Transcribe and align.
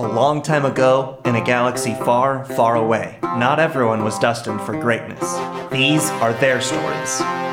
A 0.00 0.08
long 0.08 0.40
time 0.40 0.64
ago, 0.64 1.20
in 1.26 1.36
a 1.36 1.44
galaxy 1.44 1.92
far, 1.92 2.46
far 2.46 2.74
away, 2.74 3.18
not 3.22 3.60
everyone 3.60 4.02
was 4.02 4.18
destined 4.18 4.62
for 4.62 4.72
greatness. 4.72 5.20
These 5.70 6.08
are 6.22 6.32
their 6.32 6.62
stories. 6.62 7.49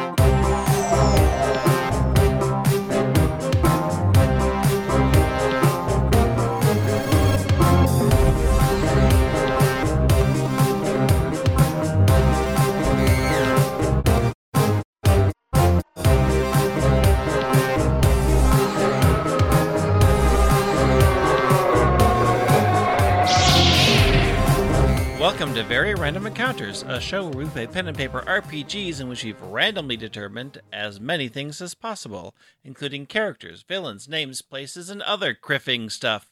Encounters, 26.38 26.84
a 26.84 27.02
show 27.02 27.24
where 27.28 27.46
we 27.46 27.50
play 27.50 27.66
pen 27.66 27.88
and 27.88 27.98
paper 27.98 28.22
RPGs 28.28 29.02
in 29.02 29.10
which 29.10 29.24
we've 29.24 29.42
randomly 29.42 29.98
determined 29.98 30.62
as 30.72 31.00
many 31.00 31.28
things 31.30 31.60
as 31.64 31.74
possible, 31.74 32.36
including 32.64 33.08
characters, 33.08 33.66
villains, 33.68 34.08
names, 34.08 34.44
places, 34.44 34.92
and 34.92 35.02
other 35.02 35.34
kriffing 35.34 35.92
stuff. 35.92 36.30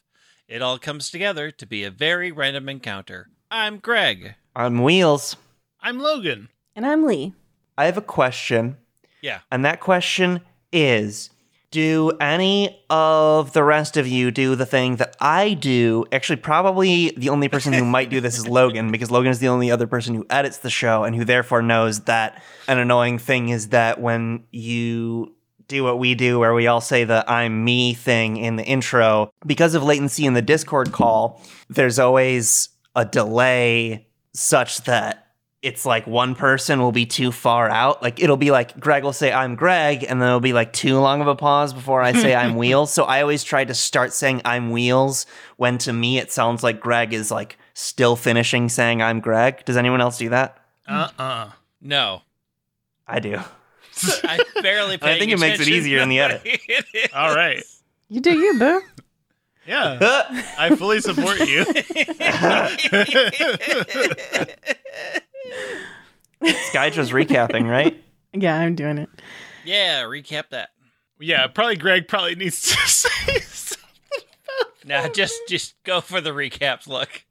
It 0.48 0.62
all 0.62 0.78
comes 0.78 1.10
together 1.10 1.50
to 1.50 1.66
be 1.66 1.84
a 1.84 1.90
very 1.90 2.32
random 2.32 2.70
encounter. 2.70 3.30
I'm 3.50 3.80
Greg. 3.80 4.36
On 4.56 4.84
wheels, 4.84 5.38
I'm 5.82 5.98
Logan. 6.00 6.50
And 6.76 6.86
I'm 6.86 7.04
Lee. 7.04 7.34
I 7.76 7.86
have 7.86 7.98
a 7.98 8.02
question, 8.02 8.78
Yeah. 9.24 9.40
and 9.52 9.66
that 9.66 9.80
question 9.80 10.42
is 10.72 11.32
Do 11.76 12.14
any 12.22 12.86
of 12.90 13.52
the 13.52 13.62
rest 13.62 13.98
of 13.98 14.08
you 14.08 14.32
do 14.32 14.56
the 14.56 14.66
thing 14.66 14.96
that 14.96 15.14
I 15.20 15.56
do? 15.56 16.06
Actually, 16.10 16.38
probably 16.38 17.10
the 17.18 17.28
only 17.28 17.50
person 17.50 17.74
who 17.74 17.84
might 17.84 18.10
do 18.10 18.22
this 18.22 18.38
is 18.38 18.48
Logan, 18.48 18.94
because 18.94 19.12
Logan 19.12 19.30
is 19.30 19.40
the 19.40 19.50
only 19.50 19.70
other 19.70 19.86
person 19.86 20.16
who 20.16 20.26
edits 20.30 20.60
the 20.60 20.70
show 20.70 21.04
and 21.04 21.14
who 21.14 21.26
therefore 21.26 21.62
knows 21.62 22.06
that 22.06 22.42
an 22.70 22.78
annoying 22.78 23.18
thing 23.18 23.50
is 23.50 23.68
that 23.72 24.00
when 24.00 24.46
you 24.52 25.36
do 25.68 25.84
what 25.84 26.00
we 26.00 26.16
do, 26.16 26.40
where 26.40 26.54
we 26.54 26.66
all 26.66 26.80
say 26.80 27.04
the 27.04 27.30
I'm 27.30 27.66
me 27.66 27.94
thing 27.94 28.38
in 28.38 28.56
the 28.56 28.64
intro, 28.64 29.34
because 29.46 29.76
of 29.76 29.84
latency 29.84 30.26
in 30.26 30.34
the 30.34 30.42
Discord 30.42 30.94
call, 30.94 31.42
there's 31.68 32.00
always 32.00 32.70
a 32.96 33.04
delay 33.04 34.08
such 34.32 34.78
that 34.84 35.25
it's 35.66 35.84
like 35.84 36.06
one 36.06 36.36
person 36.36 36.80
will 36.80 36.92
be 36.92 37.08
too 37.08 37.32
far 37.32 37.68
out. 37.70 38.04
Like 38.04 38.22
it'll 38.22 38.38
be 38.38 38.52
like 38.52 38.80
Greg 38.80 39.04
will 39.04 39.12
say 39.14 39.34
I'm 39.34 39.56
Greg, 39.56 40.06
and 40.08 40.22
then 40.22 40.28
it'll 40.28 40.40
be 40.40 40.54
like 40.54 40.72
too 40.74 41.00
long 41.00 41.22
of 41.22 41.28
a 41.28 41.36
pause 41.36 41.74
before 41.74 42.04
I 42.04 42.14
say 42.14 42.36
I'm 42.36 42.56
Wheels. 42.62 42.94
So 42.94 43.04
I 43.04 43.22
always 43.22 43.44
try 43.44 43.66
to 43.66 43.74
start 43.74 44.14
saying 44.14 44.44
I'm 44.46 44.70
Wheels 44.70 45.26
when 45.58 45.80
to 45.80 45.92
me 45.92 46.20
it 46.20 46.32
sounds 46.32 46.62
like 46.62 46.80
Greg 46.80 47.14
is 47.14 47.32
like 47.32 47.58
still 47.74 48.16
finishing 48.16 48.70
saying 48.70 49.02
I'm 49.02 49.20
Greg. 49.20 49.66
Does 49.66 49.76
anyone 49.76 50.02
else 50.02 50.20
do 50.20 50.30
that? 50.30 50.58
Uh 50.88 51.10
uh 51.18 51.50
No. 51.82 52.22
I 53.08 53.20
do. 53.20 53.40
I 54.24 54.40
barely 54.62 54.96
I 55.02 55.18
think 55.18 55.32
it 55.32 55.40
makes 55.40 55.60
it 55.60 55.68
easier 55.68 56.00
in 56.00 56.10
the 56.10 56.20
edit. 56.20 56.48
All 57.14 57.36
right. 57.36 57.64
You 58.08 58.22
do 58.22 58.38
you, 58.38 58.60
boo. 58.60 58.82
Yeah. 59.68 59.98
I 60.60 60.76
fully 60.76 61.02
support 61.02 61.40
you. 61.40 61.66
Skydra's 66.44 67.12
recapping, 67.12 67.70
right? 67.70 68.02
Yeah, 68.38 68.60
I'm 68.60 68.76
doing 68.76 68.98
it. 68.98 69.08
yeah, 69.64 70.02
recap 70.04 70.50
that. 70.50 70.72
yeah, 71.22 71.48
probably 71.48 71.78
Greg 71.78 72.10
probably 72.10 72.36
needs 72.36 72.62
to 72.64 72.76
say 72.90 73.40
something. 73.40 73.84
Now 74.84 75.08
just 75.08 75.34
just 75.48 75.82
go 75.84 76.02
for 76.02 76.20
the 76.20 76.32
recaps. 76.32 76.86
Look. 76.86 77.24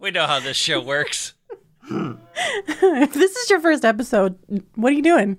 We 0.00 0.10
know 0.10 0.26
how 0.26 0.40
this 0.40 0.56
show 0.56 0.80
works. 0.80 1.34
if 1.88 3.12
this 3.14 3.36
is 3.36 3.48
your 3.50 3.60
first 3.60 3.84
episode, 3.84 4.36
what 4.74 4.92
are 4.92 4.96
you 4.96 5.02
doing? 5.02 5.38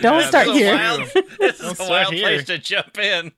Don't 0.00 0.20
Yeah, 0.20 0.28
start 0.28 0.46
This 0.46 0.56
here. 0.56 0.74
wild, 0.76 1.00
this 1.40 1.58
Don't 1.58 1.72
is 1.72 1.80
a 1.80 1.88
wild 1.90 2.14
here. 2.14 2.22
place 2.22 2.44
to 2.44 2.58
jump 2.58 2.96
in. 2.98 3.32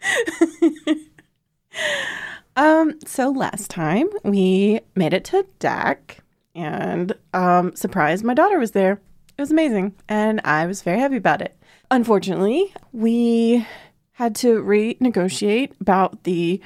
Um, 2.57 2.99
so 3.07 3.31
last 3.31 3.71
time 3.71 4.09
we 4.23 4.81
made 4.95 5.13
it 5.13 5.25
to 5.27 5.47
DAC 5.61 6.19
and 6.57 7.13
um 7.35 7.77
surprised 7.77 8.25
my 8.25 8.35
daughter 8.35 8.59
was 8.59 8.73
there. 8.73 9.01
It 9.39 9.43
was 9.43 9.51
amazing 9.51 9.95
and 10.09 10.41
I 10.45 10.67
was 10.67 10.83
very 10.83 10.99
happy 10.99 11.17
about 11.17 11.43
it. 11.43 11.57
Unfortunately, 11.91 12.73
we 12.93 13.65
had 14.13 14.35
to 14.37 14.63
renegotiate 14.63 15.73
about 15.81 16.25
the 16.25 16.61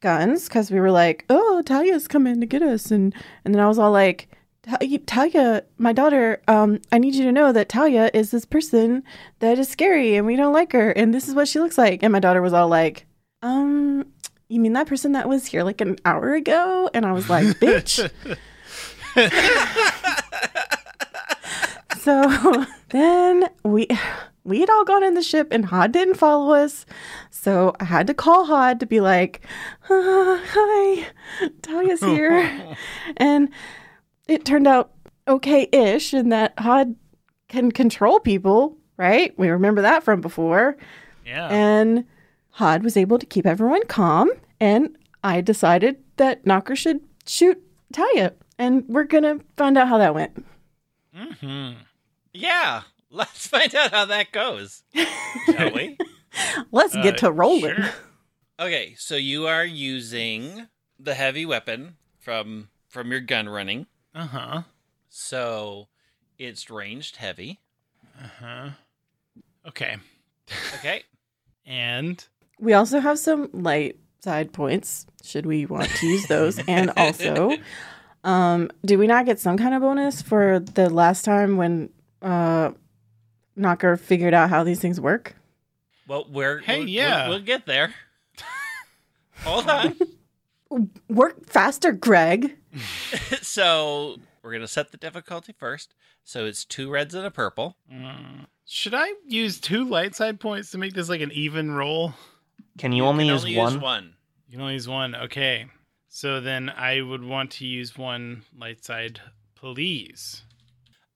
guns 0.00 0.48
because 0.48 0.70
we 0.70 0.80
were 0.80 0.90
like, 0.90 1.24
"Oh, 1.28 1.62
Talia's 1.62 2.08
coming 2.08 2.40
to 2.40 2.46
get 2.46 2.62
us," 2.62 2.90
and 2.90 3.14
and 3.44 3.54
then 3.54 3.62
I 3.62 3.68
was 3.68 3.78
all 3.78 3.92
like, 3.92 4.28
"Ta- 4.62 4.78
"Talia, 5.06 5.62
my 5.78 5.92
daughter, 5.92 6.40
um, 6.48 6.80
I 6.90 6.98
need 6.98 7.14
you 7.14 7.24
to 7.24 7.32
know 7.32 7.52
that 7.52 7.68
Talia 7.68 8.10
is 8.14 8.30
this 8.30 8.44
person 8.44 9.02
that 9.40 9.58
is 9.58 9.68
scary, 9.68 10.16
and 10.16 10.26
we 10.26 10.36
don't 10.36 10.54
like 10.54 10.72
her, 10.72 10.90
and 10.90 11.12
this 11.12 11.28
is 11.28 11.34
what 11.34 11.48
she 11.48 11.60
looks 11.60 11.78
like." 11.78 12.02
And 12.02 12.12
my 12.12 12.20
daughter 12.20 12.42
was 12.42 12.52
all 12.54 12.68
like, 12.68 13.06
"Um, 13.42 14.06
you 14.48 14.58
mean 14.60 14.72
that 14.72 14.86
person 14.86 15.12
that 15.12 15.28
was 15.28 15.46
here 15.46 15.62
like 15.62 15.80
an 15.80 15.96
hour 16.04 16.34
ago?" 16.34 16.88
And 16.94 17.04
I 17.04 17.12
was 17.12 17.28
like, 17.28 17.44
"Bitch." 17.60 18.10
so 21.98 22.66
then 22.90 23.48
we 23.64 23.88
we 24.44 24.60
had 24.60 24.70
all 24.70 24.84
gone 24.84 25.02
in 25.02 25.14
the 25.14 25.22
ship 25.22 25.48
and 25.50 25.64
Hod 25.64 25.92
didn't 25.92 26.16
follow 26.16 26.54
us. 26.54 26.86
So 27.30 27.74
I 27.80 27.84
had 27.84 28.06
to 28.08 28.14
call 28.14 28.44
Hod 28.44 28.78
to 28.80 28.86
be 28.86 29.00
like, 29.00 29.40
"Uh, 29.88 30.38
hi, 30.52 31.06
Talia's 31.62 32.00
here. 32.00 32.76
and 33.16 33.48
it 34.28 34.44
turned 34.44 34.66
out 34.66 34.92
okay 35.26 35.68
ish 35.72 36.14
in 36.14 36.28
that 36.28 36.54
Hod 36.58 36.94
can 37.48 37.72
control 37.72 38.20
people, 38.20 38.76
right? 38.96 39.36
We 39.38 39.48
remember 39.48 39.82
that 39.82 40.02
from 40.02 40.20
before. 40.20 40.76
Yeah. 41.24 41.48
And 41.48 42.04
Hod 42.50 42.82
was 42.82 42.96
able 42.96 43.18
to 43.18 43.26
keep 43.26 43.46
everyone 43.46 43.86
calm. 43.86 44.30
And 44.60 44.96
I 45.24 45.40
decided 45.40 45.96
that 46.16 46.46
Knocker 46.46 46.76
should 46.76 47.00
shoot 47.26 47.60
Talia. 47.92 48.32
And 48.58 48.84
we're 48.88 49.04
going 49.04 49.24
to 49.24 49.44
find 49.56 49.76
out 49.76 49.88
how 49.88 49.98
that 49.98 50.14
went. 50.14 50.44
hmm 51.14 51.72
Yeah, 52.32 52.82
let's 53.10 53.46
find 53.46 53.74
out 53.74 53.90
how 53.90 54.04
that 54.06 54.32
goes. 54.32 54.82
Shall 55.46 55.72
we? 55.74 55.98
Let's 56.72 56.94
get 56.96 57.14
Uh, 57.14 57.28
to 57.28 57.32
rolling. 57.32 57.74
sure. 57.74 57.90
Okay, 58.58 58.94
so 58.98 59.16
you 59.16 59.46
are 59.46 59.64
using 59.64 60.68
the 60.98 61.14
heavy 61.14 61.44
weapon 61.44 61.96
from 62.18 62.68
from 62.88 63.10
your 63.10 63.20
gun 63.20 63.48
running. 63.48 63.86
Uh 64.14 64.26
huh. 64.26 64.62
So 65.10 65.88
it's 66.38 66.70
ranged 66.70 67.16
heavy. 67.16 67.60
Uh 68.18 68.28
huh. 68.40 68.68
Okay. 69.68 69.96
Okay. 70.76 71.02
And 71.68 72.24
We 72.60 72.74
also 72.74 73.00
have 73.00 73.18
some 73.18 73.50
light 73.52 73.98
side 74.20 74.52
points 74.52 75.04
should 75.24 75.44
we 75.46 75.66
want 75.66 75.88
to 75.90 76.06
use 76.06 76.26
those. 76.28 76.60
and 76.68 76.90
also, 76.96 77.56
um, 78.26 78.70
did 78.84 78.98
we 78.98 79.06
not 79.06 79.24
get 79.24 79.38
some 79.40 79.56
kind 79.56 79.74
of 79.74 79.80
bonus 79.80 80.20
for 80.20 80.58
the 80.58 80.90
last 80.90 81.24
time 81.24 81.56
when 81.56 81.88
uh, 82.20 82.72
Knocker 83.54 83.96
figured 83.96 84.34
out 84.34 84.50
how 84.50 84.64
these 84.64 84.80
things 84.80 85.00
work? 85.00 85.34
Well, 86.08 86.26
we're 86.30 86.58
Hey, 86.58 86.80
we'll, 86.80 86.88
yeah. 86.88 87.28
we'll, 87.28 87.38
we'll 87.38 87.44
get 87.46 87.66
there. 87.66 87.94
Hold 89.44 89.70
on. 89.70 89.96
Work 91.08 91.46
faster, 91.46 91.92
Greg. 91.92 92.56
so 93.40 94.16
we're 94.42 94.52
gonna 94.52 94.66
set 94.66 94.90
the 94.90 94.96
difficulty 94.98 95.54
first. 95.56 95.94
So 96.24 96.44
it's 96.44 96.64
two 96.64 96.90
reds 96.90 97.14
and 97.14 97.24
a 97.24 97.30
purple. 97.30 97.76
mm, 97.92 98.46
should 98.64 98.94
I 98.94 99.12
use 99.26 99.60
two 99.60 99.84
light 99.84 100.16
side 100.16 100.40
points 100.40 100.72
to 100.72 100.78
make 100.78 100.92
this 100.92 101.08
like 101.08 101.20
an 101.20 101.30
even 101.32 101.70
roll? 101.70 102.14
Can 102.78 102.90
you 102.90 103.04
only 103.04 103.24
can 103.26 103.32
use 103.34 103.44
only 103.44 103.56
one? 103.56 103.72
use 103.74 103.82
one. 103.82 104.14
You 104.48 104.52
can 104.54 104.60
only 104.62 104.74
use 104.74 104.88
one. 104.88 105.14
Okay. 105.14 105.66
So 106.16 106.40
then 106.40 106.70
I 106.70 107.02
would 107.02 107.22
want 107.22 107.50
to 107.50 107.66
use 107.66 107.98
one 107.98 108.44
light 108.58 108.82
side, 108.82 109.20
please. 109.54 110.44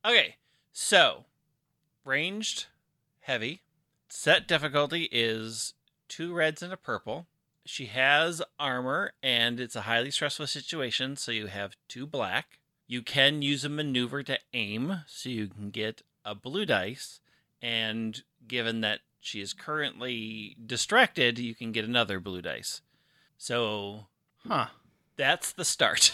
Okay, 0.04 0.36
so 0.74 1.24
ranged 2.04 2.66
heavy. 3.20 3.62
Set 4.10 4.46
difficulty 4.46 5.08
is 5.10 5.72
two 6.06 6.34
reds 6.34 6.62
and 6.62 6.70
a 6.70 6.76
purple. 6.76 7.28
She 7.64 7.86
has 7.86 8.42
armor, 8.58 9.14
and 9.22 9.58
it's 9.58 9.74
a 9.74 9.88
highly 9.88 10.10
stressful 10.10 10.48
situation, 10.48 11.16
so 11.16 11.32
you 11.32 11.46
have 11.46 11.76
two 11.88 12.06
black. 12.06 12.58
You 12.86 13.00
can 13.00 13.40
use 13.40 13.64
a 13.64 13.70
maneuver 13.70 14.22
to 14.24 14.38
aim, 14.52 15.04
so 15.06 15.30
you 15.30 15.48
can 15.48 15.70
get 15.70 16.02
a 16.26 16.34
blue 16.34 16.66
dice. 16.66 17.20
And 17.62 18.22
given 18.46 18.82
that 18.82 19.00
she 19.18 19.40
is 19.40 19.54
currently 19.54 20.58
distracted, 20.66 21.38
you 21.38 21.54
can 21.54 21.72
get 21.72 21.86
another 21.86 22.20
blue 22.20 22.42
dice. 22.42 22.82
So 23.38 24.08
Huh. 24.46 24.68
That's 25.20 25.52
the 25.52 25.64
start. 25.66 26.12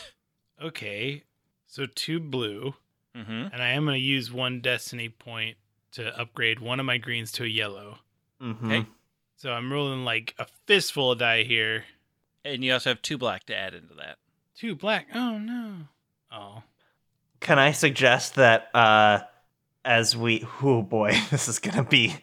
Okay. 0.61 1.23
So 1.67 1.87
two 1.87 2.19
blue. 2.19 2.75
hmm 3.15 3.47
And 3.53 3.63
I 3.63 3.69
am 3.69 3.85
going 3.85 3.95
to 3.95 4.01
use 4.03 4.33
one 4.33 4.61
destiny 4.61 5.09
point 5.11 5.59
to 5.93 6.19
upgrade 6.19 6.61
one 6.61 6.81
of 6.81 6.87
my 6.87 6.99
greens 6.99 7.31
to 7.33 7.45
a 7.45 7.47
yellow. 7.47 7.99
Mhm. 8.43 8.65
Okay. 8.65 8.87
So 9.37 9.53
I'm 9.53 9.71
rolling 9.73 10.05
like 10.05 10.35
a 10.39 10.47
fistful 10.67 11.13
of 11.13 11.19
die 11.19 11.43
here. 11.45 11.85
And 12.45 12.65
you 12.65 12.73
also 12.73 12.91
have 12.91 13.03
two 13.03 13.19
black 13.19 13.45
to 13.45 13.57
add 13.57 13.75
into 13.75 13.95
that. 13.95 14.17
Two 14.57 14.75
black. 14.75 15.09
Oh 15.15 15.39
no. 15.39 15.77
Oh. 16.33 16.63
Can 17.41 17.59
I 17.59 17.73
suggest 17.73 18.37
that 18.37 18.71
uh, 18.75 19.21
as 19.85 20.17
we, 20.17 20.45
oh 20.63 20.83
boy, 20.83 21.13
this 21.31 21.49
is 21.49 21.59
gonna 21.59 21.85
be. 21.85 22.15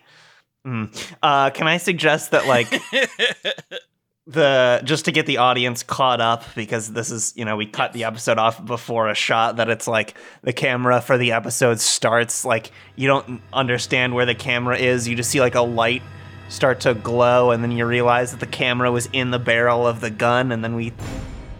Mm. 0.65 1.15
Uh, 1.21 1.49
can 1.51 1.67
I 1.67 1.77
suggest 1.77 2.31
that 2.31 2.47
like 2.47 2.67
the 4.25 4.81
just 4.85 5.05
to 5.05 5.11
get 5.11 5.25
the 5.25 5.37
audience 5.37 5.83
caught 5.83 6.21
up 6.21 6.43
because 6.55 6.93
this 6.93 7.11
is 7.11 7.33
you 7.35 7.43
know 7.43 7.57
we 7.57 7.65
cut 7.65 7.91
the 7.91 8.05
episode 8.05 8.37
off 8.37 8.63
before 8.65 9.09
a 9.09 9.15
shot 9.15 9.57
that 9.57 9.69
it's 9.69 9.85
like 9.85 10.15
the 10.43 10.53
camera 10.53 11.01
for 11.01 11.17
the 11.17 11.33
episode 11.33 11.79
starts 11.81 12.45
like 12.45 12.71
you 12.95 13.05
don't 13.07 13.41
understand 13.51 14.15
where 14.15 14.25
the 14.25 14.35
camera 14.35 14.77
is. 14.77 15.07
You 15.07 15.15
just 15.15 15.29
see 15.29 15.41
like 15.41 15.55
a 15.55 15.61
light 15.61 16.01
start 16.47 16.79
to 16.81 16.93
glow 16.93 17.51
and 17.51 17.61
then 17.61 17.71
you 17.71 17.85
realize 17.85 18.31
that 18.31 18.39
the 18.39 18.47
camera 18.47 18.91
was 18.91 19.09
in 19.11 19.31
the 19.31 19.39
barrel 19.39 19.85
of 19.85 19.99
the 19.99 20.09
gun 20.09 20.51
and 20.53 20.63
then 20.63 20.75
we 20.75 20.93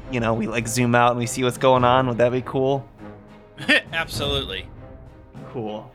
you 0.09 0.21
know 0.21 0.33
we 0.33 0.47
like 0.47 0.67
zoom 0.67 0.95
out 0.95 1.11
and 1.11 1.19
we 1.19 1.25
see 1.25 1.43
what's 1.43 1.57
going 1.57 1.83
on. 1.83 2.07
Would 2.07 2.17
that 2.19 2.31
be 2.31 2.41
cool? 2.41 2.87
Absolutely. 3.91 4.67
cool. 5.51 5.91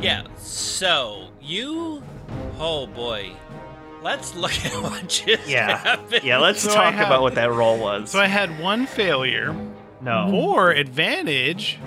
Yeah. 0.00 0.26
So 0.36 1.28
you, 1.40 2.02
oh 2.58 2.86
boy, 2.88 3.32
let's 4.04 4.34
look 4.36 4.52
at 4.64 4.72
what 4.82 5.08
just 5.08 5.48
Yeah. 5.48 5.78
happened. 5.78 6.22
yeah 6.22 6.38
let's 6.38 6.60
So 6.60 6.70
I 6.70 6.74
talk 6.74 6.94
have- 6.94 7.06
about 7.08 7.22
what 7.22 7.34
that 7.34 7.50
roll 7.52 7.78
was 7.78 8.10
So 8.12 8.20
I 8.20 8.26
had 8.26 8.60
one 8.60 8.86
failure 8.86 9.54
no 10.00 10.30
or 10.32 10.70
advantage, 10.70 11.78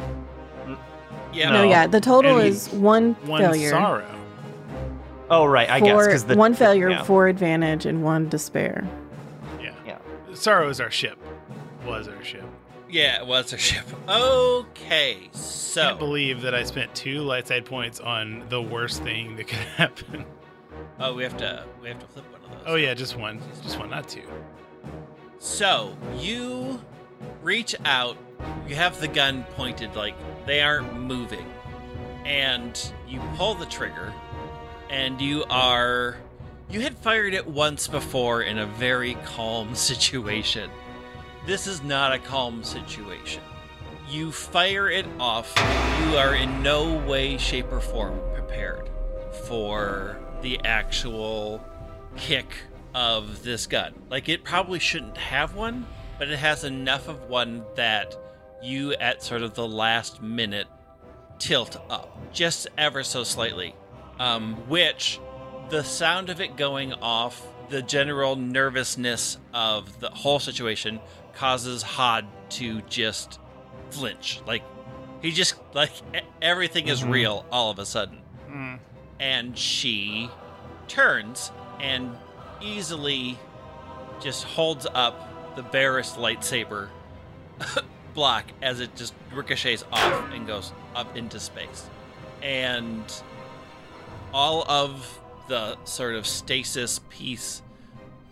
Yeah. 1.32 1.52
No, 1.52 1.62
No. 1.64 1.70
yeah. 1.70 1.86
The 1.88 2.02
total 2.02 2.40
And 2.40 2.48
is 2.48 2.68
one, 2.70 3.14
one 3.26 3.42
failure. 3.42 3.70
sorrow. 3.70 4.06
oh 5.30 5.46
right 5.46 5.70
i 5.70 5.80
guess 5.80 5.92
for 5.92 6.06
because 6.06 6.24
the 6.26 6.36
one 6.36 6.54
failure 6.56 6.90
yeah. 6.90 7.04
for 7.04 7.28
advantage 7.28 7.86
and 7.86 8.04
one 8.04 8.28
despair. 8.30 8.88
Yeah. 9.62 9.72
Yeah. 9.86 9.98
Sorrow 10.34 10.70
is 10.70 10.82
our 10.82 10.90
ship. 10.92 11.18
Was 11.86 12.08
our 12.08 12.24
ship. 12.24 12.44
Yeah, 12.90 13.20
it 13.22 13.28
was 13.28 13.52
a 13.54 13.58
ship. 13.58 13.86
Okay, 14.10 15.30
So 15.34 15.82
Can't 15.82 15.96
so 15.96 15.96
believe 15.98 16.42
that 16.42 16.56
I 16.56 16.64
spent 16.64 16.96
two 16.96 17.20
light 17.20 17.46
side 17.48 17.66
points 17.66 18.00
on 18.00 18.44
the 18.50 18.62
worst 18.62 19.04
thing 19.04 19.36
that 19.36 19.48
could 19.48 19.58
happen. 19.78 20.26
Oh, 21.00 21.14
we 21.14 21.24
have 21.24 21.38
to 21.38 21.64
we 21.82 21.90
have 21.90 22.00
to 22.00 22.08
flip 22.08 22.26
one 22.32 22.44
of 22.44 22.52
those. 22.52 22.64
Oh 22.66 22.76
yeah, 22.76 22.94
just 22.94 23.18
one. 23.18 23.40
Just 23.64 23.80
one, 23.80 23.90
not 23.90 24.08
two. 24.08 24.24
So 25.40 25.96
you 26.18 26.82
reach 27.42 27.76
out. 27.86 28.18
You 28.68 28.76
have 28.76 29.00
the 29.00 29.08
gun 29.08 29.44
pointed 29.56 29.96
like 29.96 30.16
they 30.46 30.62
aren't 30.62 31.00
moving, 31.00 31.52
and 32.26 32.80
you 33.08 33.20
pull 33.36 33.56
the 33.56 33.66
trigger, 33.66 34.14
and 34.90 35.20
you 35.22 35.44
are. 35.50 36.18
You 36.70 36.82
had 36.82 36.98
fired 36.98 37.34
it 37.34 37.48
once 37.48 37.88
before 37.88 38.42
in 38.42 38.58
a 38.58 38.66
very 38.66 39.16
calm 39.26 39.74
situation. 39.76 40.70
This 41.46 41.66
is 41.66 41.82
not 41.82 42.12
a 42.12 42.20
calm 42.20 42.64
situation. 42.64 43.42
You 44.10 44.32
fire 44.32 44.90
it 44.90 45.06
off. 45.20 45.54
You 46.02 46.18
are 46.18 46.36
in 46.36 46.62
no 46.62 46.98
way, 47.08 47.38
shape, 47.38 47.72
or 47.72 47.80
form 47.80 48.20
prepared 48.34 48.90
for 49.46 50.18
the 50.42 50.60
actual 50.66 51.64
kick 52.16 52.48
of 52.94 53.44
this 53.44 53.68
gun. 53.68 53.94
Like, 54.10 54.30
it 54.30 54.44
probably 54.44 54.80
shouldn't 54.80 55.18
have 55.18 55.56
one, 55.56 55.86
but 56.18 56.30
it 56.30 56.40
has 56.40 56.64
enough 56.64 57.08
of 57.08 57.30
one 57.30 57.64
that 57.76 58.16
you, 58.64 58.94
at 58.94 59.22
sort 59.24 59.42
of 59.44 59.54
the 59.54 59.68
last 59.68 60.22
minute, 60.22 60.68
tilt 61.40 61.78
up 61.90 62.18
just 62.34 62.68
ever 62.78 63.04
so 63.04 63.24
slightly. 63.24 63.76
Um, 64.20 64.56
which 64.68 65.20
the 65.70 65.84
sound 65.84 66.30
of 66.32 66.42
it 66.42 66.58
going 66.58 66.94
off, 66.94 67.46
the 67.70 67.84
general 67.84 68.36
nervousness 68.36 69.38
of 69.54 70.00
the 70.00 70.10
whole 70.10 70.40
situation 70.40 71.00
causes 71.36 71.84
Hod 71.84 72.26
to 72.52 72.82
just 72.84 73.40
flinch. 73.92 74.42
Like 74.48 74.64
he 75.22 75.32
just 75.32 75.54
like 75.74 75.92
everything 76.42 76.88
is 76.88 77.04
Mhm. 77.04 77.12
real 77.12 77.46
all 77.52 77.70
of 77.70 77.78
a 77.78 77.86
sudden. 77.86 78.22
Mm. 78.50 78.80
And 79.20 79.58
she 79.58 80.30
turns 80.88 81.52
and 81.80 82.16
easily 82.62 83.38
just 84.22 84.44
holds 84.44 84.88
up 84.94 85.56
the 85.56 85.64
barest 85.64 86.18
lightsaber 86.18 86.90
block 88.14 88.46
as 88.62 88.80
it 88.80 88.96
just 88.96 89.14
ricochets 89.34 89.84
off 89.92 90.32
and 90.34 90.48
goes 90.48 90.72
up 90.96 91.16
into 91.16 91.40
space. 91.40 91.90
And 92.42 93.04
all 94.34 94.64
of 94.70 95.20
the 95.48 95.78
sort 95.86 96.16
of 96.16 96.28
stasis 96.28 97.00
piece 97.10 97.62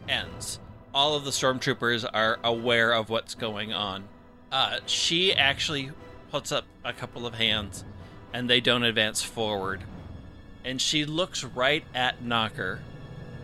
ends. 0.08 0.60
All 0.94 1.16
of 1.16 1.26
the 1.26 1.32
stormtroopers 1.32 2.08
are 2.14 2.40
aware 2.44 2.94
of 2.94 3.10
what's 3.10 3.36
going 3.36 3.74
on. 3.74 4.06
Uh, 4.52 4.78
she 4.86 5.34
actually 5.34 5.92
puts 6.32 6.52
up 6.52 6.66
a 6.84 6.94
couple 6.94 7.26
of 7.26 7.36
hands 7.36 7.84
and 8.34 8.50
they 8.50 8.60
don't 8.60 8.84
advance 8.84 9.22
forward. 9.22 9.84
And 10.66 10.82
she 10.82 11.06
looks 11.06 11.44
right 11.44 11.86
at 11.94 12.24
Knocker 12.24 12.80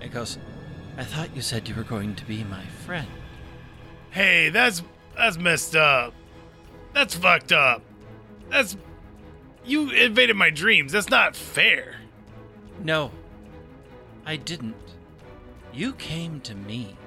and 0.02 0.12
goes, 0.12 0.40
I 0.98 1.04
thought 1.04 1.36
you 1.36 1.42
said 1.42 1.70
you 1.70 1.76
were 1.76 1.84
going 1.84 2.16
to 2.16 2.26
be 2.26 2.44
my 2.44 2.66
friend. 2.86 3.08
Hey, 4.10 4.50
that's 4.50 4.82
that's 5.16 5.38
messed 5.38 5.76
up. 5.76 6.14
That's 6.94 7.16
fucked 7.16 7.52
up. 7.52 7.84
That's 8.50 8.76
you 9.64 9.92
invaded 9.92 10.36
my 10.36 10.50
dreams. 10.50 10.92
That's 10.92 11.10
not 11.10 11.36
fair. 11.36 11.96
No, 12.84 13.12
I 14.26 14.36
didn't. 14.36 14.76
You 15.72 15.94
came 15.94 16.42
to 16.42 16.56
me. 16.56 16.98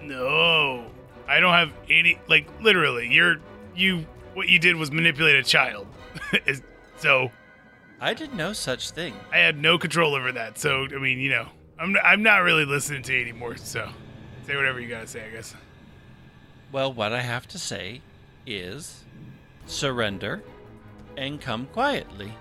No. 0.00 0.86
I 1.26 1.40
don't 1.40 1.54
have 1.54 1.72
any 1.88 2.18
like 2.28 2.46
literally. 2.60 3.08
You're 3.10 3.36
you 3.74 4.06
what 4.34 4.48
you 4.48 4.58
did 4.58 4.76
was 4.76 4.92
manipulate 4.92 5.36
a 5.36 5.42
child. 5.42 5.86
So 7.00 7.30
I 8.00 8.14
did 8.14 8.34
no 8.34 8.52
such 8.52 8.90
thing. 8.90 9.14
I 9.32 9.38
had 9.38 9.58
no 9.58 9.78
control 9.78 10.14
over 10.14 10.32
that. 10.32 10.58
So 10.58 10.84
I 10.84 10.98
mean, 10.98 11.18
you 11.18 11.30
know, 11.30 11.46
I'm 11.78 11.96
I'm 12.02 12.22
not 12.22 12.38
really 12.38 12.64
listening 12.64 13.02
to 13.04 13.12
you 13.14 13.20
anymore. 13.20 13.56
So 13.56 13.88
say 14.46 14.56
whatever 14.56 14.80
you 14.80 14.88
gotta 14.88 15.06
say, 15.06 15.24
I 15.26 15.30
guess. 15.30 15.54
Well, 16.72 16.92
what 16.92 17.12
I 17.12 17.20
have 17.20 17.46
to 17.48 17.58
say 17.58 18.00
is 18.46 19.04
surrender 19.66 20.42
and 21.16 21.40
come 21.40 21.66
quietly. 21.66 22.32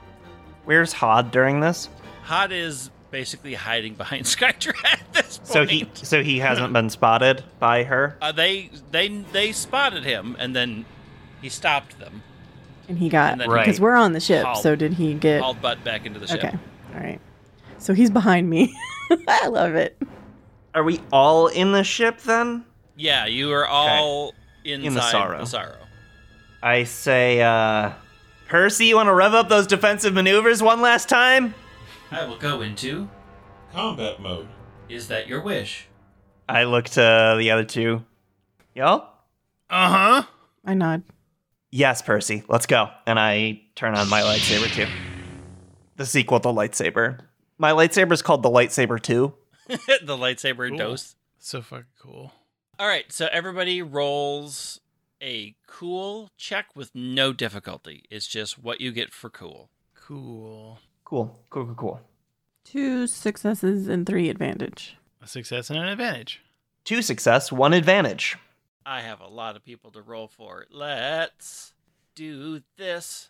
where's 0.65 0.93
hod 0.93 1.31
during 1.31 1.59
this 1.59 1.89
Hod 2.23 2.51
is 2.51 2.91
basically 3.11 3.55
hiding 3.55 3.95
behind 3.95 4.25
Skydra 4.25 4.73
at 4.85 5.13
this 5.13 5.39
point. 5.39 5.47
So 5.47 5.65
he 5.65 5.89
so 5.93 6.23
he 6.23 6.39
hasn't 6.39 6.71
been 6.73 6.89
spotted 6.89 7.43
by 7.59 7.83
her. 7.83 8.17
uh, 8.21 8.31
they 8.31 8.69
they 8.91 9.07
they 9.09 9.51
spotted 9.51 10.03
him 10.05 10.35
and 10.39 10.55
then 10.55 10.85
he 11.41 11.49
stopped 11.49 11.97
them, 11.99 12.21
And 12.89 12.97
he 12.97 13.07
got 13.07 13.33
And 13.33 13.41
then 13.41 13.49
he- 13.49 13.55
because 13.57 13.79
we're 13.79 13.95
on 13.95 14.11
the 14.13 14.19
ship. 14.19 14.43
hauled- 14.43 14.61
so 14.63 14.75
did 14.75 14.93
he 14.95 15.13
get? 15.13 15.41
hauled 15.41 15.61
butt 15.61 15.81
back 15.85 16.05
into 16.05 16.19
the 16.19 16.27
ship. 16.27 16.43
Okay, 16.43 16.57
all 16.95 16.99
right. 17.01 17.21
So 17.77 17.93
he's 17.93 18.09
behind 18.09 18.49
me. 18.49 18.75
I 19.27 19.47
love 19.47 19.75
it. 19.75 19.97
Are 20.75 20.83
we 20.83 20.99
all 21.13 21.47
in 21.47 21.71
the 21.71 21.83
ship 21.83 22.19
then? 22.21 22.65
Yeah, 22.97 23.25
you 23.27 23.51
are 23.53 23.65
all 23.65 24.33
inside 24.65 25.11
sorrow. 25.11 25.39
the 25.39 25.45
sorrow. 25.45 25.77
I 26.61 26.83
say, 26.83 27.41
uh, 27.41 27.93
Percy, 28.49 28.87
you 28.87 28.95
want 28.97 29.07
to 29.07 29.13
rev 29.13 29.33
up 29.33 29.47
those 29.47 29.65
defensive 29.67 30.13
maneuvers 30.13 30.61
one 30.61 30.81
last 30.81 31.07
time? 31.07 31.53
I 32.11 32.25
will 32.25 32.37
go 32.37 32.61
into. 32.61 33.07
Combat 33.71 34.19
mode. 34.19 34.47
Is 34.89 35.07
that 35.07 35.27
your 35.27 35.41
wish? 35.41 35.87
I 36.49 36.63
look 36.65 36.85
to 36.89 37.35
the 37.37 37.51
other 37.51 37.63
two. 37.63 38.03
Y'all? 38.75 39.07
Uh 39.69 39.89
huh. 39.89 40.23
I 40.65 40.73
nod. 40.73 41.03
Yes, 41.71 42.01
Percy. 42.01 42.43
Let's 42.47 42.65
go. 42.65 42.89
And 43.05 43.19
I 43.19 43.61
turn 43.75 43.95
on 43.95 44.09
my 44.09 44.21
lightsaber 44.21 44.71
too. 44.73 44.87
The 45.97 46.05
sequel 46.05 46.39
to 46.39 46.47
lightsaber. 46.49 47.19
My 47.57 47.71
lightsaber 47.71 48.13
is 48.13 48.21
called 48.21 48.41
the 48.41 48.49
lightsaber 48.49 49.01
2. 49.01 49.33
the 49.67 50.17
lightsaber 50.17 50.69
Cool. 50.69 50.77
dose. 50.77 51.15
So 51.39 51.61
fucking 51.61 51.85
cool. 52.01 52.31
All 52.79 52.87
right, 52.87 53.11
so 53.11 53.27
everybody 53.31 53.81
rolls 53.81 54.79
a 55.21 55.55
cool 55.67 56.29
check 56.37 56.67
with 56.75 56.91
no 56.95 57.33
difficulty. 57.33 58.05
It's 58.09 58.25
just 58.27 58.57
what 58.57 58.79
you 58.79 58.91
get 58.93 59.13
for 59.13 59.29
cool. 59.29 59.69
Cool. 59.93 60.79
Cool. 61.03 61.39
Cool, 61.49 61.65
cool, 61.65 61.75
cool. 61.75 62.01
Two 62.63 63.05
successes 63.07 63.87
and 63.87 64.05
three 64.05 64.29
advantage. 64.29 64.95
A 65.21 65.27
success 65.27 65.69
and 65.69 65.77
an 65.77 65.87
advantage. 65.87 66.41
Two 66.85 67.01
success, 67.01 67.51
one 67.51 67.73
advantage. 67.73 68.37
I 68.89 69.01
have 69.01 69.21
a 69.21 69.27
lot 69.27 69.55
of 69.55 69.63
people 69.63 69.91
to 69.91 70.01
roll 70.01 70.27
for. 70.27 70.65
Let's 70.71 71.73
do 72.15 72.63
this. 72.75 73.29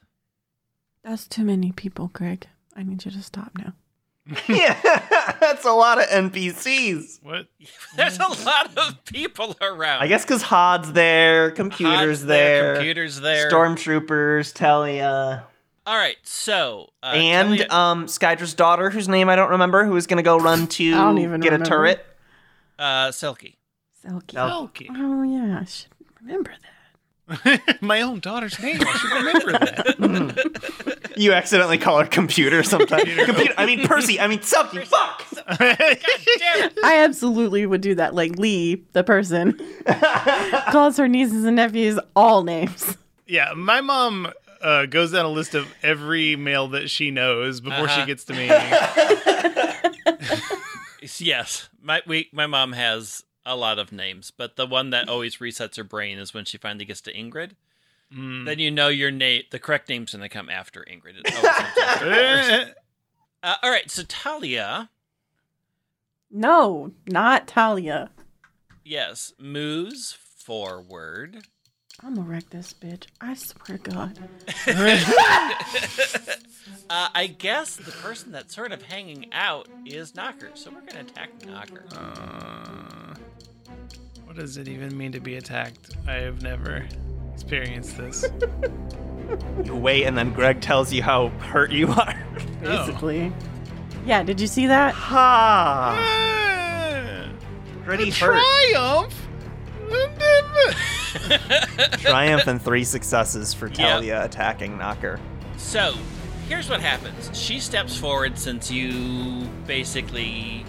That's 1.04 1.28
too 1.28 1.44
many 1.44 1.74
people, 1.74 2.10
Greg. 2.14 2.48
I 2.78 2.84
need 2.84 3.04
you 3.04 3.12
to 3.12 3.22
stop 3.22 3.52
now. 3.58 3.74
yeah, 4.48 4.80
that's 5.42 5.66
a 5.66 5.72
lot 5.74 5.98
of 6.00 6.06
NPCs. 6.06 7.22
What? 7.24 7.48
There's 7.98 8.18
a 8.20 8.28
lot 8.46 8.78
of 8.78 9.04
people 9.04 9.58
around. 9.60 10.02
I 10.02 10.08
guess 10.08 10.24
because 10.24 10.44
Hod's 10.44 10.94
there, 10.94 11.52
computers 11.52 12.20
Hod's 12.20 12.26
there, 12.28 12.76
computers 12.76 13.20
there. 13.20 13.52
stormtroopers, 13.52 14.54
Telia, 14.54 15.44
All 15.86 15.98
right, 15.98 16.16
so 16.24 16.92
uh, 17.04 17.08
and 17.16 17.50
Telia- 17.60 17.70
um, 17.72 18.06
Skydra's 18.06 18.54
daughter, 18.54 18.90
whose 18.90 19.10
name 19.10 19.28
I 19.28 19.36
don't 19.36 19.50
remember, 19.52 19.84
who 19.84 19.96
is 19.98 20.08
going 20.08 20.18
to 20.18 20.24
go 20.24 20.38
run 20.40 20.68
to 20.68 20.94
I 20.94 20.98
don't 20.98 21.18
even 21.18 21.42
get 21.42 21.52
remember. 21.52 21.66
a 21.66 21.68
turret. 21.96 22.06
uh, 22.78 23.08
Selkie. 23.10 23.56
Selkie. 24.06 24.36
Selkie. 24.36 24.88
Oh 24.96 25.24
yeah, 25.24 25.60
I 25.62 25.66
should 25.66 25.88
remember 26.22 26.52
that. 26.62 26.66
My 27.82 28.02
own 28.02 28.20
daughter's 28.22 28.60
name. 28.60 28.78
I 28.82 28.94
should 28.94 29.12
remember 29.12 29.52
that. 29.60 30.96
You 31.20 31.34
accidentally 31.34 31.78
call 31.78 32.00
her 32.00 32.06
computer 32.06 32.64
sometimes. 32.64 33.04
Computer. 33.04 33.26
computer. 33.26 33.54
I 33.58 33.66
mean 33.66 33.86
Percy. 33.86 34.22
I 34.22 34.28
mean 34.30 34.40
Selkie. 34.40 34.86
Fuck. 34.88 35.26
Damn 35.60 35.78
it. 35.82 36.74
I 36.82 37.00
absolutely 37.04 37.66
would 37.66 37.82
do 37.82 37.94
that. 37.96 38.16
Like 38.16 38.38
Lee, 38.38 38.86
the 38.94 39.04
person, 39.04 39.60
calls 40.72 40.96
her 40.96 41.10
nieces 41.10 41.44
and 41.44 41.58
nephews 41.58 42.00
all 42.16 42.44
names. 42.44 42.96
yeah, 43.28 43.52
my 43.54 43.82
mom 43.82 44.32
uh, 44.62 44.86
goes 44.86 45.12
down 45.12 45.26
a 45.26 45.30
list 45.30 45.56
of 45.56 45.68
every 45.84 46.38
male 46.38 46.70
that 46.70 46.90
she 46.90 47.12
knows 47.12 47.60
before 47.60 47.86
Uh-huh. 47.86 48.00
she 48.00 48.06
gets 48.06 48.24
to 48.26 48.34
me. 48.34 48.48
Yes, 51.18 51.70
my 51.82 52.02
we, 52.08 52.30
my 52.32 52.48
mom 52.48 52.72
has 52.74 53.24
a 53.50 53.56
lot 53.56 53.80
of 53.80 53.92
names, 53.92 54.32
but 54.32 54.56
the 54.56 54.66
one 54.68 54.92
that 54.92 55.10
always 55.10 55.38
resets 55.38 55.76
her 55.78 55.84
brain 55.84 56.18
is 56.20 56.34
when 56.34 56.46
she 56.46 56.58
finally 56.58 56.86
gets 56.86 57.02
to 57.02 57.14
Ingrid. 57.14 57.52
Mm. 58.16 58.46
Then 58.46 58.60
you 58.60 58.72
know 58.72 58.88
your 58.88 59.12
name, 59.12 59.44
the 59.52 59.60
correct 59.60 59.90
name's 59.90 60.14
going 60.14 60.22
to 60.22 60.30
come 60.30 60.50
after 60.50 60.82
Ingrid. 60.90 61.20
It 61.20 61.34
after 61.34 62.76
uh, 63.44 63.56
all 63.64 63.72
right, 63.72 63.90
so 63.90 64.04
Talia, 64.08 64.90
No, 66.32 66.92
not 67.08 67.48
Talia. 67.48 68.12
yes, 68.84 69.34
moves 69.40 70.12
forward. 70.14 71.44
I'm 72.02 72.16
gonna 72.16 72.30
wreck 72.30 72.50
this 72.50 72.74
bitch. 72.74 73.08
I 73.20 73.34
swear 73.34 73.78
to 73.78 73.92
God. 73.92 74.18
Uh, 76.90 77.08
I 77.14 77.28
guess 77.28 77.76
the 77.76 77.92
person 77.92 78.32
that's 78.32 78.56
sort 78.56 78.72
of 78.72 78.82
hanging 78.82 79.28
out 79.32 79.68
is 79.86 80.16
Knocker, 80.16 80.50
so 80.56 80.72
we're 80.72 80.82
going 80.82 81.06
to 81.06 81.12
attack 81.12 81.30
Knocker. 81.46 81.84
Uh, 81.96 83.09
what 84.30 84.38
does 84.38 84.58
it 84.58 84.68
even 84.68 84.96
mean 84.96 85.12
to 85.12 85.20
be 85.20 85.38
attacked? 85.38 85.96
I 86.08 86.14
have 86.18 86.44
never 86.44 86.86
experienced 87.34 87.98
this. 87.98 88.26
You 89.64 89.76
wait, 89.76 90.06
and 90.06 90.18
then 90.18 90.34
Greg 90.34 90.60
tells 90.60 90.92
you 90.92 91.04
how 91.04 91.28
hurt 91.30 91.72
you 91.72 91.88
are. 91.92 92.26
Oh. 92.64 92.86
Basically. 92.88 93.32
Yeah, 94.06 94.24
did 94.24 94.42
you 94.42 94.48
see 94.48 94.68
that? 94.68 94.94
Ha! 94.94 95.96
Ah, 95.98 97.30
Pretty 97.86 98.10
hurt. 98.10 98.42
triumph. 98.72 99.28
Triumph 102.00 102.48
and 102.48 102.62
three 102.62 102.84
successes 102.84 103.54
for 103.54 103.70
Talia 103.70 104.24
attacking 104.26 104.78
Knocker. 104.78 105.20
So, 105.58 105.94
here's 106.48 106.70
what 106.70 106.82
happens. 106.82 107.30
She 107.38 107.60
steps 107.60 107.96
forward 107.96 108.38
since 108.38 108.72
you 108.72 109.48
basically 109.68 110.66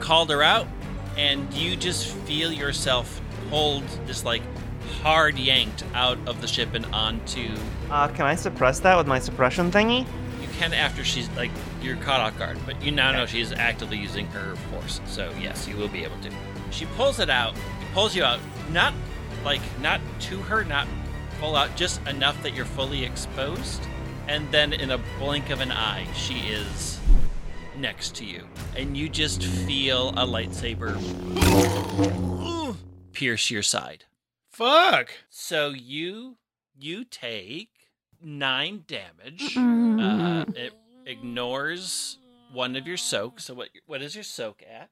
called 0.00 0.30
her 0.30 0.42
out, 0.42 0.66
and 1.16 1.52
you 1.54 1.76
just 1.76 2.08
feel 2.08 2.52
yourself 2.52 3.20
pulled, 3.50 3.84
just 4.06 4.24
like 4.24 4.42
hard 5.02 5.38
yanked 5.38 5.84
out 5.94 6.18
of 6.26 6.40
the 6.40 6.46
ship 6.46 6.74
and 6.74 6.86
onto. 6.86 7.48
Uh, 7.90 8.08
can 8.08 8.26
I 8.26 8.34
suppress 8.34 8.80
that 8.80 8.96
with 8.96 9.06
my 9.06 9.18
suppression 9.18 9.70
thingy? 9.70 10.06
You 10.40 10.48
can 10.58 10.72
after 10.72 11.04
she's 11.04 11.28
like 11.30 11.50
you're 11.82 11.96
caught 11.96 12.20
off 12.20 12.38
guard, 12.38 12.58
but 12.64 12.82
you 12.82 12.90
now 12.90 13.12
know 13.12 13.26
she's 13.26 13.52
actively 13.52 13.98
using 13.98 14.26
her 14.28 14.56
force. 14.56 15.00
So 15.06 15.32
yes, 15.40 15.68
you 15.68 15.76
will 15.76 15.88
be 15.88 16.04
able 16.04 16.18
to. 16.20 16.30
She 16.70 16.86
pulls 16.86 17.20
it 17.20 17.30
out, 17.30 17.54
pulls 17.92 18.16
you 18.16 18.24
out, 18.24 18.40
not 18.70 18.94
like 19.44 19.60
not 19.80 20.00
to 20.20 20.38
her, 20.42 20.64
not 20.64 20.86
full 21.38 21.56
out, 21.56 21.76
just 21.76 22.04
enough 22.06 22.42
that 22.42 22.54
you're 22.54 22.64
fully 22.64 23.04
exposed, 23.04 23.82
and 24.28 24.50
then 24.50 24.72
in 24.72 24.90
a 24.90 24.98
blink 25.18 25.50
of 25.50 25.60
an 25.60 25.70
eye, 25.70 26.06
she 26.14 26.40
is 26.48 26.98
next 27.76 28.14
to 28.16 28.24
you, 28.24 28.46
and 28.76 28.96
you 28.96 29.08
just 29.08 29.42
feel 29.42 30.10
a 30.10 30.26
lightsaber 30.26 30.94
pierce 33.12 33.50
your 33.50 33.62
side. 33.62 34.04
Fuck. 34.50 35.10
So 35.30 35.70
you 35.70 36.36
you 36.78 37.04
take 37.04 37.70
nine 38.20 38.84
damage. 38.86 39.56
Uh, 39.56 40.44
it 40.54 40.72
ignores 41.06 42.18
one 42.52 42.76
of 42.76 42.86
your 42.86 42.96
soak. 42.96 43.40
So 43.40 43.54
what 43.54 43.68
what 43.86 44.02
is 44.02 44.14
your 44.14 44.24
soak 44.24 44.62
at? 44.62 44.90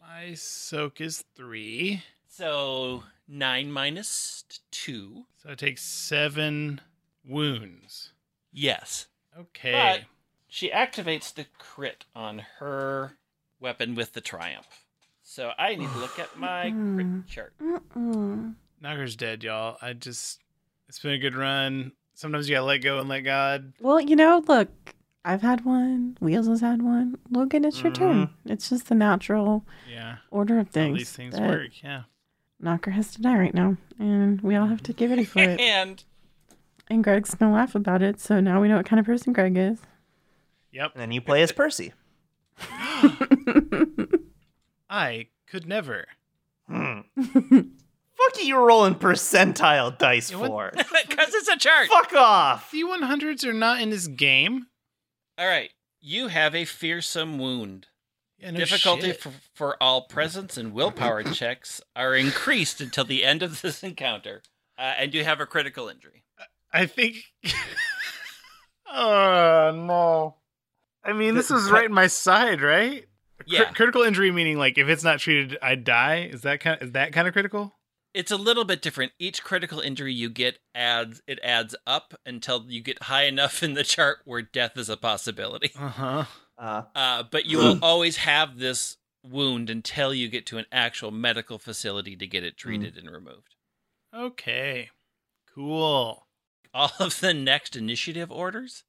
My 0.00 0.34
soak 0.34 1.00
is 1.00 1.24
three. 1.34 2.02
So 2.28 3.04
nine 3.28 3.72
minus 3.72 4.44
two. 4.70 5.24
So 5.42 5.50
I 5.50 5.54
take 5.54 5.78
seven 5.78 6.80
wounds. 7.26 8.12
Yes. 8.52 9.08
Okay. 9.38 9.72
But 9.72 10.00
she 10.54 10.70
activates 10.70 11.34
the 11.34 11.46
crit 11.58 12.04
on 12.14 12.38
her 12.60 13.16
weapon 13.58 13.96
with 13.96 14.12
the 14.12 14.20
triumph. 14.20 14.84
So 15.20 15.50
I 15.58 15.74
need 15.74 15.90
to 15.90 15.98
look 15.98 16.16
at 16.20 16.38
my 16.38 16.70
crit 16.70 17.26
chart. 17.26 17.54
Mm-mm. 17.60 18.54
Knocker's 18.80 19.16
dead, 19.16 19.42
y'all. 19.42 19.78
I 19.82 19.94
just 19.94 20.40
it's 20.88 21.00
been 21.00 21.10
a 21.14 21.18
good 21.18 21.34
run. 21.34 21.90
Sometimes 22.14 22.48
you 22.48 22.54
gotta 22.54 22.66
let 22.66 22.78
go 22.82 23.00
and 23.00 23.08
let 23.08 23.22
God. 23.22 23.72
Well, 23.80 24.00
you 24.00 24.14
know, 24.14 24.44
look, 24.46 24.68
I've 25.24 25.42
had 25.42 25.64
one. 25.64 26.16
Wheels 26.20 26.46
has 26.46 26.60
had 26.60 26.82
one. 26.82 27.18
Logan, 27.32 27.64
it's 27.64 27.82
your 27.82 27.90
turn. 27.92 28.26
Mm-hmm. 28.28 28.52
It's 28.52 28.68
just 28.70 28.88
the 28.88 28.94
natural 28.94 29.66
Yeah. 29.90 30.18
order 30.30 30.60
of 30.60 30.68
How 30.68 30.72
things. 30.72 30.98
these 30.98 31.10
things 31.12 31.40
work. 31.40 31.82
Yeah. 31.82 32.02
Knocker 32.60 32.92
has 32.92 33.12
to 33.14 33.22
die 33.22 33.36
right 33.36 33.54
now, 33.54 33.76
and 33.98 34.40
we 34.40 34.54
all 34.54 34.68
have 34.68 34.84
to 34.84 34.92
get 34.92 35.10
ready 35.10 35.24
for 35.24 35.40
it. 35.42 35.58
And 35.60 36.04
and 36.88 37.02
Greg's 37.02 37.34
gonna 37.34 37.52
laugh 37.52 37.74
about 37.74 38.02
it, 38.02 38.20
so 38.20 38.38
now 38.38 38.60
we 38.60 38.68
know 38.68 38.76
what 38.76 38.86
kind 38.86 39.00
of 39.00 39.06
person 39.06 39.32
Greg 39.32 39.56
is. 39.56 39.80
Yep. 40.74 40.90
And 40.94 41.00
then 41.00 41.12
you 41.12 41.20
play 41.20 41.40
as 41.42 41.52
Percy. 41.52 41.92
I 44.90 45.28
could 45.48 45.66
never. 45.66 46.06
Hmm. 46.68 47.00
Fuck 47.16 48.38
you, 48.38 48.44
you're 48.44 48.66
rolling 48.66 48.94
percentile 48.94 49.96
dice 49.96 50.30
Yeah, 50.30 50.36
what- 50.38 50.48
for. 50.48 50.72
because 51.08 51.34
it's 51.34 51.48
a 51.48 51.56
chart. 51.56 51.88
Fuck 51.88 52.12
off. 52.14 52.70
D100s 52.72 53.44
are 53.44 53.52
not 53.52 53.80
in 53.80 53.90
this 53.90 54.06
game. 54.06 54.66
All 55.38 55.46
right. 55.46 55.70
You 56.00 56.28
have 56.28 56.54
a 56.54 56.64
fearsome 56.64 57.38
wound. 57.38 57.86
Yeah, 58.38 58.50
no 58.50 58.58
Difficulty 58.58 59.08
shit. 59.08 59.20
for, 59.22 59.32
for 59.54 59.82
all 59.82 60.02
presence 60.02 60.56
and 60.56 60.72
willpower 60.74 61.22
checks 61.32 61.80
are 61.96 62.14
increased 62.14 62.80
until 62.80 63.04
the 63.04 63.24
end 63.24 63.42
of 63.42 63.62
this 63.62 63.82
encounter, 63.82 64.42
uh, 64.76 64.92
and 64.98 65.14
you 65.14 65.24
have 65.24 65.40
a 65.40 65.46
critical 65.46 65.88
injury. 65.88 66.24
I 66.72 66.84
think. 66.86 67.16
oh 68.92 69.72
no! 69.74 70.36
I 71.04 71.12
mean, 71.12 71.34
this 71.34 71.50
is 71.50 71.70
right 71.70 71.84
in 71.86 71.92
my 71.92 72.06
side, 72.06 72.62
right? 72.62 73.06
Cri- 73.38 73.46
Yeah. 73.46 73.64
critical 73.72 74.02
injury 74.02 74.30
meaning 74.30 74.58
like 74.58 74.78
if 74.78 74.88
it's 74.88 75.04
not 75.04 75.18
treated, 75.18 75.58
I 75.60 75.74
die. 75.74 76.28
Is 76.32 76.42
that 76.42 76.60
kind? 76.60 76.80
Is 76.80 76.92
that 76.92 77.12
kind 77.12 77.26
of 77.28 77.34
critical? 77.34 77.74
It's 78.14 78.30
a 78.30 78.36
little 78.36 78.64
bit 78.64 78.80
different. 78.80 79.10
Each 79.18 79.42
critical 79.42 79.80
injury 79.80 80.14
you 80.14 80.30
get 80.30 80.58
adds 80.74 81.20
it 81.26 81.40
adds 81.42 81.74
up 81.86 82.14
until 82.24 82.64
you 82.68 82.80
get 82.80 83.02
high 83.04 83.24
enough 83.24 83.62
in 83.62 83.74
the 83.74 83.82
chart 83.84 84.18
where 84.24 84.40
death 84.42 84.76
is 84.76 84.88
a 84.88 84.96
possibility. 84.96 85.72
Uh 85.78 85.88
huh. 85.88 86.24
Uh, 86.56 86.82
Uh, 86.94 87.22
but 87.24 87.46
you 87.46 87.58
will 87.58 87.78
always 87.82 88.18
have 88.18 88.58
this 88.58 88.96
wound 89.24 89.68
until 89.68 90.14
you 90.14 90.28
get 90.28 90.46
to 90.46 90.58
an 90.58 90.66
actual 90.70 91.10
medical 91.10 91.58
facility 91.58 92.14
to 92.14 92.26
get 92.26 92.44
it 92.44 92.56
treated 92.56 92.96
and 92.96 93.10
removed. 93.10 93.56
Okay. 94.14 94.90
Cool. 95.54 96.26
all 96.72 96.90
of 97.00 97.20
the 97.20 97.32
next 97.34 97.74
initiative 97.76 98.30
orders 98.30 98.84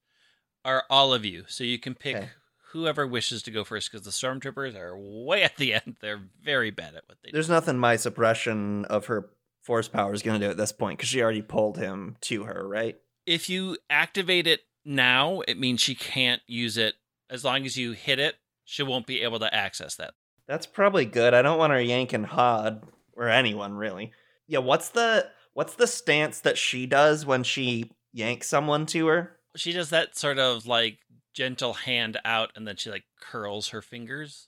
are 0.65 0.83
all 0.89 1.13
of 1.13 1.23
you. 1.23 1.45
So 1.47 1.63
you 1.63 1.79
can 1.79 1.95
pick 1.95 2.15
Okay. 2.17 2.29
whoever 2.71 3.07
wishes 3.07 3.41
to 3.43 3.51
go 3.51 3.63
first 3.63 3.89
because 3.91 4.03
the 4.05 4.11
stormtroopers 4.11 4.75
are 4.75 4.97
way 4.97 5.43
at 5.43 5.55
the 5.55 5.73
end. 5.75 5.95
They're 6.01 6.21
very 6.43 6.71
bad 6.71 6.95
at 6.95 7.03
what 7.07 7.19
they 7.23 7.29
do. 7.29 7.33
there's 7.33 7.47
nothing 7.49 7.77
my 7.77 7.95
suppression 7.95 8.83
of 8.85 9.05
her 9.05 9.29
force 9.61 9.87
power 9.87 10.13
is 10.13 10.21
going 10.21 10.39
to 10.41 10.45
do 10.45 10.51
at 10.51 10.57
this 10.57 10.71
point 10.71 10.97
because 10.97 11.09
she 11.09 11.21
already 11.21 11.41
pulled 11.41 11.77
him 11.77 12.17
to 12.21 12.43
her, 12.43 12.67
right? 12.67 12.97
If 13.25 13.49
you 13.49 13.77
activate 13.89 14.45
it 14.45 14.61
now, 14.83 15.41
it 15.47 15.57
means 15.57 15.81
she 15.81 15.95
can't 15.95 16.41
use 16.47 16.77
it. 16.77 16.95
As 17.29 17.43
long 17.43 17.65
as 17.65 17.75
you 17.77 17.93
hit 17.93 18.19
it, 18.19 18.35
she 18.65 18.83
won't 18.83 19.07
be 19.07 19.21
able 19.21 19.39
to 19.39 19.51
access 19.53 19.95
that. 19.95 20.13
That's 20.47 20.67
probably 20.67 21.05
good. 21.05 21.33
I 21.33 21.41
don't 21.41 21.57
want 21.57 21.73
her 21.73 21.81
yanking 21.81 22.23
Hod 22.25 22.83
or 23.13 23.29
anyone 23.29 23.73
really. 23.73 24.11
Yeah, 24.47 24.59
what's 24.59 24.89
the 24.89 25.27
what's 25.53 25.73
the 25.75 25.87
stance 25.87 26.39
that 26.41 26.57
she 26.57 26.85
does 26.85 27.25
when 27.25 27.41
she 27.43 27.89
yanks 28.13 28.47
someone 28.47 28.85
to 28.87 29.07
her? 29.07 29.37
She 29.55 29.71
does 29.71 29.89
that 29.89 30.17
sort 30.17 30.39
of 30.39 30.65
like 30.65 30.99
gentle 31.33 31.73
hand 31.73 32.17
out 32.25 32.51
and 32.55 32.67
then 32.67 32.77
she 32.77 32.89
like 32.89 33.03
curls 33.21 33.69
her 33.69 33.81
fingers. 33.81 34.47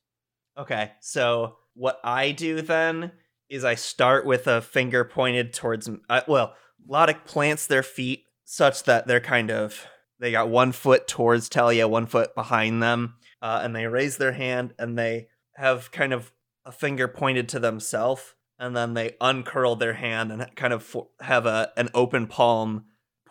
Okay, 0.57 0.93
so 1.01 1.57
what 1.73 1.99
I 2.03 2.31
do 2.31 2.61
then 2.61 3.11
is 3.49 3.63
I 3.63 3.75
start 3.75 4.25
with 4.25 4.47
a 4.47 4.61
finger 4.61 5.03
pointed 5.03 5.53
towards. 5.53 5.89
Uh, 6.09 6.21
well, 6.27 6.55
Lodic 6.89 7.25
plants 7.25 7.67
their 7.67 7.83
feet 7.83 8.23
such 8.43 8.83
that 8.83 9.07
they're 9.07 9.19
kind 9.19 9.51
of 9.51 9.85
they 10.19 10.31
got 10.31 10.49
one 10.49 10.71
foot 10.71 11.07
towards 11.07 11.47
Talia, 11.47 11.87
one 11.87 12.07
foot 12.07 12.33
behind 12.33 12.81
them, 12.81 13.15
uh, 13.41 13.61
and 13.63 13.75
they 13.75 13.85
raise 13.85 14.17
their 14.17 14.31
hand 14.31 14.73
and 14.79 14.97
they 14.97 15.27
have 15.55 15.91
kind 15.91 16.13
of 16.13 16.31
a 16.65 16.71
finger 16.71 17.07
pointed 17.07 17.47
to 17.49 17.59
themselves, 17.59 18.33
and 18.57 18.75
then 18.75 18.93
they 18.93 19.15
uncurl 19.21 19.75
their 19.75 19.93
hand 19.93 20.31
and 20.31 20.55
kind 20.55 20.73
of 20.73 20.95
have 21.21 21.45
a 21.45 21.71
an 21.77 21.89
open 21.93 22.27
palm 22.27 22.85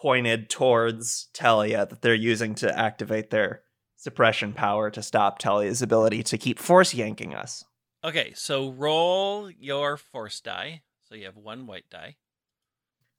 pointed 0.06 0.48
towards 0.48 1.28
Talia 1.34 1.84
that 1.84 2.00
they're 2.00 2.14
using 2.14 2.54
to 2.54 2.78
activate 2.78 3.30
their 3.30 3.62
suppression 3.96 4.52
power 4.52 4.88
to 4.88 5.02
stop 5.02 5.40
Talia's 5.40 5.82
ability 5.82 6.22
to 6.22 6.38
keep 6.38 6.60
force 6.60 6.94
yanking 6.94 7.34
us. 7.34 7.64
Okay, 8.04 8.32
so 8.36 8.70
roll 8.70 9.50
your 9.50 9.96
force 9.96 10.38
die. 10.40 10.82
So 11.08 11.16
you 11.16 11.25
have 11.25 11.36
one 11.36 11.66
white 11.66 11.90
die. 11.90 12.14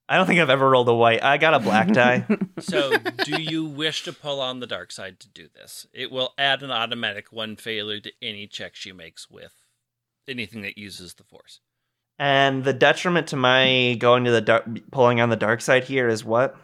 I 0.07 0.15
don't 0.15 0.27
think 0.27 0.39
I've 0.39 0.49
ever 0.49 0.69
rolled 0.69 0.87
a 0.87 0.93
white. 0.93 1.21
I 1.21 1.35
got 1.37 1.55
a 1.55 1.59
black 1.59 1.89
die. 1.89 2.25
So, 2.59 2.97
do 3.25 3.41
you 3.41 3.65
wish 3.65 4.05
to 4.05 4.13
pull 4.13 4.39
on 4.39 4.61
the 4.61 4.65
dark 4.65 4.93
side 4.93 5.19
to 5.19 5.27
do 5.29 5.49
this? 5.53 5.87
It 5.93 6.09
will 6.09 6.33
add 6.37 6.63
an 6.63 6.71
automatic 6.71 7.33
one 7.33 7.57
failure 7.57 7.99
to 7.99 8.11
any 8.21 8.47
check 8.47 8.75
she 8.75 8.93
makes 8.93 9.29
with 9.29 9.53
anything 10.25 10.61
that 10.61 10.77
uses 10.77 11.15
the 11.15 11.25
force. 11.25 11.59
and 12.17 12.63
the 12.63 12.73
detriment 12.73 13.27
to 13.27 13.35
my 13.35 13.97
going 13.99 14.23
to 14.23 14.31
the 14.31 14.41
dark, 14.41 14.63
pulling 14.91 15.19
on 15.19 15.29
the 15.29 15.35
dark 15.35 15.59
side 15.59 15.83
here 15.83 16.07
is 16.07 16.23
what? 16.23 16.55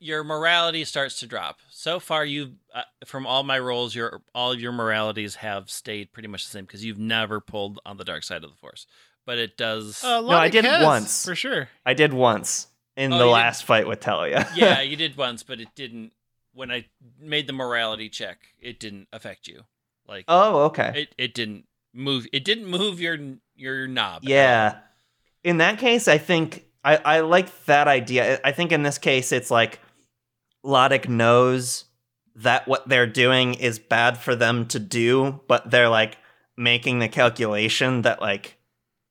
Your 0.00 0.22
morality 0.22 0.84
starts 0.84 1.18
to 1.20 1.26
drop. 1.26 1.58
So 1.70 1.98
far, 1.98 2.24
you've 2.24 2.52
uh, 2.72 2.82
from 3.04 3.26
all 3.26 3.42
my 3.42 3.58
roles, 3.58 3.94
your 3.94 4.22
all 4.34 4.52
of 4.52 4.60
your 4.60 4.70
moralities 4.72 5.36
have 5.36 5.68
stayed 5.70 6.12
pretty 6.12 6.28
much 6.28 6.44
the 6.44 6.50
same 6.50 6.64
because 6.64 6.84
you've 6.84 6.98
never 6.98 7.40
pulled 7.40 7.80
on 7.84 7.96
the 7.96 8.04
dark 8.04 8.22
side 8.22 8.44
of 8.44 8.50
the 8.50 8.56
force. 8.56 8.86
But 9.26 9.38
it 9.38 9.56
does. 9.56 10.02
Uh, 10.04 10.20
No, 10.20 10.28
I 10.28 10.48
did 10.48 10.64
has, 10.64 10.84
once. 10.84 11.24
for 11.24 11.34
sure. 11.34 11.68
I 11.84 11.94
did 11.94 12.12
once 12.14 12.68
in 12.96 13.12
Oh, 13.12 13.18
the 13.18 13.24
you 13.24 13.28
did- 13.28 13.32
last 13.34 13.64
fight 13.64 13.86
with 13.88 14.00
Talia. 14.00 14.48
yeah, 14.54 14.80
you 14.82 14.96
did 14.96 15.16
once, 15.16 15.42
but 15.42 15.60
it 15.60 15.68
didn't. 15.74 16.12
When 16.54 16.70
I 16.70 16.86
made 17.20 17.46
the 17.46 17.52
morality 17.52 18.08
check, 18.08 18.38
it 18.60 18.78
didn't 18.80 19.08
affect 19.12 19.48
you. 19.48 19.62
Like 20.06 20.24
oh, 20.28 20.62
okay. 20.66 20.92
it, 21.02 21.14
it 21.18 21.34
didn't 21.34 21.64
move. 21.92 22.26
It 22.32 22.44
didn't 22.44 22.66
move 22.66 23.00
your 23.00 23.18
your 23.56 23.86
knob. 23.88 24.22
Yeah. 24.24 24.78
In 25.44 25.58
that 25.58 25.78
case, 25.78 26.06
I 26.08 26.18
think 26.18 26.64
I, 26.84 26.96
I 26.96 27.20
like 27.20 27.64
that 27.66 27.88
idea. 27.88 28.40
I 28.44 28.52
think 28.52 28.72
in 28.72 28.82
this 28.82 28.98
case, 28.98 29.30
it's 29.32 29.50
like 29.50 29.80
Lodic 30.64 31.08
knows 31.08 31.84
that 32.36 32.68
what 32.68 32.88
they're 32.88 33.06
doing 33.06 33.54
is 33.54 33.78
bad 33.78 34.18
for 34.18 34.34
them 34.36 34.66
to 34.68 34.78
do, 34.78 35.40
but 35.48 35.70
they're 35.70 35.88
like 35.88 36.18
making 36.56 36.98
the 36.98 37.08
calculation 37.08 38.02
that 38.02 38.20
like 38.20 38.56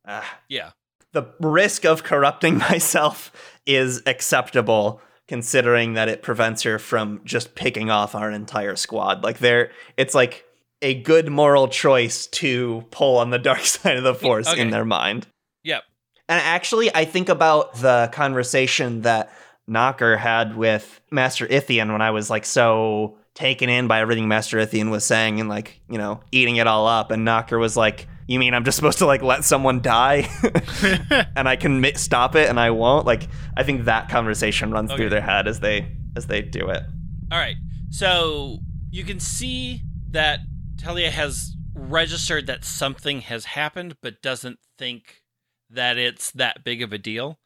uh, 0.06 0.24
Yeah. 0.48 0.72
the 1.14 1.24
risk 1.40 1.86
of 1.86 2.04
corrupting 2.04 2.58
myself 2.70 3.32
is 3.66 4.02
acceptable 4.06 5.02
considering 5.28 5.94
that 5.94 6.08
it 6.08 6.22
prevents 6.22 6.64
her 6.64 6.80
from 6.80 7.20
just 7.26 7.54
picking 7.54 7.90
off 7.90 8.16
our 8.16 8.32
entire 8.32 8.78
squad. 8.78 9.24
Like 9.24 9.40
there 9.40 9.72
it's 9.98 10.16
like 10.16 10.46
a 10.82 10.94
good 11.02 11.30
moral 11.30 11.68
choice 11.68 12.28
to 12.28 12.86
pull 12.92 13.18
on 13.18 13.30
the 13.30 13.40
dark 13.50 13.62
side 13.62 13.98
of 13.98 14.04
the 14.04 14.16
force 14.16 14.48
okay. 14.48 14.62
in 14.62 14.70
their 14.70 14.86
mind. 14.86 15.28
Yep. 15.64 15.84
And 16.30 16.42
actually, 16.42 16.94
I 16.94 17.06
think 17.06 17.30
about 17.30 17.76
the 17.76 18.10
conversation 18.14 19.02
that 19.02 19.34
Knocker 19.68 20.18
had 20.18 20.56
with 20.56 21.02
Master 21.12 21.46
Ithian 21.46 21.92
when 21.92 22.02
I 22.02 22.12
was 22.12 22.30
like 22.30 22.46
so 22.46 23.18
taken 23.36 23.70
in 23.70 23.88
by 23.88 24.00
everything 24.02 24.28
Master 24.28 24.58
Ithian 24.58 24.90
was 24.90 25.06
saying 25.06 25.40
and 25.40 25.48
like, 25.50 25.82
you 25.90 25.98
know, 25.98 26.22
eating 26.32 26.56
it 26.56 26.68
all 26.68 26.88
up. 26.88 27.12
And 27.12 27.24
Knocker 27.26 27.60
was 27.60 27.76
like, 27.78 28.08
You 28.28 28.40
mean 28.40 28.54
I'm 28.54 28.64
just 28.64 28.76
supposed 28.78 28.98
to 29.00 29.06
like 29.06 29.22
let 29.22 29.44
someone 29.44 29.82
die 29.82 30.28
and 31.36 31.48
I 31.48 31.56
can 31.56 31.82
mi- 31.82 31.94
stop 31.96 32.36
it 32.36 32.50
and 32.50 32.60
I 32.60 32.72
won't? 32.72 33.06
Like, 33.06 33.28
I 33.56 33.64
think 33.64 33.86
that 33.86 34.10
conversation 34.10 34.72
runs 34.72 34.90
Okay. 34.92 34.98
through 34.98 35.10
their 35.10 35.22
head 35.22 35.48
as 35.48 35.60
they 35.60 35.92
as 36.16 36.28
they 36.28 36.42
do 36.42 36.70
it. 36.70 36.84
All 37.32 37.38
right. 37.38 37.58
So 37.90 38.60
you 38.90 39.04
can 39.04 39.20
see 39.20 39.82
that 40.12 40.40
Talia 40.78 41.12
has 41.12 41.54
registered 41.76 42.48
that 42.48 42.66
something 42.66 43.22
has 43.22 43.46
happened, 43.46 43.98
but 44.02 44.22
doesn't 44.22 44.60
think 44.80 45.22
that 45.70 45.98
it's 45.98 46.32
that 46.32 46.64
big 46.64 46.82
of 46.82 46.92
a 46.94 46.98
deal. 46.98 47.40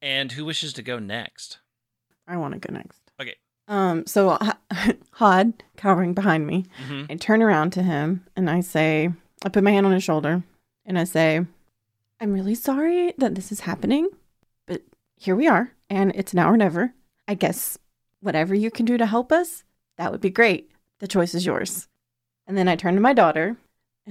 And 0.00 0.32
who 0.32 0.44
wishes 0.44 0.72
to 0.74 0.82
go 0.82 0.98
next? 0.98 1.58
I 2.26 2.36
want 2.36 2.54
to 2.54 2.60
go 2.60 2.72
next. 2.74 3.00
Okay. 3.20 3.34
Um. 3.68 4.06
So 4.06 4.38
Hod 5.12 5.62
cowering 5.76 6.14
behind 6.14 6.46
me. 6.46 6.66
hmm 6.86 7.04
I 7.10 7.14
turn 7.16 7.42
around 7.42 7.70
to 7.74 7.82
him 7.82 8.24
and 8.36 8.48
I 8.50 8.60
say, 8.60 9.10
I 9.44 9.48
put 9.48 9.64
my 9.64 9.70
hand 9.72 9.86
on 9.86 9.92
his 9.92 10.04
shoulder 10.04 10.42
and 10.84 10.98
I 10.98 11.04
say, 11.04 11.44
I'm 12.20 12.32
really 12.32 12.54
sorry 12.54 13.12
that 13.18 13.34
this 13.34 13.50
is 13.52 13.60
happening, 13.60 14.08
but 14.66 14.82
here 15.16 15.34
we 15.36 15.48
are 15.48 15.72
and 15.90 16.12
it's 16.14 16.34
now 16.34 16.48
or 16.50 16.56
never. 16.56 16.94
I 17.28 17.34
guess 17.34 17.78
whatever 18.20 18.54
you 18.54 18.70
can 18.70 18.86
do 18.86 18.96
to 18.98 19.06
help 19.06 19.32
us, 19.32 19.64
that 19.96 20.10
would 20.12 20.20
be 20.20 20.30
great. 20.30 20.70
The 21.00 21.08
choice 21.08 21.34
is 21.34 21.44
yours. 21.46 21.88
And 22.46 22.56
then 22.56 22.68
I 22.68 22.76
turn 22.76 22.94
to 22.94 23.00
my 23.00 23.12
daughter 23.12 23.56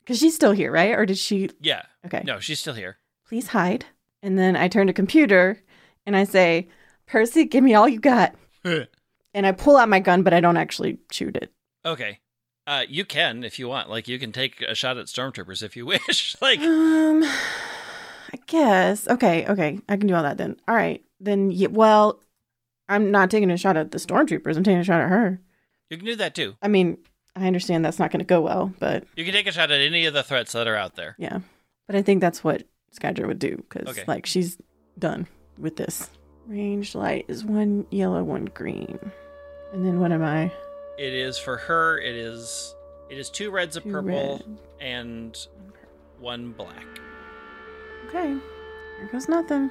because 0.00 0.18
she's 0.18 0.34
still 0.34 0.52
here, 0.52 0.72
right? 0.72 0.92
Or 0.94 1.06
did 1.06 1.18
she? 1.18 1.50
Yeah. 1.60 1.82
Okay. 2.06 2.22
No, 2.24 2.38
she's 2.40 2.60
still 2.60 2.74
here. 2.74 2.96
Please 3.26 3.48
hide. 3.48 3.84
And 4.22 4.38
then 4.38 4.56
I 4.56 4.68
turn 4.68 4.86
to 4.86 4.92
computer 4.92 5.60
and 6.06 6.16
I 6.16 6.24
say, 6.24 6.68
Percy, 7.08 7.44
give 7.44 7.64
me 7.64 7.74
all 7.74 7.88
you 7.88 8.00
got. 8.00 8.34
And 9.34 9.46
I 9.46 9.52
pull 9.52 9.76
out 9.76 9.88
my 9.90 10.00
gun, 10.00 10.22
but 10.22 10.32
I 10.32 10.40
don't 10.40 10.56
actually 10.56 10.98
shoot 11.12 11.36
it. 11.36 11.52
Okay. 11.84 12.18
Uh, 12.66 12.84
you 12.88 13.04
can 13.04 13.44
if 13.44 13.58
you 13.58 13.68
want. 13.68 13.88
Like 13.90 14.08
you 14.08 14.18
can 14.18 14.32
take 14.32 14.62
a 14.62 14.74
shot 14.74 14.96
at 14.96 15.06
stormtroopers 15.06 15.62
if 15.62 15.76
you 15.76 15.86
wish. 15.94 16.34
like 16.42 16.58
Um, 16.60 17.22
I 17.22 18.38
guess. 18.46 19.06
Okay, 19.06 19.46
okay. 19.46 19.78
I 19.88 19.96
can 19.96 20.06
do 20.08 20.14
all 20.14 20.22
that 20.22 20.38
then. 20.38 20.56
All 20.66 20.74
right. 20.74 21.04
Then, 21.20 21.50
yeah, 21.50 21.68
well, 21.68 22.20
I'm 22.88 23.10
not 23.10 23.30
taking 23.30 23.50
a 23.50 23.56
shot 23.58 23.76
at 23.76 23.90
the 23.90 23.98
stormtroopers. 23.98 24.56
I'm 24.56 24.64
taking 24.64 24.80
a 24.80 24.84
shot 24.84 25.02
at 25.02 25.08
her. 25.10 25.40
you 25.90 25.98
can 25.98 26.06
do 26.06 26.16
that 26.16 26.34
too. 26.34 26.56
I 26.62 26.68
mean, 26.68 26.96
I 27.36 27.46
understand 27.46 27.84
that's 27.84 27.98
not 27.98 28.10
going 28.10 28.20
to 28.20 28.24
go 28.24 28.40
well, 28.40 28.72
but 28.80 29.04
You 29.14 29.24
can 29.24 29.34
take 29.34 29.46
a 29.46 29.52
shot 29.52 29.70
at 29.70 29.80
any 29.80 30.06
of 30.06 30.14
the 30.14 30.22
threats 30.22 30.52
that 30.52 30.66
are 30.66 30.76
out 30.76 30.96
there. 30.96 31.14
yeah. 31.18 31.40
But 31.86 31.96
I 31.96 32.02
think 32.02 32.20
that's 32.22 32.42
what 32.42 32.64
Skydra 32.98 33.26
would 33.26 33.38
do 33.38 33.56
because, 33.56 33.88
Okay. 33.88 34.04
like, 34.08 34.26
she's 34.26 34.58
done 34.98 35.26
with 35.58 35.76
this. 35.76 36.10
Ranged 36.48 36.94
light 36.94 37.26
is 37.28 37.44
one 37.44 37.86
yellow, 37.90 38.24
one 38.24 38.46
green. 38.46 38.98
And 39.72 39.84
then 39.84 40.00
what 40.00 40.12
am 40.12 40.22
I? 40.24 40.50
It 40.98 41.12
is 41.12 41.38
for 41.38 41.58
her. 41.58 41.98
It 42.00 42.14
is. 42.16 42.74
It 43.10 43.18
is 43.18 43.28
two 43.30 43.50
reds, 43.50 43.76
a 43.76 43.80
Two 43.80 43.90
purple, 43.90 44.08
red. 44.48 44.58
and 44.80 45.46
one 46.18 46.52
black. 46.52 46.84
Okay. 48.08 48.28
Here 48.98 49.08
goes 49.12 49.28
nothing. 49.28 49.70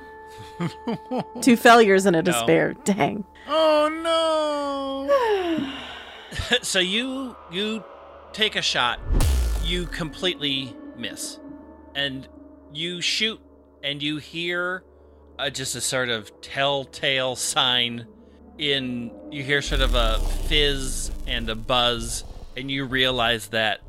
Two 1.41 1.55
failures 1.55 2.05
and 2.05 2.15
a 2.15 2.21
No. 2.21 2.31
despair. 2.31 2.73
Dang. 2.83 3.23
oh 3.47 3.89
no! 4.03 5.73
so 6.61 6.79
you 6.79 7.35
you 7.51 7.83
take 8.33 8.55
a 8.55 8.61
shot 8.61 8.99
you 9.63 9.85
completely 9.87 10.75
miss 10.97 11.39
and 11.95 12.27
you 12.73 12.99
shoot 13.01 13.39
and 13.83 14.03
you 14.03 14.17
hear 14.17 14.83
uh, 15.39 15.49
just 15.49 15.75
a 15.75 15.81
sort 15.81 16.09
of 16.09 16.31
telltale 16.41 17.35
sign 17.35 18.05
in 18.57 19.11
you 19.31 19.43
hear 19.43 19.61
sort 19.61 19.81
of 19.81 19.93
a 19.95 20.19
fizz 20.47 21.11
and 21.27 21.49
a 21.49 21.55
buzz 21.55 22.23
and 22.55 22.71
you 22.71 22.85
realize 22.85 23.47
that 23.49 23.81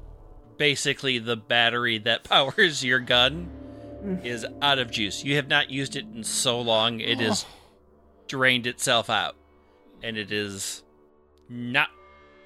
basically 0.58 1.18
the 1.18 1.37
battery 1.37 1.98
that 1.98 2.24
powers 2.24 2.84
your 2.84 2.98
gun 3.00 3.50
Mm. 3.98 4.24
is 4.24 4.46
out 4.62 4.78
of 4.78 4.92
juice 4.92 5.24
you 5.24 5.34
have 5.34 5.48
not 5.48 5.70
used 5.70 5.96
it 5.96 6.04
in 6.14 6.22
so 6.22 6.61
long 6.61 7.00
it 7.00 7.18
has 7.18 7.44
drained 8.28 8.64
itself 8.68 9.11
out 9.11 9.34
and 10.04 10.16
it 10.16 10.30
is 10.30 10.84
not 11.48 11.88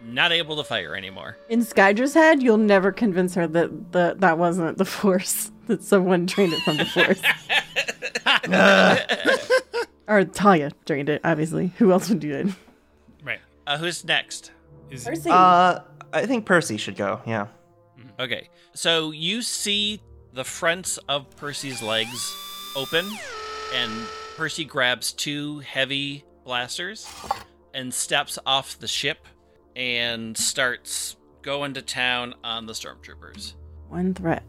not 0.03 0.33
able 0.33 0.57
to 0.57 0.65
fire 0.65 0.97
anymore. 0.97 1.37
In 1.49 1.61
Skydra's 1.61 2.15
head, 2.15 2.43
you'll 2.43 2.57
never 2.57 2.91
convince 2.91 3.35
her 3.35 3.47
that 3.47 3.93
the, 3.93 4.17
that 4.19 4.37
wasn't 4.39 4.77
the 4.79 4.85
Force, 4.87 5.53
that 5.69 5.85
someone 5.85 6.27
drained 6.27 6.53
it 6.55 6.61
from 6.63 6.79
the 6.79 6.87
Force. 6.87 7.21
or 10.09 10.25
Talia 10.25 10.71
drained 10.85 11.09
it, 11.09 11.21
obviously. 11.25 11.73
Who 11.79 11.93
else 11.93 12.09
would 12.09 12.21
do 12.21 12.33
it? 12.35 12.47
right. 13.25 13.41
Uh, 13.67 13.79
who's 13.79 14.05
next? 14.05 14.53
Is 14.91 15.05
Percy. 15.05 15.31
Uh, 15.31 15.81
I 16.13 16.27
think 16.27 16.47
Percy 16.47 16.77
should 16.77 16.97
go. 16.97 17.21
Yeah. 17.27 17.47
Okay, 18.21 18.51
so 18.75 19.11
you 19.11 19.43
see 19.43 20.01
the 20.33 20.45
fronts 20.45 20.99
of 21.09 21.35
Percy's 21.37 21.83
legs 21.83 22.37
open, 22.77 23.07
and 23.75 23.91
Percy 24.37 24.65
grabs 24.65 25.13
two 25.13 25.61
heavy 25.61 26.25
blasters 26.45 27.09
and 27.75 27.93
steps 27.93 28.39
off 28.45 28.79
the 28.79 28.87
ship 28.87 29.27
and 29.77 30.37
starts 30.37 31.17
going 31.41 31.75
to 31.75 31.83
town 31.83 32.35
on 32.45 32.67
the 32.67 32.73
stormtroopers. 32.73 33.55
One 33.89 34.15
threat. 34.15 34.43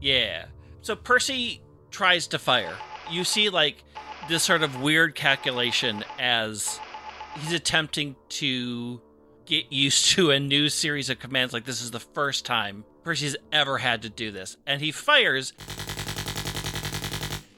Yeah. 0.00 0.46
So 0.80 0.96
Percy 0.96 1.62
tries 1.90 2.26
to 2.28 2.38
fire. 2.38 2.74
You 3.12 3.24
see, 3.24 3.50
like, 3.50 3.84
this 4.28 4.42
sort 4.42 4.62
of 4.62 4.80
weird 4.80 5.14
calculation 5.14 6.02
as 6.18 6.80
he's 7.38 7.52
attempting 7.52 8.16
to 8.30 9.02
get 9.44 9.70
used 9.70 10.06
to 10.12 10.30
a 10.30 10.40
new 10.40 10.70
series 10.70 11.10
of 11.10 11.18
commands. 11.18 11.52
Like, 11.52 11.64
this 11.64 11.82
is 11.82 11.90
the 11.90 12.00
first 12.00 12.46
time 12.46 12.84
Percy's 13.04 13.36
ever 13.52 13.78
had 13.78 14.02
to 14.02 14.08
do 14.08 14.30
this. 14.30 14.56
And 14.66 14.80
he 14.80 14.92
fires, 14.92 15.52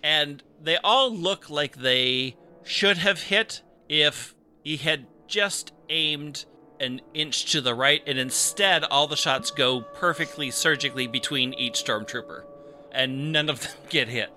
and 0.03 0.43
they 0.61 0.77
all 0.79 1.15
look 1.15 1.49
like 1.49 1.77
they 1.77 2.37
should 2.65 2.99
have 2.99 3.23
hit 3.23 3.63
if 3.89 4.35
he 4.65 4.77
had 4.77 5.07
just 5.29 5.73
aimed 5.89 6.47
an 6.81 7.01
inch 7.13 7.53
to 7.53 7.61
the 7.61 7.75
right, 7.75 8.03
and 8.07 8.19
instead, 8.19 8.83
all 8.85 9.07
the 9.07 9.17
shots 9.17 9.51
go 9.53 9.81
perfectly 9.81 10.51
surgically 10.51 11.07
between 11.07 11.55
each 11.55 11.85
stormtrooper, 11.85 12.43
and 12.91 13.31
none 13.31 13.49
of 13.49 13.61
them 13.61 13.71
get 13.89 14.09
hit. 14.09 14.31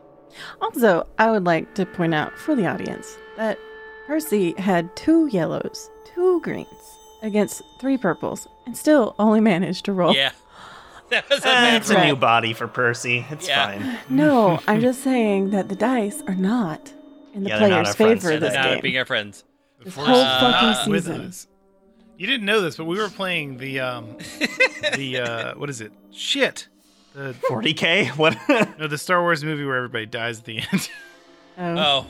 Also, 0.62 1.08
I 1.18 1.32
would 1.32 1.46
like 1.46 1.74
to 1.76 1.86
point 1.86 2.13
out 2.13 2.38
for 2.38 2.56
the 2.56 2.68
audience 2.68 3.18
that 3.38 3.58
Percy 4.08 4.54
had 4.58 4.96
two 4.96 5.28
yellows, 5.28 5.90
two 6.13 6.40
greens 6.42 6.68
against 7.22 7.62
three 7.80 7.98
purples, 7.98 8.48
and 8.66 8.76
still 8.78 9.16
only 9.20 9.40
managed 9.42 9.86
to 9.86 9.94
roll. 9.94 10.16
Yeah. 10.16 10.32
That 11.10 11.30
was 11.30 11.40
a 11.46 11.48
Eh, 11.48 11.52
bad 11.54 11.74
it's 11.76 11.90
a 11.90 11.96
roll. 11.96 12.04
new 12.06 12.16
body 12.18 12.52
for 12.52 12.68
Percy. 12.68 13.26
It's 13.32 13.48
Yeah. 13.48 13.66
fine. 13.80 13.98
No, 14.10 14.60
I'm 14.68 14.82
just 14.82 15.02
saying 15.02 15.52
that 15.52 15.70
the 15.70 15.76
dice 15.76 16.22
are 16.28 16.36
not 16.36 16.92
in 17.34 17.44
the 17.44 17.50
Yeah, 17.50 17.60
they're 17.60 17.70
not 17.70 17.76
player's 17.76 17.88
our 17.88 17.94
friends. 17.94 18.24
favor 18.24 18.34
And 18.34 18.44
this 18.44 18.52
they're 18.54 18.62
not 18.63 18.74
game. 18.74 18.82
being 18.82 18.98
our 18.98 19.06
friends. 19.06 19.46
This 19.82 19.94
Force 19.94 20.06
whole 20.08 20.26
fucking 20.26 20.92
with 20.92 21.06
season. 21.06 21.22
us. 21.22 21.48
You 22.18 22.28
didn't 22.28 22.46
know 22.46 22.60
this, 22.60 22.76
but 22.76 22.86
we 22.86 22.98
were 23.00 23.08
playing 23.08 23.56
the 23.58 23.80
um 23.80 24.18
the 24.96 25.20
uh 25.20 25.54
what 25.56 25.70
is 25.70 25.80
it? 25.80 25.94
Shit. 26.12 26.68
The 27.17 27.34
40k? 27.49 28.10
What? 28.17 28.38
no, 28.77 28.88
the 28.88 28.97
Star 28.97 29.23
Wars 29.23 29.43
movie 29.43 29.65
where 29.65 29.77
everybody 29.77 30.06
dies 30.06 30.38
at 30.39 30.45
the 30.45 30.60
end. 30.60 30.89
Oh. 31.60 31.75
Oh, 31.75 32.06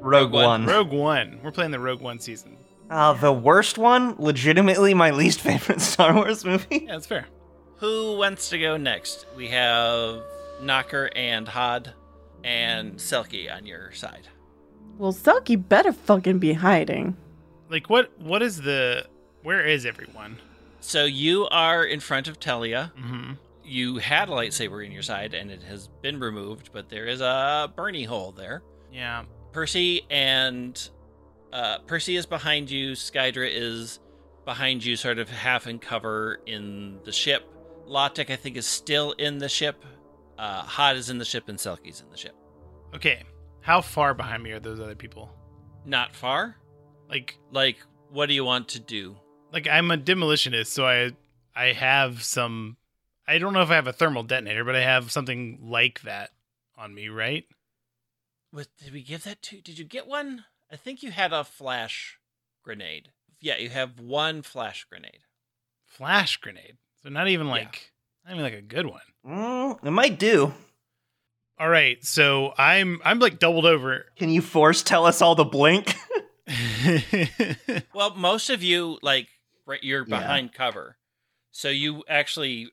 Rogue 0.00 0.32
One. 0.32 0.44
One. 0.44 0.66
Rogue 0.66 0.90
One. 0.90 1.38
We're 1.44 1.52
playing 1.52 1.70
the 1.70 1.78
Rogue 1.78 2.00
One 2.00 2.18
season. 2.18 2.56
Uh, 2.90 3.12
the 3.12 3.32
worst 3.32 3.78
one, 3.78 4.16
legitimately 4.18 4.92
my 4.94 5.12
least 5.12 5.40
favorite 5.42 5.80
Star 5.80 6.12
Wars 6.16 6.44
movie. 6.44 6.82
Yeah, 6.84 6.94
that's 6.94 7.06
fair. 7.06 7.28
who 7.76 8.16
wants 8.16 8.48
to 8.48 8.58
go 8.58 8.76
next? 8.76 9.26
We 9.36 9.46
have 9.50 10.22
Knocker 10.60 11.10
and 11.14 11.46
Hod 11.46 11.92
and 12.42 12.96
Selkie 12.96 13.54
on 13.54 13.64
your 13.66 13.92
side. 13.92 14.26
Well, 14.96 15.12
Selkie 15.12 15.68
better 15.68 15.92
fucking 15.92 16.40
be 16.40 16.54
hiding. 16.54 17.16
Like 17.70 17.88
what 17.88 18.10
what 18.20 18.42
is 18.42 18.62
the 18.62 19.06
where 19.44 19.64
is 19.64 19.86
everyone? 19.86 20.38
So 20.80 21.04
you 21.04 21.46
are 21.52 21.84
in 21.84 22.00
front 22.00 22.26
of 22.26 22.40
Telia. 22.40 22.90
Mm-hmm. 22.94 23.32
You 23.68 23.98
had 23.98 24.28
a 24.28 24.32
lightsaber 24.32 24.84
in 24.84 24.92
your 24.92 25.02
side 25.02 25.34
and 25.34 25.50
it 25.50 25.62
has 25.62 25.88
been 26.02 26.18
removed, 26.18 26.70
but 26.72 26.88
there 26.88 27.06
is 27.06 27.20
a 27.20 27.72
Bernie 27.76 28.04
hole 28.04 28.32
there. 28.32 28.62
Yeah. 28.92 29.24
Percy 29.52 30.02
and 30.10 30.88
uh, 31.52 31.78
Percy 31.80 32.16
is 32.16 32.26
behind 32.26 32.70
you. 32.70 32.92
Skydra 32.92 33.48
is 33.50 34.00
behind 34.44 34.84
you, 34.84 34.96
sort 34.96 35.18
of 35.18 35.28
half 35.28 35.66
in 35.66 35.78
cover 35.78 36.40
in 36.46 36.98
the 37.04 37.12
ship. 37.12 37.44
Lodic, 37.86 38.30
I 38.30 38.36
think, 38.36 38.56
is 38.56 38.66
still 38.66 39.12
in 39.12 39.38
the 39.38 39.48
ship. 39.48 39.84
Uh, 40.38 40.62
Hod 40.62 40.96
is 40.96 41.10
in 41.10 41.18
the 41.18 41.24
ship, 41.24 41.48
and 41.48 41.58
Selkie's 41.58 42.00
in 42.00 42.10
the 42.10 42.16
ship. 42.16 42.34
Okay. 42.94 43.22
How 43.60 43.80
far 43.80 44.14
behind 44.14 44.42
me 44.42 44.52
are 44.52 44.60
those 44.60 44.78
other 44.80 44.94
people? 44.94 45.30
Not 45.84 46.14
far. 46.14 46.56
Like 47.08 47.38
Like, 47.50 47.78
what 48.10 48.26
do 48.26 48.34
you 48.34 48.44
want 48.44 48.68
to 48.68 48.80
do? 48.80 49.16
like 49.52 49.66
I'm 49.66 49.90
a 49.90 49.96
demolitionist, 49.96 50.66
so 50.66 50.86
I 50.86 51.12
I 51.56 51.72
have 51.72 52.22
some 52.22 52.76
I 53.28 53.38
don't 53.38 53.52
know 53.52 53.60
if 53.62 53.70
I 53.70 53.74
have 53.74 53.86
a 53.86 53.92
thermal 53.92 54.22
detonator, 54.22 54.64
but 54.64 54.74
I 54.74 54.80
have 54.80 55.12
something 55.12 55.58
like 55.62 56.00
that 56.00 56.30
on 56.76 56.94
me, 56.94 57.08
right? 57.08 57.44
What 58.50 58.68
did 58.82 58.92
we 58.94 59.02
give 59.02 59.24
that 59.24 59.42
to? 59.42 59.60
Did 59.60 59.78
you 59.78 59.84
get 59.84 60.06
one? 60.06 60.44
I 60.72 60.76
think 60.76 61.02
you 61.02 61.10
had 61.10 61.32
a 61.34 61.44
flash 61.44 62.18
grenade. 62.64 63.10
Yeah, 63.40 63.58
you 63.58 63.68
have 63.68 64.00
one 64.00 64.40
flash 64.42 64.84
grenade. 64.84 65.20
Flash 65.84 66.38
grenade. 66.38 66.78
So 67.02 67.10
not 67.10 67.28
even 67.28 67.46
Yeah. 67.48 67.52
like 67.52 67.92
not 68.24 68.32
even 68.32 68.42
like 68.42 68.54
a 68.54 68.62
good 68.62 68.86
one. 68.86 69.02
Mm, 69.26 69.84
it 69.84 69.90
might 69.90 70.18
do. 70.18 70.54
All 71.58 71.68
right, 71.68 72.02
so 72.04 72.54
I'm 72.56 73.00
I'm 73.04 73.18
like 73.18 73.38
doubled 73.38 73.66
over. 73.66 74.06
Can 74.16 74.30
you 74.30 74.40
force 74.40 74.82
tell 74.82 75.04
us 75.04 75.20
all 75.20 75.36
to 75.36 75.44
blink? 75.44 75.94
Well, 77.94 78.14
most 78.14 78.48
of 78.50 78.62
you 78.62 78.98
like 79.02 79.28
right, 79.66 79.82
you're 79.82 80.06
Yeah. 80.06 80.18
behind 80.20 80.52
cover, 80.54 80.96
so 81.50 81.68
you 81.68 82.04
actually 82.08 82.70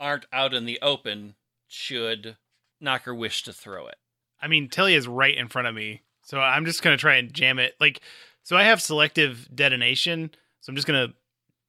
aren't 0.00 0.26
out 0.32 0.54
in 0.54 0.64
the 0.64 0.78
open. 0.80 1.34
Should 1.66 2.36
Knocker 2.80 3.14
wish 3.14 3.42
to 3.44 3.52
throw 3.52 3.86
it? 3.88 3.96
I 4.40 4.48
mean, 4.48 4.68
Telly 4.68 4.94
is 4.94 5.08
right 5.08 5.36
in 5.36 5.48
front 5.48 5.68
of 5.68 5.74
me, 5.74 6.02
so 6.22 6.40
I'm 6.40 6.64
just 6.64 6.82
gonna 6.82 6.96
try 6.96 7.16
and 7.16 7.32
jam 7.32 7.58
it. 7.58 7.74
Like, 7.80 8.00
so 8.42 8.56
I 8.56 8.64
have 8.64 8.80
selective 8.80 9.48
detonation, 9.54 10.30
so 10.60 10.70
I'm 10.70 10.76
just 10.76 10.86
gonna 10.86 11.14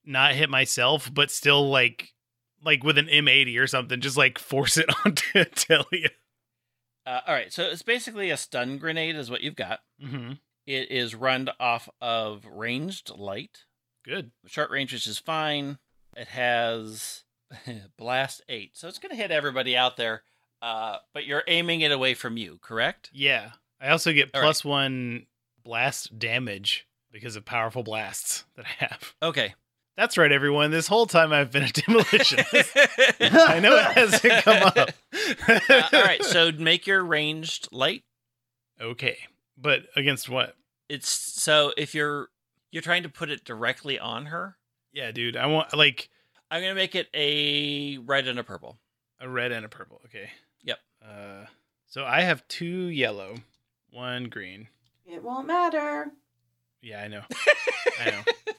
not 0.06 0.34
hit 0.34 0.50
myself, 0.50 1.12
but 1.14 1.32
still 1.32 1.70
like, 1.70 2.14
like 2.64 2.84
with 2.84 2.98
an 2.98 3.08
M80 3.08 3.60
or 3.60 3.68
something, 3.68 4.02
just 4.02 4.18
like 4.18 4.40
force 4.40 4.78
it 4.78 4.90
onto 5.06 5.44
Telly. 5.46 6.08
Uh, 7.06 7.22
all 7.26 7.34
right, 7.34 7.52
so 7.52 7.64
it's 7.64 7.82
basically 7.82 8.30
a 8.30 8.38
stun 8.38 8.78
grenade, 8.78 9.16
is 9.16 9.32
what 9.32 9.42
you've 9.42 9.56
got. 9.56 9.80
Mm-hmm. 10.04 10.34
It 10.68 10.92
is 10.92 11.16
run 11.16 11.50
off 11.60 11.90
of 12.00 12.46
ranged 12.46 13.10
light, 13.10 13.66
Good. 14.06 14.32
short 14.46 14.70
range, 14.70 14.94
which 14.94 15.08
is 15.08 15.18
fine. 15.18 15.80
It 16.16 16.28
has 16.28 17.24
blast 17.98 18.42
eight, 18.50 18.78
so 18.78 18.88
it's 18.88 19.00
going 19.00 19.12
to 19.12 19.16
hit 19.16 19.32
everybody 19.32 19.76
out 19.78 19.98
there. 19.98 20.24
Uh, 20.62 20.98
but 21.14 21.26
you're 21.26 21.44
aiming 21.48 21.82
it 21.82 21.92
away 21.92 22.14
from 22.14 22.36
you, 22.38 22.60
correct? 22.62 23.10
Yeah. 23.14 23.52
I 23.80 23.90
also 23.90 24.12
get 24.12 24.34
plus 24.34 24.66
one 24.66 25.26
blast 25.64 26.20
damage 26.20 26.86
because 27.12 27.36
of 27.38 27.46
powerful 27.46 27.82
blasts 27.84 28.44
that 28.56 28.66
I 28.66 28.86
have. 28.86 29.14
Okay. 29.22 29.56
That's 29.96 30.18
right, 30.18 30.32
everyone. 30.32 30.72
This 30.72 30.88
whole 30.88 31.06
time 31.06 31.32
I've 31.34 31.52
been 31.52 31.64
a 31.64 31.68
demolitionist. 31.68 32.72
I 33.50 33.60
know 33.60 33.76
it 33.78 33.86
hasn't 33.86 34.44
come 34.44 34.64
up. 34.64 34.90
Uh, 35.48 35.84
all 35.94 36.02
right, 36.02 36.24
so 36.24 36.52
make 36.52 36.88
your 36.88 37.04
ranged 37.04 37.68
light. 37.72 38.04
okay, 38.82 39.18
but 39.58 39.82
against 39.96 40.28
what? 40.28 40.56
It's 40.88 41.08
so 41.10 41.72
if 41.78 41.94
you're 41.94 42.30
you're 42.72 42.82
trying 42.82 43.04
to 43.04 43.10
put 43.10 43.30
it 43.30 43.44
directly 43.46 44.00
on 44.00 44.28
her, 44.28 44.58
Yeah, 44.92 45.12
dude. 45.12 45.38
I 45.38 45.46
want 45.46 45.76
like 45.78 46.10
I'm 46.52 46.62
gonna 46.62 46.76
make 46.76 46.96
it 46.96 47.08
a 47.14 47.98
red 48.00 48.28
and 48.28 48.40
a 48.40 48.44
purple. 48.44 48.78
a 49.20 49.28
red 49.30 49.52
and 49.52 49.66
a 49.66 49.70
purple. 49.70 50.02
Okay. 50.06 50.30
Yep. 50.64 50.80
Uh, 51.04 51.46
so 51.88 52.06
I 52.06 52.22
have 52.22 52.48
two 52.48 52.88
yellow, 52.88 53.36
one 53.92 54.26
green. 54.26 54.68
It 55.06 55.24
won't 55.24 55.48
matter. 55.48 56.08
Yeah, 56.82 57.02
I 57.02 57.08
know. 57.08 57.22
I 58.02 58.06
know. 58.12 58.22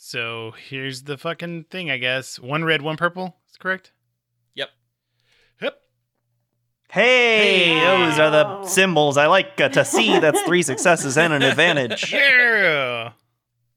So 0.00 0.52
here's 0.68 1.02
the 1.02 1.18
fucking 1.18 1.64
thing. 1.64 1.90
I 1.90 1.98
guess 1.98 2.38
one 2.38 2.64
red, 2.64 2.80
one 2.80 2.96
purple. 2.96 3.36
Is 3.50 3.56
correct. 3.58 3.92
Yep. 4.54 4.70
Yep. 5.60 5.76
hey, 6.90 7.74
Hey. 7.74 7.80
those 7.80 8.18
are 8.18 8.30
the 8.30 8.64
symbols 8.66 9.18
I 9.18 9.26
like 9.26 9.60
uh, 9.60 9.68
to 9.70 9.84
see. 9.84 10.18
That's 10.18 10.40
three 10.42 10.62
successes 10.70 11.18
and 11.18 11.32
an 11.34 11.42
advantage. 11.42 12.10
Yeah. 12.12 13.12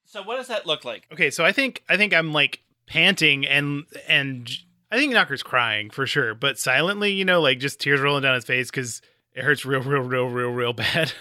So 0.06 0.22
what 0.24 0.38
does 0.38 0.48
that 0.48 0.66
look 0.66 0.86
like? 0.86 1.08
Okay, 1.12 1.32
so 1.32 1.44
I 1.44 1.52
think 1.52 1.84
I 1.90 1.98
think 1.98 2.14
I'm 2.14 2.32
like 2.32 2.62
panting 2.92 3.48
and 3.48 3.86
and 4.10 4.50
I 4.92 4.98
think 4.98 5.14
Knocker's 5.14 5.44
crying 5.44 5.90
for 5.90 6.06
sure, 6.06 6.36
but 6.36 6.60
silently, 6.60 7.14
you 7.14 7.24
know, 7.24 7.40
like 7.40 7.60
just 7.60 7.80
tears 7.80 8.02
rolling 8.02 8.24
down 8.24 8.36
his 8.36 8.44
face 8.44 8.70
because 8.70 9.02
it 9.34 9.46
hurts 9.46 9.64
real, 9.64 9.82
real, 9.82 10.02
real, 10.02 10.26
real, 10.26 10.50
real 10.50 10.74
bad, 10.94 11.14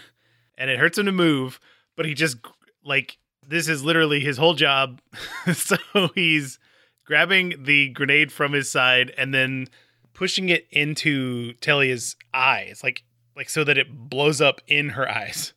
and 0.59 0.69
it 0.69 0.81
hurts 0.81 0.99
him 0.99 1.07
to 1.07 1.13
move. 1.13 1.61
But 1.97 2.07
he 2.07 2.15
just 2.15 2.39
like 2.85 3.19
this 3.47 3.69
is 3.69 3.85
literally 3.85 4.19
his 4.19 4.37
whole 4.37 4.55
job, 4.55 5.01
so 5.55 5.77
he's 6.17 6.59
grabbing 7.05 7.63
the 7.63 7.91
grenade 7.91 8.33
from 8.33 8.53
his 8.53 8.69
side 8.69 9.13
and 9.17 9.33
then 9.33 9.69
pushing 10.13 10.49
it 10.49 10.67
into 10.73 11.53
Telia's 11.55 12.17
eyes, 12.35 12.81
like 12.83 13.05
like 13.37 13.49
so 13.49 13.63
that 13.63 13.79
it 13.79 14.11
blows 14.11 14.41
up 14.41 14.61
in 14.67 14.91
her 14.91 15.09
eyes. 15.09 15.53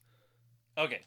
Okay. 0.78 1.06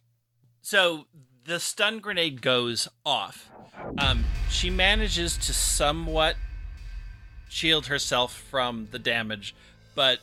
So 0.62 1.06
the 1.46 1.60
stun 1.60 2.00
grenade 2.00 2.42
goes 2.42 2.88
off. 3.04 3.50
Um, 3.98 4.24
she 4.50 4.68
manages 4.68 5.36
to 5.38 5.52
somewhat 5.52 6.36
shield 7.48 7.86
herself 7.86 8.36
from 8.36 8.88
the 8.90 8.98
damage, 8.98 9.54
but 9.94 10.18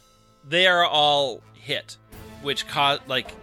they 0.48 0.68
are 0.68 0.86
all 0.86 1.42
hit, 1.54 1.98
which 2.42 2.68
cause 2.68 3.00
like 3.08 3.34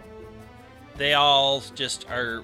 they 0.97 1.13
all 1.13 1.63
just 1.75 2.09
are. 2.09 2.43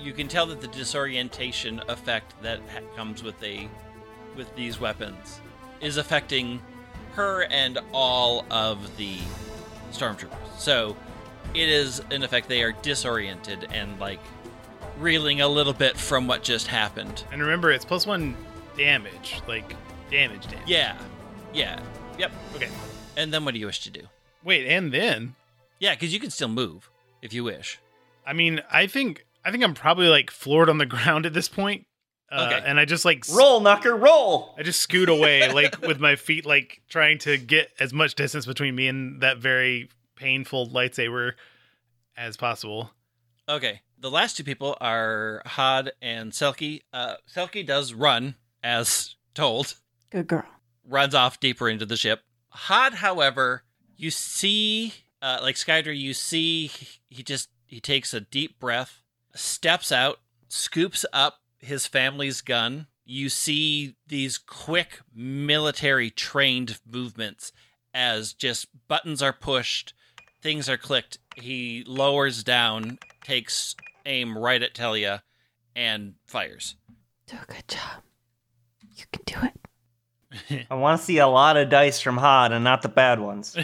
You 0.00 0.12
can 0.14 0.28
tell 0.28 0.46
that 0.46 0.62
the 0.62 0.68
disorientation 0.68 1.82
effect 1.88 2.40
that 2.42 2.60
ha- 2.72 2.80
comes 2.96 3.22
with 3.22 3.40
a 3.42 3.68
with 4.36 4.54
these 4.56 4.80
weapons 4.80 5.40
is 5.82 5.98
affecting 5.98 6.60
her 7.12 7.44
and 7.44 7.78
all 7.92 8.46
of 8.50 8.96
the 8.96 9.18
stormtroopers. 9.92 10.58
So 10.58 10.96
it 11.52 11.68
is 11.68 12.00
in 12.10 12.22
effect 12.22 12.48
they 12.48 12.62
are 12.62 12.72
disoriented 12.72 13.68
and 13.72 13.98
like 14.00 14.20
reeling 15.00 15.40
a 15.40 15.48
little 15.48 15.72
bit 15.72 15.96
from 15.96 16.26
what 16.26 16.42
just 16.42 16.66
happened. 16.66 17.24
And 17.32 17.40
remember, 17.40 17.70
it's 17.70 17.84
plus 17.84 18.06
one 18.06 18.36
damage, 18.76 19.40
like 19.48 19.74
damage 20.10 20.46
damage. 20.46 20.68
Yeah. 20.68 20.96
Yeah. 21.52 21.80
Yep. 22.18 22.32
Okay. 22.56 22.68
And 23.16 23.32
then 23.32 23.44
what 23.44 23.54
do 23.54 23.60
you 23.60 23.66
wish 23.66 23.80
to 23.82 23.90
do? 23.90 24.02
Wait, 24.44 24.66
and 24.66 24.92
then 24.92 25.34
Yeah, 25.78 25.94
because 25.94 26.12
you 26.12 26.20
can 26.20 26.30
still 26.30 26.48
move 26.48 26.90
if 27.22 27.32
you 27.32 27.44
wish. 27.44 27.78
I 28.26 28.32
mean, 28.32 28.60
I 28.70 28.86
think 28.86 29.24
I 29.44 29.50
think 29.50 29.64
I'm 29.64 29.74
probably 29.74 30.08
like 30.08 30.30
floored 30.30 30.68
on 30.68 30.78
the 30.78 30.86
ground 30.96 31.26
at 31.26 31.32
this 31.32 31.48
point. 31.48 31.86
Uh, 32.30 32.46
Okay. 32.52 32.62
And 32.64 32.78
I 32.78 32.84
just 32.84 33.04
like 33.04 33.24
Roll, 33.34 33.60
Knocker, 33.60 33.96
roll. 33.96 34.54
I 34.56 34.62
just 34.62 34.80
scoot 34.80 35.08
away, 35.08 35.52
like 35.52 35.80
with 35.80 35.98
my 35.98 36.16
feet, 36.16 36.46
like 36.46 36.80
trying 36.88 37.18
to 37.20 37.36
get 37.38 37.70
as 37.80 37.92
much 37.92 38.14
distance 38.14 38.46
between 38.46 38.74
me 38.74 38.86
and 38.86 39.20
that 39.22 39.38
very 39.38 39.88
painful 40.16 40.68
lightsaber 40.68 41.32
as 42.16 42.36
possible. 42.36 42.90
Okay. 43.48 43.80
The 44.00 44.10
last 44.10 44.36
two 44.36 44.44
people 44.44 44.78
are 44.80 45.42
Hod 45.44 45.92
and 46.00 46.32
Selkie. 46.32 46.82
Uh, 46.90 47.16
Selkie 47.30 47.66
does 47.66 47.92
run 47.92 48.34
as 48.64 49.14
told, 49.34 49.74
Good 50.10 50.26
girl. 50.26 50.46
runs 50.88 51.14
off 51.14 51.38
deeper 51.38 51.68
into 51.68 51.84
the 51.84 51.96
ship. 51.96 52.22
Hod, 52.48 52.94
however, 52.94 53.64
you 53.98 54.10
see, 54.10 54.94
uh, 55.20 55.40
like 55.42 55.56
Skydra, 55.56 55.96
you 55.96 56.14
see 56.14 56.70
he 57.10 57.22
just 57.22 57.50
he 57.66 57.78
takes 57.78 58.14
a 58.14 58.20
deep 58.20 58.58
breath, 58.58 59.02
steps 59.34 59.92
out, 59.92 60.20
scoops 60.48 61.04
up 61.12 61.40
his 61.58 61.86
family's 61.86 62.40
gun. 62.40 62.86
You 63.04 63.28
see 63.28 63.96
these 64.06 64.38
quick 64.38 65.00
military 65.14 66.10
trained 66.10 66.80
movements 66.90 67.52
as 67.92 68.32
just 68.32 68.66
buttons 68.88 69.20
are 69.20 69.32
pushed, 69.34 69.92
things 70.40 70.68
are 70.70 70.78
clicked, 70.78 71.18
he 71.36 71.84
lowers 71.86 72.42
down, 72.42 72.98
takes 73.24 73.76
aim 74.06 74.36
right 74.38 74.62
at 74.62 74.74
Telia, 74.74 75.22
and 75.76 76.14
fires. 76.26 76.76
Do 77.26 77.36
a 77.42 77.46
good 77.52 77.68
job. 77.68 78.02
You 78.96 79.04
can 79.12 79.22
do 79.24 79.46
it. 79.46 80.66
I 80.70 80.74
want 80.74 80.98
to 81.00 81.04
see 81.04 81.18
a 81.18 81.26
lot 81.26 81.56
of 81.56 81.68
dice 81.70 82.00
from 82.00 82.16
Hod 82.16 82.52
and 82.52 82.64
not 82.64 82.82
the 82.82 82.88
bad 82.88 83.20
ones. 83.20 83.56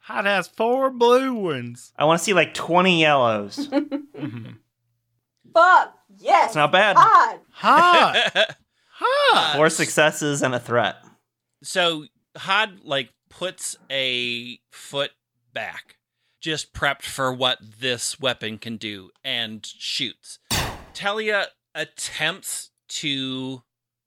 Hod 0.00 0.24
has 0.26 0.48
four 0.48 0.90
blue 0.90 1.34
ones. 1.34 1.92
I 1.96 2.04
want 2.04 2.18
to 2.18 2.24
see 2.24 2.32
like 2.34 2.54
20 2.54 3.00
yellows. 3.00 3.58
It's 3.58 3.68
Mhm. 3.70 4.56
Fuck 5.54 5.94
yes. 6.18 6.46
It's 6.46 6.54
not 6.56 6.72
bad. 6.72 6.96
Hod. 6.98 7.40
Hot. 7.50 8.56
Hot. 8.94 9.56
Four 9.56 9.70
successes 9.70 10.42
and 10.42 10.54
a 10.54 10.60
threat. 10.60 10.96
so 11.62 12.06
Hod 12.36 12.80
like 12.84 13.10
puts 13.28 13.76
a 13.90 14.58
foot 14.70 15.10
back, 15.52 15.96
just 16.42 16.74
prepped 16.74 17.04
for 17.04 17.32
what 17.32 17.58
this 17.80 18.20
weapon 18.20 18.58
can 18.58 18.76
do, 18.76 19.10
and 19.24 19.64
shoots. 19.64 20.40
Telia 20.92 21.46
attempts 21.74 22.70
to 22.88 23.62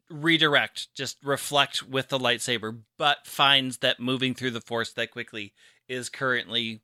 redirect, 0.10 0.93
just 0.93 1.17
reflect 1.24 1.82
with 1.82 2.10
the 2.10 2.19
lightsaber, 2.19 2.82
but 2.98 3.26
finds 3.26 3.80
that 3.80 4.00
moving 4.00 4.36
through 4.36 4.52
the 4.52 4.62
force 4.62 4.91
that 4.93 5.12
quickly 5.12 5.54
is 5.88 6.10
currently 6.10 6.82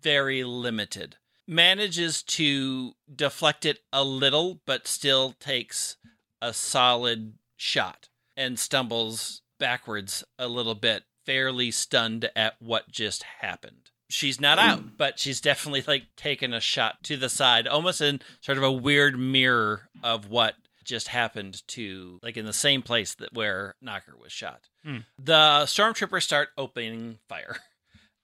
very 0.00 0.44
limited. 0.44 1.16
Manages 1.46 2.22
to 2.22 2.92
deflect 3.14 3.66
it 3.66 3.80
a 3.92 4.04
little, 4.04 4.60
but 4.64 4.86
still 4.86 5.34
takes 5.40 5.96
a 6.40 6.54
solid 6.54 7.34
shot 7.56 8.08
and 8.36 8.58
stumbles 8.58 9.42
backwards 9.58 10.24
a 10.38 10.48
little 10.48 10.76
bit, 10.76 11.02
fairly 11.26 11.70
stunned 11.70 12.30
at 12.34 12.54
what 12.60 12.90
just 12.90 13.24
happened. 13.40 13.90
She's 14.10 14.40
not 14.40 14.58
out, 14.58 14.96
but 14.98 15.18
she's 15.18 15.40
definitely 15.40 15.82
like 15.86 16.04
taken 16.16 16.52
a 16.52 16.60
shot 16.60 17.02
to 17.04 17.16
the 17.16 17.28
side, 17.28 17.66
almost 17.66 18.00
in 18.00 18.20
sort 18.40 18.58
of 18.58 18.64
a 18.64 18.72
weird 18.72 19.18
mirror 19.18 19.88
of 20.02 20.28
what 20.28 20.54
just 20.84 21.08
happened 21.08 21.66
to 21.68 22.18
like 22.22 22.36
in 22.36 22.44
the 22.44 22.52
same 22.52 22.82
place 22.82 23.14
that 23.14 23.32
where 23.32 23.74
Knocker 23.80 24.16
was 24.20 24.32
shot. 24.32 24.68
Hmm. 24.84 24.98
The 25.18 25.62
stormtroopers 25.64 26.22
start 26.22 26.48
opening 26.58 27.18
fire. 27.28 27.56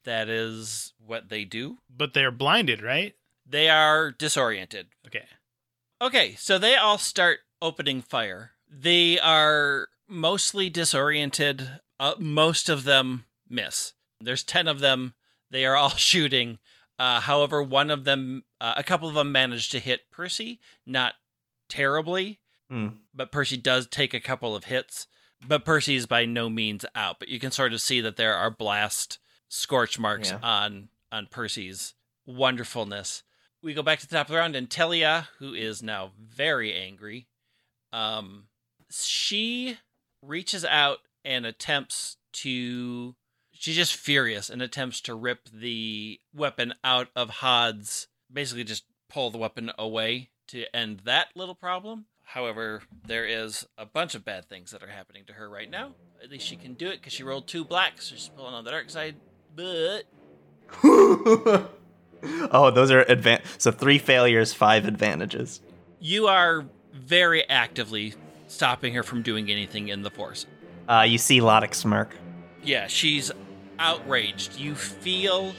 That 0.05 0.29
is 0.29 0.93
what 1.05 1.31
they 1.31 1.45
do. 1.45 1.79
But 1.91 2.15
they're 2.15 2.31
blinded, 2.31 2.81
right? 2.81 3.15
They 3.45 3.69
are 3.69 4.13
disoriented. 4.13 4.87
Okay. 5.05 5.25
Okay, 6.01 6.37
so 6.39 6.59
they 6.59 6.77
all 6.77 6.97
start 6.97 7.41
opening 7.61 8.03
fire. 8.03 8.53
They 8.71 9.19
are 9.19 9.89
mostly 10.09 10.71
disoriented. 10.71 11.81
Uh, 11.99 12.15
most 12.21 12.69
of 12.69 12.85
them 12.85 13.25
miss. 13.49 13.95
There's 14.21 14.45
10 14.45 14.69
of 14.69 14.79
them. 14.79 15.15
They 15.51 15.65
are 15.65 15.77
all 15.77 15.91
shooting. 15.97 16.59
Uh, 16.99 17.21
however, 17.21 17.63
one 17.63 17.91
of 17.91 18.05
them, 18.05 18.45
uh, 18.61 18.75
a 18.77 18.83
couple 18.83 19.09
of 19.09 19.15
them 19.15 19.31
managed 19.33 19.71
to 19.73 19.79
hit 19.81 20.11
Percy, 20.11 20.61
not 20.87 21.15
terribly, 21.69 22.41
Hmm. 22.71 22.89
but 23.15 23.31
Percy 23.31 23.57
does 23.57 23.87
take 23.87 24.13
a 24.15 24.21
couple 24.21 24.57
of 24.57 24.65
hits. 24.65 25.07
But 25.47 25.65
Percy 25.65 25.95
is 25.95 26.07
by 26.07 26.25
no 26.25 26.49
means 26.49 26.85
out. 26.95 27.19
But 27.21 27.29
you 27.29 27.39
can 27.39 27.51
sort 27.53 27.73
of 27.75 27.81
see 27.81 28.01
that 28.01 28.17
there 28.17 28.35
are 28.35 28.51
blast 28.51 29.19
scorch 29.49 29.99
marks 29.99 30.31
Yeah. 30.31 30.39
on 30.43 30.89
on 31.13 31.27
Percy's 31.27 31.95
wonderfulness. 32.25 33.23
We 33.63 33.73
go 33.75 33.83
back 33.83 34.01
to 34.01 34.07
the 34.09 34.17
top 34.17 34.27
of 34.27 34.33
the 34.33 34.39
round, 34.39 34.57
and 34.57 34.69
Telia, 34.69 35.29
who 35.39 35.55
is 35.55 35.83
now 35.83 36.13
very 36.19 36.75
angry, 36.75 37.29
um, 37.93 38.49
she 38.91 39.79
reaches 40.23 40.65
out 40.65 41.01
and 41.25 41.47
attempts 41.47 42.17
to. 42.33 43.15
She's 43.59 43.77
just 43.77 43.95
furious 43.97 44.51
and 44.51 44.61
attempts 44.63 45.01
to 45.03 45.15
rip 45.15 45.49
the 45.53 46.21
weapon 46.35 46.75
out 46.85 47.09
of 47.17 47.31
Hod's. 47.31 48.07
Basically, 48.33 48.65
just 48.65 48.85
pull 49.09 49.31
the 49.31 49.39
weapon 49.39 49.71
away 49.79 50.31
to 50.49 50.65
end 50.75 51.01
that 51.05 51.29
little 51.35 51.55
problem. 51.55 52.07
However, 52.25 52.83
there 53.07 53.25
is 53.25 53.67
a 53.79 53.87
bunch 53.87 54.15
of 54.15 54.25
bad 54.25 54.49
things 54.49 54.73
that 54.73 54.83
are 54.83 54.89
happening 54.89 55.25
to 55.29 55.33
her 55.35 55.49
right 55.49 55.71
now. 55.71 55.93
At 56.23 56.31
least 56.31 56.47
she 56.47 56.57
can 56.57 56.75
do 56.75 56.89
it 56.89 57.01
because 57.01 57.13
she 57.13 57.23
rolled 57.23 57.47
two 57.47 57.65
blacks, 57.65 58.07
so 58.09 58.17
she's 58.17 58.29
pulling 58.29 58.55
on 58.55 58.65
the 58.65 58.71
dark 58.73 58.91
side. 58.91 59.15
But 59.55 60.03
oh, 60.85 62.71
those 62.75 62.91
are 62.91 63.05
advan 63.05 63.41
So 63.59 63.71
three 63.71 63.99
failures, 63.99 64.53
five 64.53 64.87
advantages. 64.87 65.61
you 66.01 66.27
are 66.27 66.65
very 66.93 67.49
actively 67.49 68.15
stopping 68.49 68.95
her 68.95 69.03
from 69.03 69.23
doing 69.23 69.51
anything 69.51 69.89
in 69.89 70.03
the 70.03 70.11
force. 70.11 70.47
Uh, 70.89 71.05
you 71.07 71.19
see 71.19 71.41
Lodic 71.41 71.75
smirk. 71.75 72.17
Yeah, 72.63 72.87
she's 72.87 73.31
outraged. 73.79 74.59
You 74.59 74.75
feel 74.75 75.55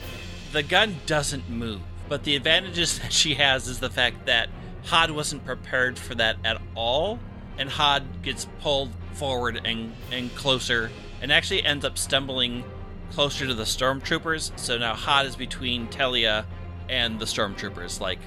the 0.52 0.62
gun 0.62 0.96
doesn't 1.06 1.48
move, 1.48 1.80
but 2.08 2.24
the 2.24 2.36
advantages 2.36 2.98
that 3.00 3.12
she 3.12 3.34
has 3.34 3.68
is 3.68 3.80
the 3.80 3.90
fact 3.90 4.26
that 4.26 4.48
Hod 4.84 5.10
wasn't 5.10 5.44
prepared 5.44 5.98
for 5.98 6.14
that 6.14 6.36
at 6.44 6.60
all, 6.74 7.18
and 7.58 7.68
Hod 7.68 8.22
gets 8.22 8.46
pulled 8.60 8.90
forward 9.14 9.60
and, 9.64 9.92
and 10.12 10.34
closer, 10.34 10.90
and 11.20 11.32
actually 11.32 11.64
ends 11.64 11.84
up 11.84 11.98
stumbling 11.98 12.64
closer 13.10 13.46
to 13.46 13.54
the 13.54 13.64
stormtroopers. 13.64 14.56
So 14.58 14.78
now 14.78 14.94
Hod 14.94 15.26
is 15.26 15.36
between 15.36 15.88
Telia 15.88 16.44
and 16.88 17.18
the 17.18 17.24
stormtroopers, 17.24 18.00
like 18.00 18.20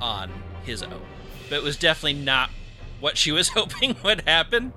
on 0.00 0.30
his 0.64 0.82
own. 0.82 1.02
But 1.48 1.56
it 1.56 1.62
was 1.62 1.76
definitely 1.76 2.22
not 2.22 2.50
what 3.00 3.16
she 3.16 3.32
was 3.32 3.48
hoping 3.50 3.96
would 4.02 4.22
happen, 4.22 4.72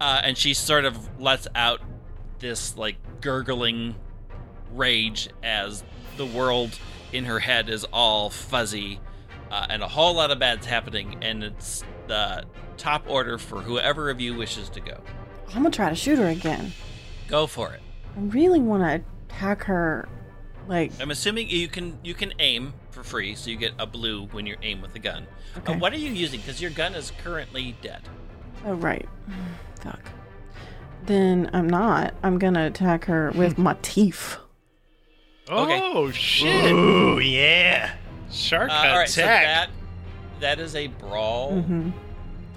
uh, 0.00 0.20
and 0.24 0.36
she 0.36 0.54
sort 0.54 0.84
of 0.84 1.20
lets 1.20 1.46
out 1.54 1.80
this 2.38 2.76
like 2.76 2.96
gurgling 3.20 3.94
rage 4.74 5.28
as 5.42 5.82
the 6.16 6.26
world 6.26 6.78
in 7.12 7.24
her 7.24 7.38
head 7.38 7.68
is 7.68 7.84
all 7.92 8.30
fuzzy 8.30 9.00
uh, 9.50 9.66
and 9.68 9.82
a 9.82 9.88
whole 9.88 10.14
lot 10.14 10.30
of 10.30 10.38
bad's 10.38 10.66
happening 10.66 11.18
and 11.22 11.42
it's 11.44 11.84
the 12.06 12.44
top 12.76 13.04
order 13.08 13.38
for 13.38 13.60
whoever 13.60 14.10
of 14.10 14.20
you 14.20 14.34
wishes 14.34 14.68
to 14.70 14.80
go 14.80 14.98
I'm 15.48 15.62
gonna 15.62 15.70
try 15.70 15.88
to 15.90 15.94
shoot 15.94 16.18
her 16.18 16.28
again. 16.28 16.72
go 17.28 17.46
for 17.46 17.72
it 17.72 17.80
I 18.16 18.20
really 18.20 18.60
want 18.60 18.82
to 18.82 19.02
attack 19.34 19.64
her. 19.64 20.08
Like, 20.68 20.92
i'm 21.00 21.10
assuming 21.10 21.48
you 21.48 21.66
can 21.68 21.98
you 22.04 22.14
can 22.14 22.32
aim 22.38 22.72
for 22.92 23.02
free 23.02 23.34
so 23.34 23.50
you 23.50 23.56
get 23.56 23.72
a 23.78 23.86
blue 23.86 24.26
when 24.26 24.46
you 24.46 24.56
aim 24.62 24.80
with 24.80 24.92
the 24.92 24.98
gun 25.00 25.26
okay. 25.58 25.72
uh, 25.74 25.78
what 25.78 25.92
are 25.92 25.96
you 25.98 26.10
using 26.12 26.38
because 26.40 26.60
your 26.62 26.70
gun 26.70 26.94
is 26.94 27.12
currently 27.22 27.74
dead 27.82 28.02
Oh, 28.64 28.74
right. 28.74 29.08
Fuck. 29.80 30.00
Then 31.06 31.50
I'm 31.52 31.68
not. 31.68 32.14
I'm 32.22 32.38
gonna 32.38 32.66
attack 32.66 33.06
her 33.06 33.32
with 33.34 33.58
my 33.58 33.76
teeth. 33.82 34.36
Okay. 35.50 35.80
Oh 35.82 36.10
shit! 36.10 36.72
Ooh, 36.72 37.18
yeah. 37.18 37.94
Shark 38.30 38.70
uh, 38.70 38.74
all 38.74 38.98
right 38.98 39.08
so 39.08 39.22
attack. 39.22 39.44
that 39.44 39.70
that 40.40 40.58
is 40.60 40.74
a 40.74 40.86
brawl 40.86 41.52
Mm-hmm. 41.52 41.90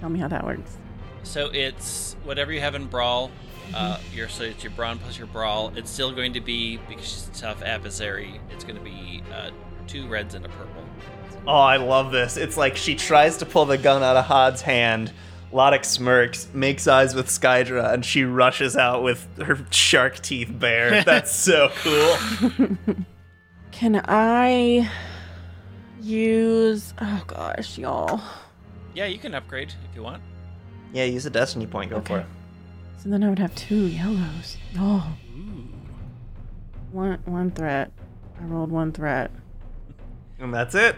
Tell 0.00 0.08
me 0.08 0.18
how 0.18 0.28
that 0.28 0.44
works. 0.44 0.76
So 1.22 1.50
it's 1.52 2.16
whatever 2.24 2.52
you 2.52 2.60
have 2.60 2.74
in 2.74 2.86
brawl. 2.86 3.30
Uh, 3.74 3.98
your 4.14 4.28
so 4.28 4.44
it's 4.44 4.62
your 4.62 4.72
brawn 4.72 4.98
plus 4.98 5.18
your 5.18 5.26
brawl. 5.26 5.72
It's 5.74 5.90
still 5.90 6.12
going 6.12 6.34
to 6.34 6.40
be 6.40 6.76
because 6.88 7.04
she's 7.04 7.28
a 7.28 7.32
tough 7.40 7.62
adversary. 7.62 8.40
It's 8.50 8.62
going 8.62 8.76
to 8.76 8.82
be 8.82 9.22
uh, 9.34 9.50
two 9.88 10.06
reds 10.06 10.34
and 10.34 10.44
a 10.44 10.48
purple. 10.48 10.84
Oh, 11.46 11.52
I 11.52 11.76
love 11.76 12.12
this. 12.12 12.36
It's 12.36 12.56
like 12.56 12.76
she 12.76 12.94
tries 12.94 13.38
to 13.38 13.46
pull 13.46 13.64
the 13.64 13.78
gun 13.78 14.02
out 14.02 14.16
of 14.16 14.24
Hod's 14.26 14.62
hand. 14.62 15.12
Lodic 15.52 15.84
smirks, 15.84 16.48
makes 16.52 16.86
eyes 16.86 17.14
with 17.14 17.28
Skydra, 17.28 17.92
and 17.92 18.04
she 18.04 18.24
rushes 18.24 18.76
out 18.76 19.02
with 19.02 19.26
her 19.38 19.58
shark 19.70 20.20
teeth 20.20 20.50
bare. 20.52 21.02
That's 21.04 21.34
so 21.34 21.70
cool. 21.82 22.76
Can 23.70 24.02
I 24.06 24.90
use? 26.00 26.94
Oh 27.00 27.22
gosh, 27.26 27.78
y'all. 27.78 28.20
Yeah, 28.94 29.06
you 29.06 29.18
can 29.18 29.34
upgrade 29.34 29.72
if 29.88 29.96
you 29.96 30.02
want. 30.02 30.22
Yeah, 30.92 31.04
use 31.04 31.26
a 31.26 31.30
destiny 31.30 31.66
point. 31.66 31.90
Go 31.90 32.00
for 32.00 32.20
it. 32.20 32.26
So 32.98 33.10
then 33.10 33.22
I 33.22 33.28
would 33.28 33.38
have 33.38 33.54
two 33.54 33.86
yellows. 33.86 34.56
Oh, 34.78 35.14
one 36.92 37.18
one 37.24 37.50
threat. 37.50 37.92
I 38.40 38.44
rolled 38.44 38.70
one 38.70 38.92
threat. 38.92 39.30
And 40.38 40.52
that's 40.52 40.74
it. 40.74 40.96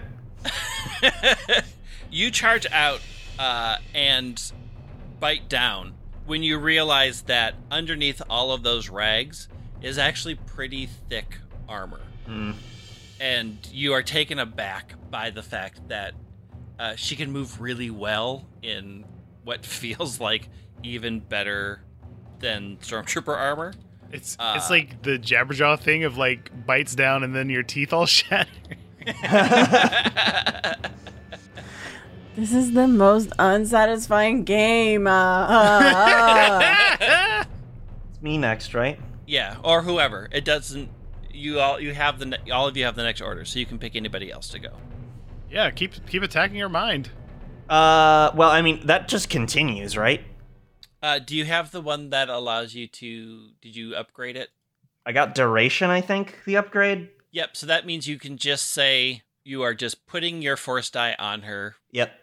you 2.11 2.31
charge 2.31 2.67
out 2.73 3.01
uh, 3.39 3.77
and 3.95 4.53
bite 5.21 5.49
down 5.49 5.95
when 6.27 6.43
you 6.43 6.59
realize 6.59 7.23
that 7.23 7.55
underneath 7.71 8.21
all 8.29 8.53
of 8.53 8.63
those 8.63 8.89
rags 8.89 9.49
is 9.83 9.97
actually 9.99 10.35
pretty 10.35 10.87
thick 11.09 11.39
armor. 11.69 12.01
Mm. 12.29 12.55
and 13.21 13.57
you 13.73 13.95
are 13.95 14.03
taken 14.03 14.39
aback 14.39 14.93
by 15.11 15.31
the 15.31 15.43
fact 15.43 15.89
that 15.89 16.13
uh, 16.79 16.95
she 16.95 17.17
can 17.17 17.33
move 17.33 17.59
really 17.61 17.89
well 17.91 18.47
in 18.63 19.05
what 19.45 19.65
feels 19.67 20.21
like 20.21 20.49
even 20.83 21.21
better 21.21 21.81
than 22.41 22.77
stormtrooper 22.83 23.35
armor. 23.37 23.73
It's 24.13 24.37
Uh, 24.39 24.55
it's 24.57 24.69
like 24.71 25.03
the 25.03 25.19
Jabberjaw 25.19 25.81
thing 25.81 26.05
of 26.05 26.17
like 26.19 26.51
bites 26.67 26.95
down 26.95 27.25
and 27.25 27.35
then 27.35 27.49
your 27.51 27.63
teeth 27.63 27.93
all 27.95 28.07
shatter. 28.19 28.51
This 32.39 32.53
is 32.55 32.73
the 32.73 32.87
most 32.87 33.33
unsatisfying 33.41 34.45
game. 34.45 35.09
Uh, 35.09 35.11
uh, 35.11 36.61
uh. 37.01 37.45
It's 38.11 38.23
me 38.23 38.39
next, 38.39 38.75
right? 38.75 38.99
yeah, 39.27 39.57
or 39.65 39.83
whoever. 39.83 40.29
It 40.31 40.45
doesn't. 40.45 40.89
you 41.33 41.59
all 41.59 41.81
you 41.81 41.95
have 41.95 42.19
the 42.21 42.27
ne- 42.27 42.51
all 42.53 42.69
of 42.69 42.77
you 42.77 42.85
have 42.85 42.95
the 42.95 43.03
next 43.03 43.21
order, 43.21 43.45
so 43.45 43.59
you 43.59 43.67
can 43.67 43.79
pick 43.79 43.97
anybody 43.97 44.31
else 44.31 44.49
to 44.51 44.59
go. 44.61 44.71
Yeah, 45.51 45.71
keep 45.73 46.07
keep 46.09 46.23
attacking 46.23 46.57
your 46.57 46.69
mind. 46.69 47.11
Uh, 47.69 48.31
well, 48.37 48.51
I 48.51 48.63
mean, 48.63 48.87
that 48.87 49.09
just 49.09 49.29
continues, 49.29 49.97
right? 49.97 50.23
Uh, 51.03 51.19
do 51.19 51.37
you 51.37 51.45
have 51.45 51.71
the 51.73 51.81
one 51.81 52.11
that 52.11 52.29
allows 52.29 52.75
you 52.75 52.87
to? 52.87 53.49
Did 53.61 53.75
you 53.77 53.95
upgrade 53.97 54.37
it? 54.37 54.51
I 55.05 55.11
got 55.13 55.35
duration, 55.35 55.91
I 55.91 56.01
think, 56.01 56.39
the 56.47 56.57
upgrade. 56.57 57.09
Yep. 57.33 57.57
So 57.57 57.67
that 57.67 57.85
means 57.85 58.07
you 58.09 58.19
can 58.19 58.37
just 58.37 58.71
say 58.73 59.23
you 59.45 59.63
are 59.63 59.75
just 59.75 60.07
putting 60.07 60.41
your 60.43 60.57
force 60.57 60.89
die 60.91 61.15
on 61.19 61.43
her 61.43 61.77
Yep. 61.93 62.18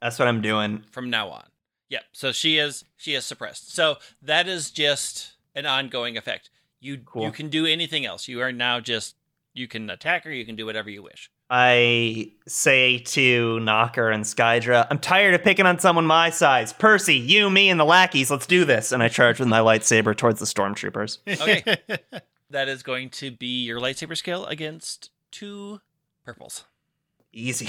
That's 0.00 0.18
what 0.18 0.28
I'm 0.28 0.40
doing. 0.42 0.84
from 0.90 1.10
now 1.10 1.28
on. 1.30 1.44
Yep. 1.88 2.04
So 2.12 2.32
she 2.32 2.58
is 2.58 2.84
she 2.96 3.14
is 3.14 3.24
suppressed. 3.26 3.74
So 3.74 3.96
that 4.22 4.46
is 4.48 4.70
just 4.70 5.32
an 5.54 5.66
ongoing 5.66 6.16
effect. 6.16 6.50
You 6.80 6.98
Cool. 6.98 7.24
you 7.24 7.32
can 7.32 7.48
do 7.48 7.66
anything 7.66 8.06
else. 8.06 8.28
You 8.28 8.40
are 8.40 8.52
now 8.52 8.80
just 8.80 9.16
you 9.52 9.66
can 9.66 9.90
attack 9.90 10.24
her. 10.24 10.32
You 10.32 10.46
can 10.46 10.54
do 10.56 10.64
whatever 10.66 10.88
you 10.88 11.02
wish. 11.02 11.30
I 11.52 12.30
say 12.46 12.98
to 12.98 13.58
Knocker 13.58 14.08
and 14.08 14.22
Skydra, 14.22 14.86
I'm 14.88 15.00
tired 15.00 15.34
of 15.34 15.42
picking 15.42 15.66
on 15.66 15.80
someone 15.80 16.06
my 16.06 16.30
size. 16.30 16.72
Percy, 16.72 17.16
you, 17.16 17.50
me, 17.50 17.68
and 17.68 17.80
the 17.80 17.84
lackeys, 17.84 18.30
let's 18.30 18.46
do 18.46 18.64
this. 18.64 18.92
And 18.92 19.02
I 19.02 19.08
charge 19.08 19.40
with 19.40 19.48
my 19.48 19.58
lightsaber 19.58 20.16
towards 20.16 20.38
the 20.38 20.46
stormtroopers. 20.46 21.18
Okay. 21.26 21.76
that 22.50 22.68
is 22.68 22.84
going 22.84 23.10
to 23.10 23.32
be 23.32 23.64
your 23.64 23.80
lightsaber 23.80 24.16
skill 24.16 24.46
against 24.46 25.10
two 25.32 25.80
purples. 26.24 26.66
Easy. 27.32 27.68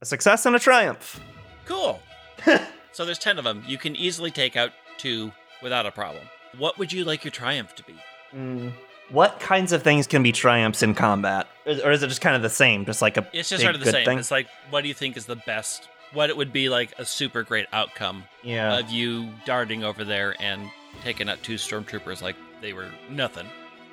A 0.00 0.06
success 0.06 0.46
and 0.46 0.56
a 0.56 0.58
triumph. 0.58 1.20
Cool. 1.68 2.00
so 2.92 3.04
there's 3.04 3.18
10 3.18 3.38
of 3.38 3.44
them. 3.44 3.62
You 3.66 3.76
can 3.78 3.94
easily 3.94 4.30
take 4.30 4.56
out 4.56 4.72
two 4.96 5.30
without 5.62 5.86
a 5.86 5.90
problem. 5.92 6.24
What 6.56 6.78
would 6.78 6.92
you 6.92 7.04
like 7.04 7.24
your 7.24 7.30
triumph 7.30 7.74
to 7.76 7.82
be? 7.84 7.94
Mm. 8.34 8.72
What 9.10 9.38
kinds 9.38 9.72
of 9.72 9.82
things 9.82 10.06
can 10.06 10.22
be 10.22 10.32
triumphs 10.32 10.82
in 10.82 10.94
combat? 10.94 11.46
Or 11.66 11.72
or 11.84 11.92
is 11.92 12.02
it 12.02 12.08
just 12.08 12.20
kind 12.20 12.34
of 12.34 12.42
the 12.42 12.50
same? 12.50 12.84
Just 12.84 13.00
like 13.02 13.16
a 13.16 13.26
It's 13.32 13.48
just 13.48 13.60
big 13.60 13.66
sort 13.66 13.74
of 13.74 13.82
the 13.82 13.90
same. 13.90 14.04
thing? 14.04 14.18
It's 14.18 14.30
like, 14.30 14.48
what 14.70 14.82
do 14.82 14.88
you 14.88 14.94
think 14.94 15.16
is 15.16 15.26
the 15.26 15.36
best? 15.36 15.88
What 16.12 16.30
it 16.30 16.36
would 16.36 16.52
be 16.52 16.68
like 16.70 16.92
a 16.98 17.04
super 17.04 17.42
great 17.42 17.66
outcome 17.72 18.24
yeah. 18.42 18.78
of 18.78 18.88
you 18.90 19.30
darting 19.44 19.84
over 19.84 20.04
there 20.04 20.34
and 20.40 20.70
taking 21.04 21.28
out 21.28 21.42
two 21.42 21.54
stormtroopers 21.56 22.22
like 22.22 22.36
they 22.62 22.72
were 22.72 22.88
nothing. 23.10 23.46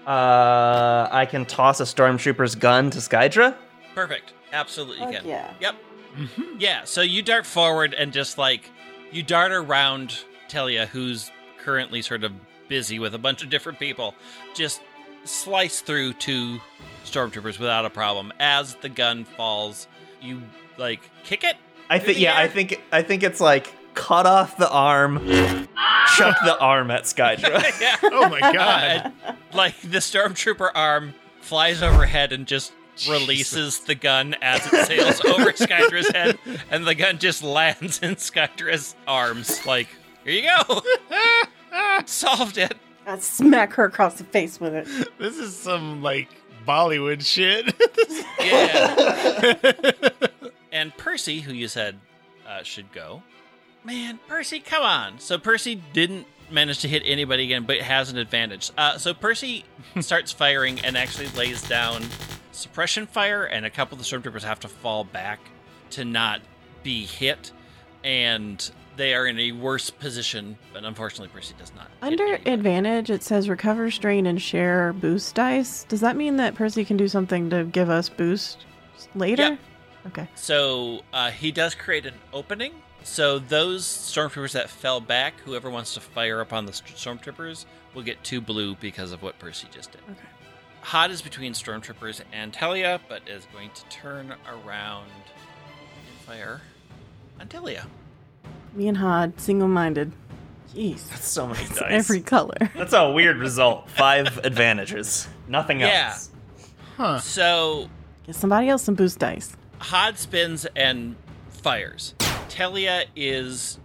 Uh, 0.07 1.09
I 1.11 1.25
can 1.29 1.45
toss 1.45 1.79
a 1.79 1.83
stormtrooper's 1.83 2.55
gun 2.55 2.89
to 2.91 2.99
Skydra. 2.99 3.55
Perfect. 3.93 4.33
Absolutely 4.53 4.97
you 4.99 5.11
Fuck 5.11 5.21
can. 5.21 5.27
yeah. 5.27 5.53
Yep. 5.59 5.75
Mhm. 6.15 6.55
Yeah. 6.59 6.83
So 6.85 7.01
you 7.01 7.21
dart 7.21 7.45
forward 7.45 7.93
and 7.93 8.13
just 8.13 8.37
like 8.37 8.69
you 9.11 9.23
dart 9.23 9.51
around 9.51 10.23
Telia, 10.49 10.87
who's 10.87 11.31
currently 11.63 12.01
sort 12.01 12.23
of 12.23 12.31
busy 12.67 12.99
with 12.99 13.13
a 13.13 13.17
bunch 13.19 13.43
of 13.43 13.49
different 13.49 13.79
people, 13.79 14.15
just 14.55 14.81
slice 15.23 15.81
through 15.81 16.13
two 16.13 16.59
stormtroopers 17.05 17.59
without 17.59 17.85
a 17.85 17.89
problem. 17.89 18.31
As 18.39 18.75
the 18.75 18.89
gun 18.89 19.25
falls, 19.25 19.87
you 20.21 20.41
like 20.77 21.01
kick 21.23 21.43
it. 21.43 21.55
I 21.89 21.99
think 21.99 22.17
the 22.17 22.23
yeah, 22.23 22.37
I 22.37 22.47
think 22.47 22.81
I 22.91 23.01
think 23.01 23.23
it's 23.23 23.39
like 23.41 23.73
cut 23.93 24.25
off 24.25 24.57
the 24.57 24.69
arm, 24.69 25.19
chuck 26.17 26.37
the 26.43 26.57
arm 26.59 26.91
at 26.91 27.03
Skydra. 27.03 27.63
yeah. 27.81 27.95
Oh 28.03 28.29
my 28.29 28.39
god. 28.39 29.11
And, 29.25 29.37
like 29.53 29.79
the 29.81 29.99
stormtrooper 29.99 30.69
arm 30.75 31.13
flies 31.39 31.81
overhead 31.81 32.33
and 32.33 32.45
just 32.45 32.73
releases 33.09 33.79
the 33.79 33.95
gun 33.95 34.35
as 34.41 34.65
it 34.71 34.85
sails 34.85 35.23
over 35.25 35.51
Skydra's 35.51 36.09
head, 36.09 36.39
and 36.69 36.85
the 36.85 36.95
gun 36.95 37.17
just 37.17 37.43
lands 37.43 37.99
in 37.99 38.15
Skydra's 38.15 38.95
arms. 39.07 39.65
Like, 39.65 39.87
here 40.23 40.33
you 40.33 40.49
go. 40.65 40.81
Solved 42.05 42.57
it. 42.57 42.75
I 43.05 43.19
smack 43.19 43.73
her 43.73 43.85
across 43.85 44.15
the 44.15 44.23
face 44.23 44.59
with 44.59 44.73
it. 44.73 44.87
this 45.19 45.37
is 45.37 45.55
some 45.55 46.01
like 46.01 46.29
Bollywood 46.65 47.23
shit. 47.23 47.73
Yeah. 48.39 50.09
and 50.71 50.95
Percy, 50.97 51.41
who 51.41 51.53
you 51.53 51.67
said 51.67 51.99
uh, 52.47 52.63
should 52.63 52.91
go, 52.91 53.23
man, 53.83 54.19
Percy, 54.27 54.59
come 54.59 54.83
on. 54.83 55.19
So 55.19 55.37
Percy 55.37 55.81
didn't 55.93 56.27
manage 56.49 56.79
to 56.79 56.87
hit 56.87 57.03
anybody 57.05 57.43
again, 57.43 57.63
but 57.63 57.79
has 57.79 58.11
an 58.11 58.17
advantage. 58.17 58.71
Uh, 58.77 58.97
so 58.97 59.13
Percy 59.13 59.65
starts 59.99 60.31
firing 60.31 60.79
and 60.81 60.97
actually 60.97 61.27
lays 61.29 61.67
down 61.67 62.03
suppression 62.55 63.05
fire, 63.07 63.43
and 63.43 63.65
a 63.65 63.69
couple 63.69 63.97
of 63.97 64.03
the 64.03 64.05
stormtroopers 64.05 64.43
have 64.43 64.59
to 64.61 64.67
fall 64.67 65.03
back 65.03 65.39
to 65.91 66.05
not 66.05 66.41
be 66.83 67.05
hit, 67.05 67.51
and 68.03 68.71
they 68.95 69.13
are 69.13 69.27
in 69.27 69.37
a 69.39 69.51
worse 69.51 69.89
position. 69.89 70.57
But 70.73 70.83
unfortunately, 70.85 71.29
Percy 71.33 71.53
does 71.57 71.73
not. 71.75 71.89
Under 72.01 72.39
advantage, 72.45 73.09
it 73.09 73.23
says 73.23 73.49
recover, 73.49 73.91
strain, 73.91 74.25
and 74.25 74.41
share 74.41 74.93
boost 74.93 75.35
dice. 75.35 75.83
Does 75.83 76.01
that 76.01 76.15
mean 76.15 76.37
that 76.37 76.55
Percy 76.55 76.85
can 76.85 76.97
do 76.97 77.07
something 77.07 77.49
to 77.49 77.63
give 77.65 77.89
us 77.89 78.09
boost 78.09 78.65
later? 79.13 79.43
Yep. 79.43 79.59
Okay. 80.07 80.27
So 80.35 81.01
uh, 81.13 81.31
he 81.31 81.51
does 81.51 81.75
create 81.75 82.05
an 82.05 82.13
opening. 82.31 82.73
So 83.03 83.37
those 83.37 83.85
stormtroopers 83.85 84.53
that 84.53 84.69
fell 84.69 84.99
back, 84.99 85.39
whoever 85.41 85.69
wants 85.69 85.93
to 85.93 85.99
fire 85.99 86.41
upon 86.41 86.65
the 86.65 86.71
stormtroopers, 86.71 87.65
will 87.93 88.01
get 88.01 88.23
two 88.23 88.41
blue 88.41 88.75
because 88.75 89.11
of 89.11 89.21
what 89.21 89.37
Percy 89.39 89.67
just 89.71 89.91
did. 89.91 90.01
Okay. 90.09 90.27
Hod 90.85 91.09
is 91.11 91.21
between 91.21 91.53
stormtroopers 91.53 92.21
and 92.31 92.53
Telia, 92.53 92.99
but 93.09 93.27
is 93.27 93.47
going 93.51 93.71
to 93.73 93.83
turn 93.85 94.35
around 94.47 95.05
and 95.07 96.17
fire 96.27 96.61
on 97.39 97.47
Telia. 97.47 97.85
Me 98.73 98.87
and 98.87 98.97
Hod, 98.97 99.39
single-minded. 99.39 100.11
Jeez. 100.73 101.09
That's 101.09 101.27
so 101.27 101.47
many 101.47 101.63
It's 101.63 101.79
dice. 101.79 101.91
every 101.91 102.21
color. 102.21 102.57
That's 102.75 102.93
a 102.93 103.11
weird 103.11 103.37
result. 103.37 103.89
Five 103.89 104.37
advantages. 104.45 105.27
Nothing 105.47 105.79
Yeah. 105.79 106.09
else. 106.11 106.29
huh. 106.97 107.19
So 107.19 107.89
Get 108.27 108.35
somebody 108.35 108.69
else 108.69 108.83
some 108.83 108.95
boost 108.95 109.17
dice. 109.19 109.55
Hod 109.79 110.17
spins 110.19 110.67
and 110.75 111.15
fires. 111.49 112.13
Telia 112.49 113.05
is 113.15 113.79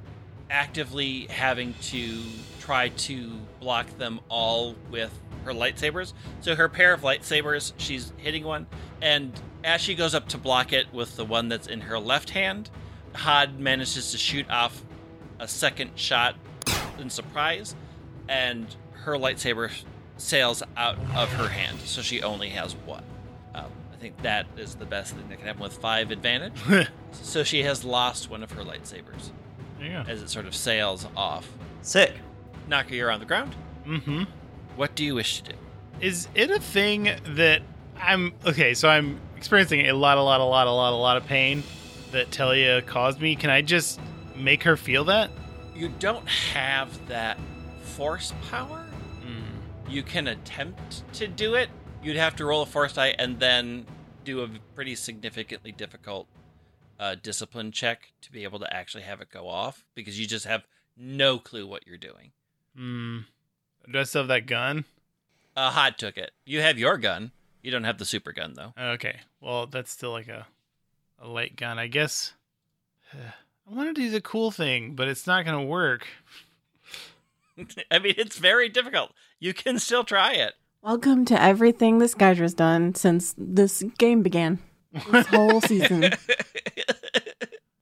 actively 0.50 1.26
having 1.30 1.74
to 1.80 2.22
try 2.60 2.88
to 2.90 3.30
block 3.60 3.86
them 3.98 4.20
all 4.28 4.74
with 4.90 5.16
her 5.44 5.52
lightsabers. 5.52 6.12
So 6.40 6.54
her 6.54 6.68
pair 6.68 6.92
of 6.92 7.02
lightsabers, 7.02 7.72
she's 7.78 8.12
hitting 8.18 8.44
one, 8.44 8.66
and 9.00 9.32
as 9.64 9.80
she 9.80 9.94
goes 9.94 10.14
up 10.14 10.28
to 10.28 10.38
block 10.38 10.72
it 10.72 10.92
with 10.92 11.16
the 11.16 11.24
one 11.24 11.48
that's 11.48 11.66
in 11.66 11.82
her 11.82 11.98
left 11.98 12.30
hand, 12.30 12.70
Hod 13.14 13.58
manages 13.58 14.12
to 14.12 14.18
shoot 14.18 14.48
off 14.50 14.82
a 15.38 15.48
second 15.48 15.92
shot 15.94 16.36
in 16.98 17.10
surprise, 17.10 17.74
and 18.28 18.66
her 18.92 19.14
lightsaber 19.14 19.70
sails 20.16 20.62
out 20.76 20.98
of 21.14 21.32
her 21.32 21.48
hand, 21.48 21.80
so 21.80 22.02
she 22.02 22.22
only 22.22 22.50
has 22.50 22.74
one. 22.74 23.04
Um, 23.54 23.66
I 23.92 23.96
think 23.96 24.20
that 24.22 24.46
is 24.56 24.74
the 24.74 24.84
best 24.84 25.14
thing 25.14 25.28
that 25.28 25.38
can 25.38 25.46
happen 25.46 25.62
with 25.62 25.78
five 25.78 26.10
advantage. 26.10 26.88
so 27.12 27.42
she 27.42 27.62
has 27.62 27.84
lost 27.84 28.30
one 28.30 28.42
of 28.42 28.52
her 28.52 28.62
lightsabers 28.62 29.30
There 29.80 29.88
you 29.88 29.94
go. 29.94 30.04
as 30.06 30.22
it 30.22 30.28
sort 30.28 30.46
of 30.46 30.54
sails 30.54 31.06
off. 31.16 31.50
Sick. 31.82 32.14
Knocker, 32.68 32.94
you're 32.94 33.10
on 33.10 33.18
the 33.18 33.26
ground. 33.26 33.56
Mm-hmm. 33.86 34.24
What 34.76 34.94
do 34.94 35.04
you 35.04 35.14
wish 35.14 35.40
to 35.42 35.52
do? 35.52 35.58
Is 36.00 36.28
it 36.34 36.50
a 36.50 36.60
thing 36.60 37.10
that 37.34 37.62
I'm 37.98 38.32
okay? 38.46 38.74
So 38.74 38.88
I'm 38.88 39.18
experiencing 39.36 39.88
a 39.88 39.92
lot, 39.94 40.18
a 40.18 40.22
lot, 40.22 40.40
a 40.40 40.44
lot, 40.44 40.66
a 40.66 40.70
lot, 40.70 40.92
a 40.92 40.96
lot 40.96 41.16
of 41.16 41.26
pain 41.26 41.62
that 42.12 42.30
Telia 42.30 42.84
caused 42.86 43.20
me. 43.20 43.34
Can 43.36 43.50
I 43.50 43.62
just 43.62 43.98
make 44.36 44.62
her 44.64 44.76
feel 44.76 45.04
that? 45.04 45.30
You 45.74 45.88
don't 45.98 46.28
have 46.28 47.08
that 47.08 47.38
force 47.82 48.34
power. 48.50 48.86
Mm. 49.24 49.90
You 49.90 50.02
can 50.02 50.28
attempt 50.28 51.10
to 51.14 51.26
do 51.26 51.54
it. 51.54 51.70
You'd 52.02 52.16
have 52.16 52.36
to 52.36 52.44
roll 52.44 52.62
a 52.62 52.66
force 52.66 52.92
die 52.92 53.14
and 53.18 53.40
then 53.40 53.86
do 54.24 54.42
a 54.42 54.48
pretty 54.74 54.94
significantly 54.94 55.72
difficult 55.72 56.26
uh, 57.00 57.16
discipline 57.20 57.72
check 57.72 58.12
to 58.20 58.30
be 58.30 58.44
able 58.44 58.58
to 58.58 58.72
actually 58.72 59.02
have 59.02 59.22
it 59.22 59.30
go 59.30 59.48
off 59.48 59.84
because 59.94 60.20
you 60.20 60.26
just 60.26 60.44
have 60.44 60.66
no 60.96 61.38
clue 61.38 61.66
what 61.66 61.86
you're 61.86 61.96
doing. 61.96 62.32
Mm. 62.78 63.24
Do 63.90 63.98
I 63.98 64.02
still 64.02 64.22
have 64.22 64.28
that 64.28 64.46
gun? 64.46 64.84
Uh, 65.56 65.70
Hod 65.70 65.96
took 65.96 66.18
it. 66.18 66.32
You 66.44 66.60
have 66.60 66.78
your 66.78 66.98
gun. 66.98 67.32
You 67.62 67.70
don't 67.70 67.84
have 67.84 67.98
the 67.98 68.04
super 68.04 68.32
gun 68.32 68.52
though. 68.54 68.74
Okay. 68.78 69.20
Well, 69.40 69.66
that's 69.66 69.90
still 69.90 70.12
like 70.12 70.28
a 70.28 70.46
a 71.18 71.26
light 71.26 71.56
gun, 71.56 71.78
I 71.78 71.86
guess. 71.86 72.34
I 73.14 73.74
want 73.74 73.94
to 73.94 74.00
do 74.00 74.10
the 74.10 74.20
cool 74.20 74.50
thing, 74.50 74.94
but 74.94 75.08
it's 75.08 75.26
not 75.26 75.44
gonna 75.46 75.64
work. 75.64 76.06
I 77.90 77.98
mean, 77.98 78.14
it's 78.18 78.38
very 78.38 78.68
difficult. 78.68 79.12
You 79.38 79.54
can 79.54 79.78
still 79.78 80.04
try 80.04 80.34
it. 80.34 80.54
Welcome 80.82 81.24
to 81.26 81.40
everything 81.40 81.98
Skydra's 82.00 82.54
done 82.54 82.94
since 82.94 83.34
this 83.38 83.82
game 83.98 84.22
began. 84.22 84.58
This 85.10 85.26
whole 85.26 85.60
season. 85.60 86.10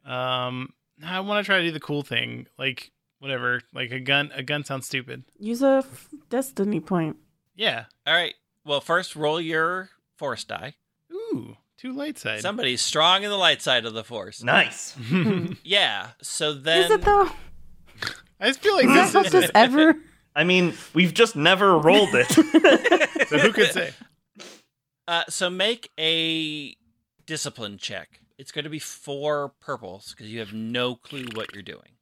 Um, 0.04 0.72
I 1.04 1.20
want 1.20 1.44
to 1.44 1.46
try 1.46 1.58
to 1.58 1.64
do 1.64 1.70
the 1.70 1.80
cool 1.80 2.02
thing, 2.02 2.46
like 2.58 2.92
whatever. 3.18 3.60
Like 3.74 3.90
a 3.90 4.00
gun. 4.00 4.30
A 4.34 4.42
gun 4.42 4.64
sounds 4.64 4.86
stupid. 4.86 5.24
Use 5.38 5.62
a 5.62 5.82
f- 5.84 6.08
destiny 6.30 6.80
point. 6.80 7.16
Yeah. 7.54 7.84
All 8.06 8.14
right. 8.14 8.34
Well, 8.64 8.80
first 8.80 9.14
roll 9.16 9.38
your 9.40 9.90
force 10.16 10.44
die. 10.44 10.76
Ooh, 11.12 11.58
two 11.76 11.92
light 11.92 12.18
side. 12.18 12.40
Somebody's 12.40 12.80
strong 12.80 13.22
in 13.22 13.28
the 13.30 13.36
light 13.36 13.60
side 13.60 13.84
of 13.84 13.92
the 13.92 14.02
force. 14.04 14.42
Nice. 14.42 14.96
Yeah. 15.62 16.08
So 16.22 16.54
then 16.54 16.84
Is 16.84 16.90
it 16.90 17.02
though? 17.02 17.28
I 18.40 18.46
just 18.48 18.60
feel 18.60 18.74
like 18.76 18.86
this 18.86 19.12
that 19.12 19.26
helped 19.26 19.34
is. 19.34 19.44
us 19.44 19.50
ever? 19.54 19.94
I 20.34 20.44
mean, 20.44 20.72
we've 20.94 21.12
just 21.12 21.36
never 21.36 21.76
rolled 21.78 22.14
it. 22.14 22.28
So 23.28 23.38
who 23.38 23.52
could 23.52 23.72
say? 23.72 23.90
Uh, 25.06 25.24
so 25.28 25.50
make 25.50 25.90
a 25.98 26.74
discipline 27.28 27.78
check. 27.78 28.20
It's 28.38 28.50
going 28.50 28.64
to 28.64 28.70
be 28.70 28.78
four 28.78 29.50
purples 29.60 30.12
because 30.16 30.32
you 30.32 30.40
have 30.40 30.52
no 30.52 30.94
clue 30.96 31.26
what 31.34 31.52
you're 31.54 31.62
doing. 31.62 31.92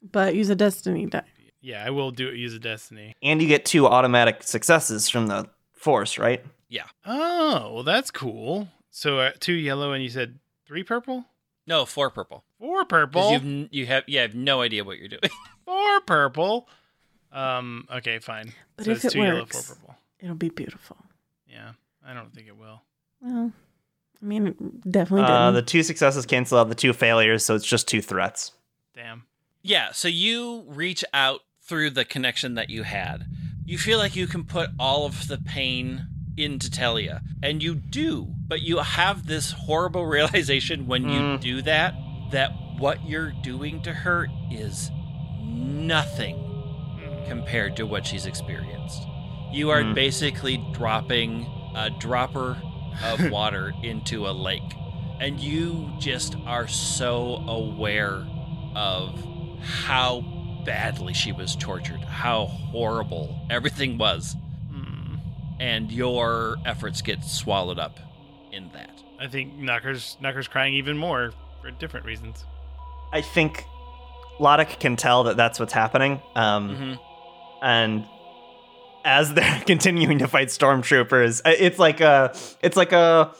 But 0.00 0.34
use 0.34 0.48
a 0.48 0.54
destiny 0.54 1.04
die. 1.06 1.24
Yeah, 1.60 1.84
I 1.84 1.90
will 1.90 2.10
do 2.10 2.28
it. 2.28 2.36
Use 2.36 2.54
a 2.54 2.58
destiny. 2.58 3.14
And 3.22 3.42
you 3.42 3.48
get 3.48 3.66
two 3.66 3.86
automatic 3.86 4.42
successes 4.42 5.10
from 5.10 5.26
the 5.26 5.48
force, 5.74 6.16
right? 6.18 6.42
Yeah. 6.68 6.84
Oh, 7.04 7.72
well, 7.74 7.82
that's 7.82 8.10
cool. 8.10 8.68
So 8.90 9.18
uh, 9.18 9.32
two 9.40 9.52
yellow, 9.54 9.92
and 9.92 10.02
you 10.02 10.08
said 10.08 10.38
three 10.66 10.84
purple, 10.84 11.26
No, 11.66 11.84
four 11.84 12.08
purple. 12.10 12.44
Four 12.58 12.84
purple, 12.84 13.32
You've, 13.32 13.68
you 13.72 13.86
have 13.86 14.04
yeah, 14.06 14.22
have 14.22 14.34
no 14.34 14.62
idea 14.62 14.84
what 14.84 14.98
you're 14.98 15.08
doing. 15.08 15.20
four 15.66 16.00
purple. 16.02 16.68
Um. 17.32 17.86
Okay, 17.92 18.18
fine. 18.20 18.52
But 18.76 18.86
so 18.86 18.90
if 18.92 18.96
it's 18.98 19.04
it 19.06 19.10
two 19.12 19.22
yellow, 19.22 19.40
works- 19.40 19.66
four 19.66 19.76
purple. 19.76 19.94
It'll 20.20 20.34
be 20.34 20.48
beautiful. 20.50 20.96
Yeah, 21.46 21.72
I 22.06 22.12
don't 22.14 22.32
think 22.34 22.46
it 22.48 22.56
will. 22.56 22.82
Well, 23.22 23.52
I 24.22 24.26
mean, 24.26 24.46
it 24.48 24.90
definitely 24.90 25.22
didn't. 25.22 25.36
Uh, 25.36 25.50
the 25.52 25.62
two 25.62 25.82
successes 25.82 26.26
cancel 26.26 26.58
out 26.58 26.68
the 26.68 26.74
two 26.74 26.92
failures, 26.92 27.44
so 27.44 27.54
it's 27.54 27.64
just 27.66 27.88
two 27.88 28.02
threats. 28.02 28.52
Damn. 28.94 29.24
Yeah, 29.62 29.92
so 29.92 30.08
you 30.08 30.64
reach 30.66 31.04
out 31.14 31.40
through 31.62 31.90
the 31.90 32.04
connection 32.04 32.54
that 32.54 32.68
you 32.70 32.82
had. 32.82 33.26
You 33.64 33.78
feel 33.78 33.98
like 33.98 34.16
you 34.16 34.26
can 34.26 34.44
put 34.44 34.70
all 34.78 35.06
of 35.06 35.28
the 35.28 35.38
pain 35.38 36.06
into 36.36 36.70
Telia, 36.70 37.20
and 37.42 37.62
you 37.62 37.74
do, 37.74 38.28
but 38.48 38.60
you 38.62 38.78
have 38.78 39.26
this 39.26 39.52
horrible 39.52 40.06
realization 40.16 40.86
when 40.86 41.08
you 41.08 41.20
Mm. 41.20 41.40
do 41.40 41.62
that 41.62 41.94
that 42.32 42.50
what 42.78 43.04
you're 43.06 43.32
doing 43.42 43.82
to 43.82 43.92
her 43.92 44.26
is 44.50 44.90
nothing 45.44 46.46
compared 47.26 47.76
to 47.76 47.84
what 47.86 48.06
she's 48.06 48.26
experienced. 48.26 49.02
You 49.52 49.70
are 49.70 49.82
Mm. 49.82 49.94
basically 49.94 50.56
dropping 50.72 51.46
a 51.74 51.90
dropper 51.90 52.60
of 53.04 53.30
water 53.32 53.72
into 53.82 54.26
a 54.26 54.32
lake. 54.32 54.74
And 55.20 55.38
you 55.40 55.90
just 55.98 56.34
are 56.46 56.66
so 56.68 57.36
aware 57.46 58.26
of 58.74 59.22
how 59.62 60.22
badly 60.64 61.12
she 61.12 61.32
was 61.32 61.56
tortured, 61.56 62.00
how 62.00 62.46
horrible 62.46 63.38
everything 63.50 63.98
was, 63.98 64.36
Hmm. 64.70 65.16
and 65.58 65.90
your 65.92 66.56
efforts 66.64 67.02
get 67.02 67.22
swallowed 67.24 67.78
up 67.78 67.98
in 68.52 68.70
that. 68.72 69.02
I 69.18 69.26
think 69.28 69.54
Knocker's 69.58 70.16
Knocker's 70.20 70.48
crying 70.48 70.72
even 70.74 70.96
more 70.96 71.32
for 71.60 71.70
different 71.70 72.06
reasons. 72.06 72.44
I 73.12 73.20
think 73.20 73.64
Lodic 74.38 74.80
can 74.80 74.96
tell 74.96 75.24
that 75.24 75.36
that's 75.36 75.60
what's 75.60 75.72
happening. 75.74 76.22
Um, 76.34 76.76
hmm 76.76 76.94
and 77.62 78.06
as 79.04 79.34
they're 79.34 79.62
continuing 79.66 80.18
to 80.18 80.28
fight 80.28 80.48
stormtroopers, 80.48 81.40
uh, 81.44 81.52
it's 81.58 81.78
like 81.78 82.00
a 82.00 82.34
it's 82.62 82.76
like 82.76 82.92
a 82.92 83.34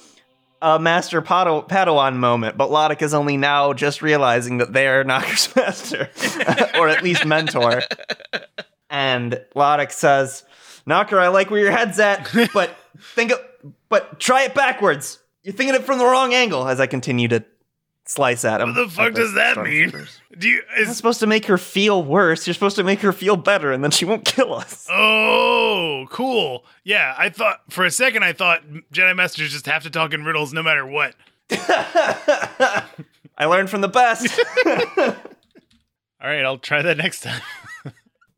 a 0.63 0.79
master 0.79 1.23
Padawan 1.23 2.17
moment. 2.17 2.57
But 2.57 2.71
Lodic 2.71 3.03
is 3.03 3.15
only 3.15 3.37
now 3.37 3.73
just 3.73 4.03
realizing 4.03 4.59
that 4.59 4.73
they're 4.73 5.05
Knocker's 5.11 5.55
master, 5.57 6.11
or 6.79 6.89
at 6.89 7.03
least 7.03 7.25
mentor. 7.25 7.83
And 8.89 9.41
Lodic 9.55 9.93
says, 9.93 10.45
"Knocker, 10.87 11.19
I 11.19 11.29
like 11.29 11.51
where 11.51 11.61
your 11.61 11.73
head's 11.73 11.99
at, 11.99 12.31
but 12.53 12.77
think 12.99 13.33
of, 13.33 13.41
but 13.89 14.21
try 14.21 14.45
it 14.45 14.55
backwards. 14.55 15.19
You're 15.43 15.55
thinking 15.55 15.75
it 15.75 15.85
from 15.85 15.99
the 15.99 16.07
wrong 16.07 16.35
angle." 16.35 16.69
As 16.69 16.81
I 16.81 16.87
continue 16.87 17.29
to 17.29 17.45
slice 18.11 18.45
at 18.45 18.61
him. 18.61 18.75
What 18.75 18.75
the 18.75 18.89
fuck 18.89 19.15
the 19.15 19.21
does 19.21 19.35
that 19.35 19.57
mean? 19.57 19.91
Do 20.37 20.49
you? 20.49 20.55
You're 20.57 20.65
not 20.79 20.91
Is, 20.91 20.97
supposed 20.97 21.21
to 21.21 21.27
make 21.27 21.47
her 21.47 21.59
feel 21.59 22.03
worse. 22.03 22.47
You're 22.47 22.55
supposed 22.55 22.77
to 22.77 22.85
make 22.85 23.01
her 23.01 23.13
feel 23.13 23.37
better, 23.37 23.73
and 23.73 23.83
then 23.83 23.91
she 23.91 24.05
won't 24.05 24.25
kill 24.25 24.53
us. 24.55 24.87
oh, 24.91 26.07
cool. 26.11 26.65
Yeah, 26.85 27.15
I 27.17 27.29
thought 27.31 27.61
for 27.71 27.85
a 27.85 27.91
second 27.91 28.25
I 28.25 28.33
thought 28.33 28.63
Jedi 28.93 29.15
Masters 29.15 29.53
just 29.53 29.67
have 29.67 29.85
to 29.85 29.91
talk 29.91 30.13
in 30.13 30.25
riddles 30.25 30.53
no 30.53 30.63
matter 30.63 30.87
what. 30.87 31.15
I 31.51 33.47
learned 33.47 33.71
from 33.71 33.81
the 33.81 33.89
best. 33.89 34.39
All 34.67 36.29
right, 36.29 36.45
I'll 36.45 36.59
try 36.59 36.83
that 36.83 36.99
next 36.99 37.21
time. 37.23 37.41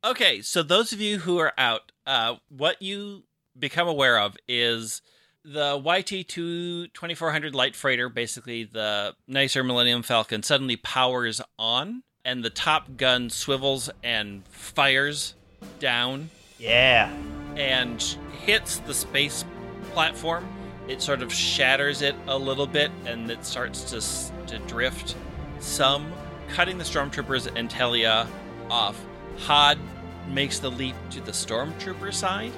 Okay, 0.05 0.43
so 0.43 0.63
those 0.63 0.93
of 0.93 1.01
you 1.01 1.19
who 1.19 1.39
are 1.39 1.53
out, 1.57 1.93
uh, 2.07 2.37
what 2.49 2.81
you 2.83 3.23
become 3.59 3.87
aware 3.89 4.19
of 4.19 4.37
is 4.49 5.01
the 5.45 5.79
YT2 5.81 6.93
2400 6.93 7.55
light 7.55 7.75
freighter, 7.75 8.09
basically 8.09 8.65
the 8.65 9.15
nicer 9.27 9.65
Millennium 9.65 10.03
Falcon, 10.03 10.43
suddenly 10.43 10.77
powers 10.77 11.41
on, 11.59 12.03
and 12.25 12.45
the 12.45 12.51
top 12.51 12.97
gun 12.97 13.31
swivels 13.31 13.91
and 14.05 14.47
fires 14.49 15.35
down 15.81 16.31
yeah. 16.59 17.13
and 17.57 18.01
hits 18.45 18.79
the 18.79 18.95
space 18.95 19.45
platform. 19.93 20.47
It 20.89 21.01
sort 21.03 21.23
of 21.23 21.33
shatters 21.33 22.03
it 22.03 22.15
a 22.27 22.37
little 22.37 22.67
bit, 22.67 22.91
and 23.07 23.31
it 23.31 23.45
starts 23.45 23.85
to 23.91 24.47
to 24.49 24.59
drift 24.67 25.15
some, 25.61 26.13
cutting 26.49 26.77
the 26.79 26.85
stormtroopers 26.85 27.51
and 27.57 27.71
Telia 27.71 28.27
off. 28.69 29.01
Hod 29.39 29.79
makes 30.29 30.59
the 30.59 30.71
leap 30.71 30.97
to 31.11 31.21
the 31.21 31.33
stormtrooper 31.33 32.13
side, 32.13 32.51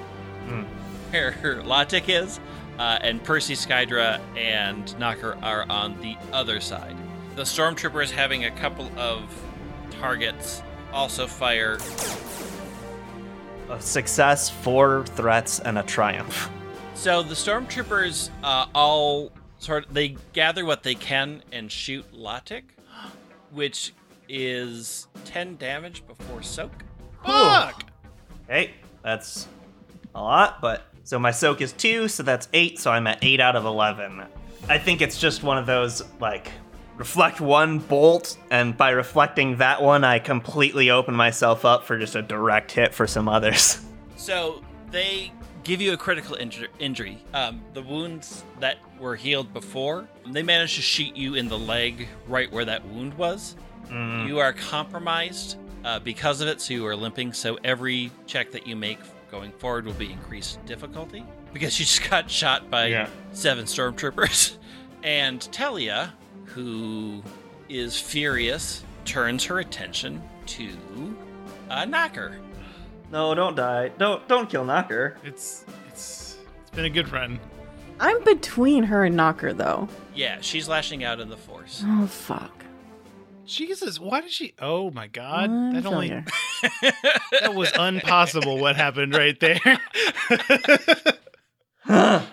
Hmm. 0.47 0.63
where 1.11 1.61
Lodic 1.63 2.09
is, 2.09 2.39
uh, 2.79 2.99
and 3.01 3.23
Percy 3.23 3.53
Skydra 3.53 4.19
and 4.37 4.97
Knocker 4.99 5.37
are 5.41 5.65
on 5.69 5.99
the 6.01 6.17
other 6.31 6.59
side. 6.59 6.95
The 7.35 7.43
stormtroopers 7.43 8.11
having 8.11 8.45
a 8.45 8.51
couple 8.51 8.89
of 8.97 9.23
targets 9.91 10.61
also 10.93 11.27
fire 11.27 11.77
A 13.69 13.81
success, 13.81 14.49
four 14.49 15.05
threats, 15.05 15.59
and 15.59 15.77
a 15.77 15.83
triumph. 15.83 16.49
So 16.93 17.23
the 17.23 17.33
stormtroopers 17.33 18.29
uh, 18.43 18.67
all 18.73 19.31
sort 19.59 19.87
of 19.87 19.93
they 19.93 20.15
gather 20.33 20.65
what 20.65 20.83
they 20.83 20.95
can 20.95 21.43
and 21.51 21.71
shoot 21.71 22.05
Lodic, 22.13 22.63
which 23.51 23.93
is 24.29 25.07
ten 25.25 25.57
damage 25.57 26.05
before 26.07 26.41
soak. 26.41 26.71
Fuck. 27.23 27.85
Hey, 28.47 28.71
that's 29.03 29.47
a 30.13 30.21
lot, 30.21 30.61
but 30.61 30.83
so 31.05 31.19
my 31.19 31.29
soak 31.29 31.61
is 31.61 31.71
two, 31.71 32.07
so 32.07 32.23
that's 32.23 32.49
eight, 32.51 32.79
so 32.79 32.91
I'm 32.91 33.05
at 33.05 33.19
eight 33.21 33.39
out 33.39 33.55
of 33.55 33.63
eleven. 33.63 34.23
I 34.67 34.79
think 34.79 35.01
it's 35.01 35.19
just 35.19 35.43
one 35.43 35.59
of 35.59 35.67
those 35.67 36.03
like 36.19 36.51
reflect 36.97 37.39
one 37.39 37.77
bolt, 37.77 38.37
and 38.49 38.75
by 38.75 38.89
reflecting 38.89 39.57
that 39.57 39.83
one, 39.83 40.03
I 40.03 40.17
completely 40.17 40.89
open 40.89 41.13
myself 41.13 41.63
up 41.63 41.83
for 41.83 41.99
just 41.99 42.15
a 42.15 42.23
direct 42.23 42.71
hit 42.71 42.93
for 42.93 43.07
some 43.07 43.29
others. 43.29 43.79
So 44.17 44.63
they 44.89 45.31
give 45.63 45.81
you 45.81 45.93
a 45.93 45.97
critical 45.97 46.37
inju- 46.37 46.69
injury. 46.79 47.21
Um, 47.33 47.61
the 47.73 47.81
wounds 47.83 48.43
that 48.59 48.77
were 48.97 49.15
healed 49.15 49.53
before, 49.53 50.07
they 50.25 50.41
managed 50.41 50.77
to 50.77 50.81
shoot 50.81 51.15
you 51.15 51.35
in 51.35 51.47
the 51.47 51.59
leg 51.59 52.07
right 52.27 52.51
where 52.51 52.65
that 52.65 52.83
wound 52.87 53.13
was. 53.15 53.55
Mm. 53.89 54.25
You 54.25 54.39
are 54.39 54.53
compromised 54.53 55.57
uh, 55.83 55.99
because 55.99 56.41
of 56.41 56.47
it, 56.47 56.61
so 56.61 56.73
you 56.73 56.87
are 56.87 56.95
limping. 56.95 57.33
So 57.33 57.59
every 57.63 58.09
check 58.25 58.51
that 58.53 58.65
you 58.65 58.75
make 58.75 58.99
going 59.35 59.51
forward 59.53 59.85
will 59.85 59.93
be 59.93 60.11
increased 60.11 60.63
difficulty 60.65 61.25
because 61.51 61.77
you 61.79 61.85
just 61.85 62.09
got 62.09 62.29
shot 62.29 62.69
by 62.71 62.87
Yeah. 62.87 63.09
seven 63.31 63.65
stormtroopers. 63.65 64.55
And 65.03 65.39
Telia, 65.51 66.09
who 66.45 67.21
is 67.69 67.99
furious, 68.01 68.83
turns 69.03 69.43
her 69.43 69.59
attention 69.59 70.19
to 70.47 70.67
uh, 71.69 71.85
Knocker. 71.85 72.37
No, 73.11 73.35
don't 73.35 73.55
die. 73.55 73.89
Don't 73.99 74.27
don't 74.27 74.49
kill 74.49 74.65
Knocker. 74.65 75.17
It's 75.23 75.63
it's 75.89 76.37
it's 76.61 76.71
been 76.71 76.85
a 76.85 76.89
good 76.89 77.11
run. 77.11 77.39
I'm 77.99 78.23
between 78.23 78.83
her 78.85 79.05
and 79.05 79.15
Knocker, 79.15 79.53
though. 79.53 79.87
Yeah, 80.15 80.39
she's 80.41 80.67
lashing 80.67 81.03
out 81.03 81.19
in 81.19 81.29
the 81.29 81.37
force. 81.37 81.83
Oh, 81.85 82.07
fuck. 82.07 82.64
Jesus, 83.45 83.99
why 83.99 84.21
did 84.21 84.31
she? 84.31 84.53
Oh 84.59 84.91
my 84.91 85.07
God, 85.07 85.49
One 85.49 85.73
that 85.73 85.85
only 85.85 86.09
that 87.31 87.53
was 87.53 87.71
impossible. 87.77 88.57
What 88.57 88.75
happened 88.75 89.13
right 89.13 89.39
there? 89.39 89.59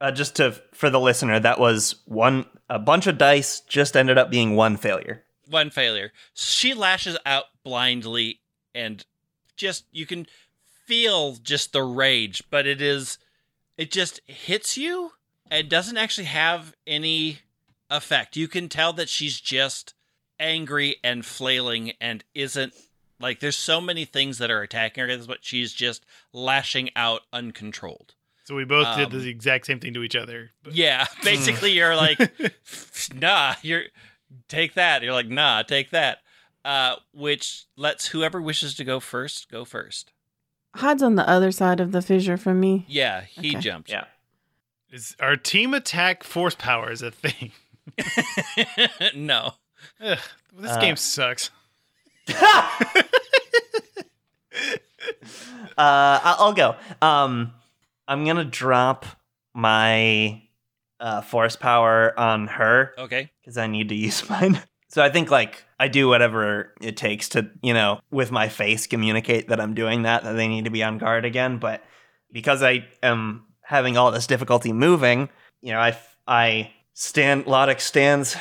Uh, 0.00 0.10
just 0.10 0.36
to 0.36 0.52
for 0.72 0.90
the 0.90 1.00
listener, 1.00 1.40
that 1.40 1.58
was 1.58 1.94
one 2.04 2.44
a 2.68 2.78
bunch 2.78 3.06
of 3.06 3.16
dice 3.16 3.60
just 3.60 3.96
ended 3.96 4.18
up 4.18 4.30
being 4.30 4.54
one 4.54 4.76
failure. 4.76 5.24
One 5.48 5.70
failure. 5.70 6.12
She 6.34 6.74
lashes 6.74 7.16
out 7.24 7.44
blindly 7.62 8.40
and 8.74 9.06
just 9.56 9.86
you 9.92 10.04
can 10.04 10.26
feel 10.84 11.36
just 11.36 11.72
the 11.72 11.82
rage, 11.82 12.42
but 12.50 12.66
it 12.66 12.82
is 12.82 13.16
it 13.78 13.90
just 13.90 14.20
hits 14.26 14.76
you 14.76 15.12
and 15.50 15.70
doesn't 15.70 15.96
actually 15.96 16.26
have 16.26 16.74
any 16.86 17.38
effect. 17.88 18.36
You 18.36 18.48
can 18.48 18.68
tell 18.68 18.92
that 18.94 19.08
she's 19.08 19.40
just 19.40 19.93
angry 20.38 20.96
and 21.04 21.24
flailing 21.24 21.92
and 22.00 22.24
isn't 22.34 22.72
like 23.20 23.40
there's 23.40 23.56
so 23.56 23.80
many 23.80 24.04
things 24.04 24.38
that 24.38 24.50
are 24.50 24.62
attacking 24.62 25.08
her, 25.08 25.18
but 25.26 25.38
she's 25.42 25.72
just 25.72 26.04
lashing 26.32 26.90
out 26.96 27.22
uncontrolled. 27.32 28.14
so 28.44 28.54
we 28.54 28.64
both 28.64 28.96
did 28.96 29.12
Um, 29.14 29.20
the 29.22 29.28
exact 29.28 29.66
same 29.66 29.80
thing 29.80 29.94
to 29.94 30.02
each 30.02 30.16
other. 30.16 30.50
But 30.62 30.74
Yeah, 30.74 31.06
basically 31.24 31.72
you're 31.72 31.96
like, 31.96 32.18
nah, 33.14 33.54
you're 33.62 33.84
take 34.48 34.74
that. 34.74 35.02
You're 35.02 35.12
like, 35.12 35.28
nah, 35.28 35.62
take 35.62 35.90
that. 35.90 36.18
Uh, 36.64 36.96
which 37.12 37.64
lets 37.76 38.08
whoever 38.08 38.40
wishes 38.40 38.74
to 38.74 38.84
go 38.84 38.98
first 38.98 39.50
go 39.50 39.64
first. 39.64 40.12
Hod's 40.76 41.02
on 41.02 41.14
the 41.14 41.28
other 41.28 41.52
side 41.52 41.78
of 41.78 41.92
the 41.92 42.02
fissure 42.02 42.36
from 42.36 42.58
me. 42.58 42.84
Yeah, 42.88 43.22
he 43.22 43.50
Okay. 43.50 43.60
jumped. 43.60 43.90
Yeah. 43.90 44.06
Is 44.90 45.14
our 45.20 45.36
team 45.36 45.72
attack 45.74 46.24
force 46.24 46.54
power 46.54 46.90
is 46.90 47.00
a 47.02 47.10
thing? 47.10 47.52
no. 49.14 49.52
Ugh, 50.00 50.18
this 50.58 50.70
Uh, 50.70 50.80
game 50.80 50.96
sucks. 50.96 51.50
Uh, 55.76 56.20
I- 56.22 56.36
I'll 56.38 56.52
go. 56.52 56.76
Um, 57.02 57.52
I'm 58.06 58.24
gonna 58.24 58.44
drop 58.44 59.04
my 59.54 60.42
uh, 61.00 61.20
force 61.22 61.56
power 61.56 62.18
on 62.18 62.46
her 62.46 62.92
Okay. 62.96 63.30
because 63.40 63.58
I 63.58 63.66
need 63.66 63.88
to 63.88 63.94
use 63.94 64.28
mine. 64.30 64.62
So 64.88 65.02
I 65.02 65.10
think 65.10 65.30
like 65.30 65.64
I 65.80 65.88
do 65.88 66.06
whatever 66.08 66.72
it 66.80 66.96
takes 66.96 67.28
to, 67.30 67.50
you 67.62 67.74
know, 67.74 67.98
with 68.12 68.30
my 68.30 68.48
face 68.48 68.86
communicate 68.86 69.48
that 69.48 69.60
I'm 69.60 69.74
doing 69.74 70.02
that, 70.02 70.22
that 70.22 70.34
they 70.34 70.46
need 70.46 70.64
to 70.66 70.70
be 70.70 70.84
on 70.84 70.98
guard 70.98 71.24
again. 71.24 71.58
But 71.58 71.82
because 72.30 72.62
I 72.62 72.86
am 73.02 73.44
having 73.62 73.96
all 73.96 74.12
this 74.12 74.28
difficulty 74.28 74.72
moving, 74.72 75.28
you 75.60 75.72
know, 75.72 75.80
I 75.80 75.98
I 76.28 76.70
stand. 76.92 77.46
Lodic 77.46 77.80
stands, 77.80 78.36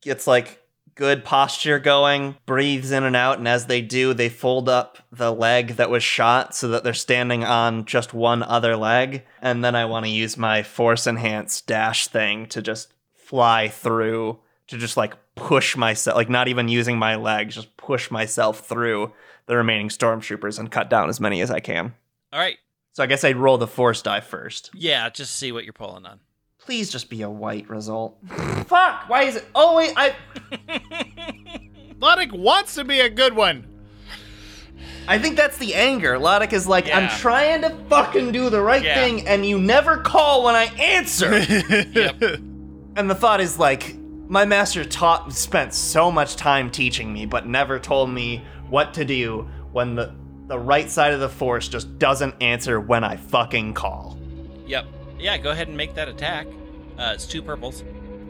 gets 0.00 0.26
like 0.28 0.60
good 0.98 1.24
posture 1.24 1.78
going, 1.78 2.36
breathes 2.44 2.90
in 2.90 3.04
and 3.04 3.14
out, 3.14 3.38
and 3.38 3.46
as 3.46 3.66
they 3.66 3.80
do, 3.80 4.12
they 4.12 4.28
fold 4.28 4.68
up 4.68 4.98
the 5.12 5.32
leg 5.32 5.76
that 5.76 5.90
was 5.90 6.02
shot 6.02 6.56
so 6.56 6.66
that 6.68 6.82
they're 6.82 6.92
standing 6.92 7.44
on 7.44 7.84
just 7.84 8.12
one 8.12 8.42
other 8.42 8.76
leg. 8.76 9.24
And 9.40 9.64
then 9.64 9.76
I 9.76 9.84
want 9.84 10.06
to 10.06 10.10
use 10.10 10.36
my 10.36 10.64
force 10.64 11.06
enhanced 11.06 11.68
dash 11.68 12.08
thing 12.08 12.46
to 12.46 12.60
just 12.60 12.92
fly 13.14 13.68
through 13.68 14.40
to 14.66 14.76
just 14.76 14.96
like 14.96 15.14
push 15.36 15.76
myself, 15.76 16.16
like 16.16 16.28
not 16.28 16.48
even 16.48 16.68
using 16.68 16.98
my 16.98 17.14
legs, 17.14 17.54
just 17.54 17.76
push 17.76 18.10
myself 18.10 18.66
through 18.66 19.12
the 19.46 19.56
remaining 19.56 19.88
stormtroopers 19.88 20.58
and 20.58 20.70
cut 20.70 20.90
down 20.90 21.08
as 21.08 21.20
many 21.20 21.40
as 21.40 21.50
I 21.50 21.60
can. 21.60 21.94
All 22.32 22.40
right. 22.40 22.58
So 22.92 23.04
I 23.04 23.06
guess 23.06 23.22
I'd 23.22 23.36
roll 23.36 23.56
the 23.56 23.68
force 23.68 24.02
die 24.02 24.20
first. 24.20 24.70
Yeah, 24.74 25.08
just 25.10 25.36
see 25.36 25.52
what 25.52 25.62
you're 25.62 25.72
pulling 25.72 26.04
on. 26.06 26.18
Please 26.68 26.90
just 26.90 27.08
be 27.08 27.22
a 27.22 27.30
white 27.30 27.66
result. 27.70 28.18
Fuck! 28.66 29.08
Why 29.08 29.22
is 29.22 29.36
it? 29.36 29.46
Oh 29.54 29.74
wait, 29.74 29.94
I 29.96 30.14
Lodic 31.98 32.30
wants 32.30 32.74
to 32.74 32.84
be 32.84 33.00
a 33.00 33.08
good 33.08 33.34
one. 33.34 33.66
I 35.06 35.18
think 35.18 35.38
that's 35.38 35.56
the 35.56 35.74
anger. 35.74 36.16
Lodic 36.18 36.52
is 36.52 36.68
like, 36.68 36.94
I'm 36.94 37.08
trying 37.20 37.62
to 37.62 37.70
fucking 37.88 38.32
do 38.32 38.50
the 38.50 38.60
right 38.60 38.84
Yeah. 38.84 38.96
thing, 38.96 39.26
and 39.26 39.46
you 39.46 39.58
never 39.58 39.96
call 39.96 40.44
when 40.44 40.54
I 40.56 40.64
answer. 40.64 41.38
Yep. 41.38 42.22
and 42.96 43.08
the 43.08 43.14
thought 43.14 43.40
is 43.40 43.58
like, 43.58 43.96
my 44.28 44.44
master 44.44 44.84
taught, 44.84 45.32
spent 45.32 45.72
so 45.72 46.10
much 46.12 46.36
time 46.36 46.70
teaching 46.70 47.10
me, 47.10 47.24
but 47.24 47.46
never 47.46 47.78
told 47.78 48.10
me 48.10 48.44
what 48.68 48.92
to 48.92 49.06
do 49.06 49.48
when 49.72 49.94
the 49.94 50.14
the 50.48 50.58
right 50.58 50.90
side 50.90 51.14
of 51.14 51.20
the 51.20 51.30
force 51.30 51.66
just 51.66 51.98
doesn't 51.98 52.34
answer 52.42 52.78
when 52.78 53.04
I 53.04 53.16
fucking 53.16 53.72
call. 53.72 54.18
Yep. 54.66 54.84
Yeah, 55.18 55.36
go 55.38 55.50
ahead 55.50 55.68
and 55.68 55.76
make 55.76 55.94
that 55.94 56.08
attack. 56.08 56.46
Uh, 56.98 57.12
it's 57.14 57.26
two 57.26 57.42
purples. 57.42 57.84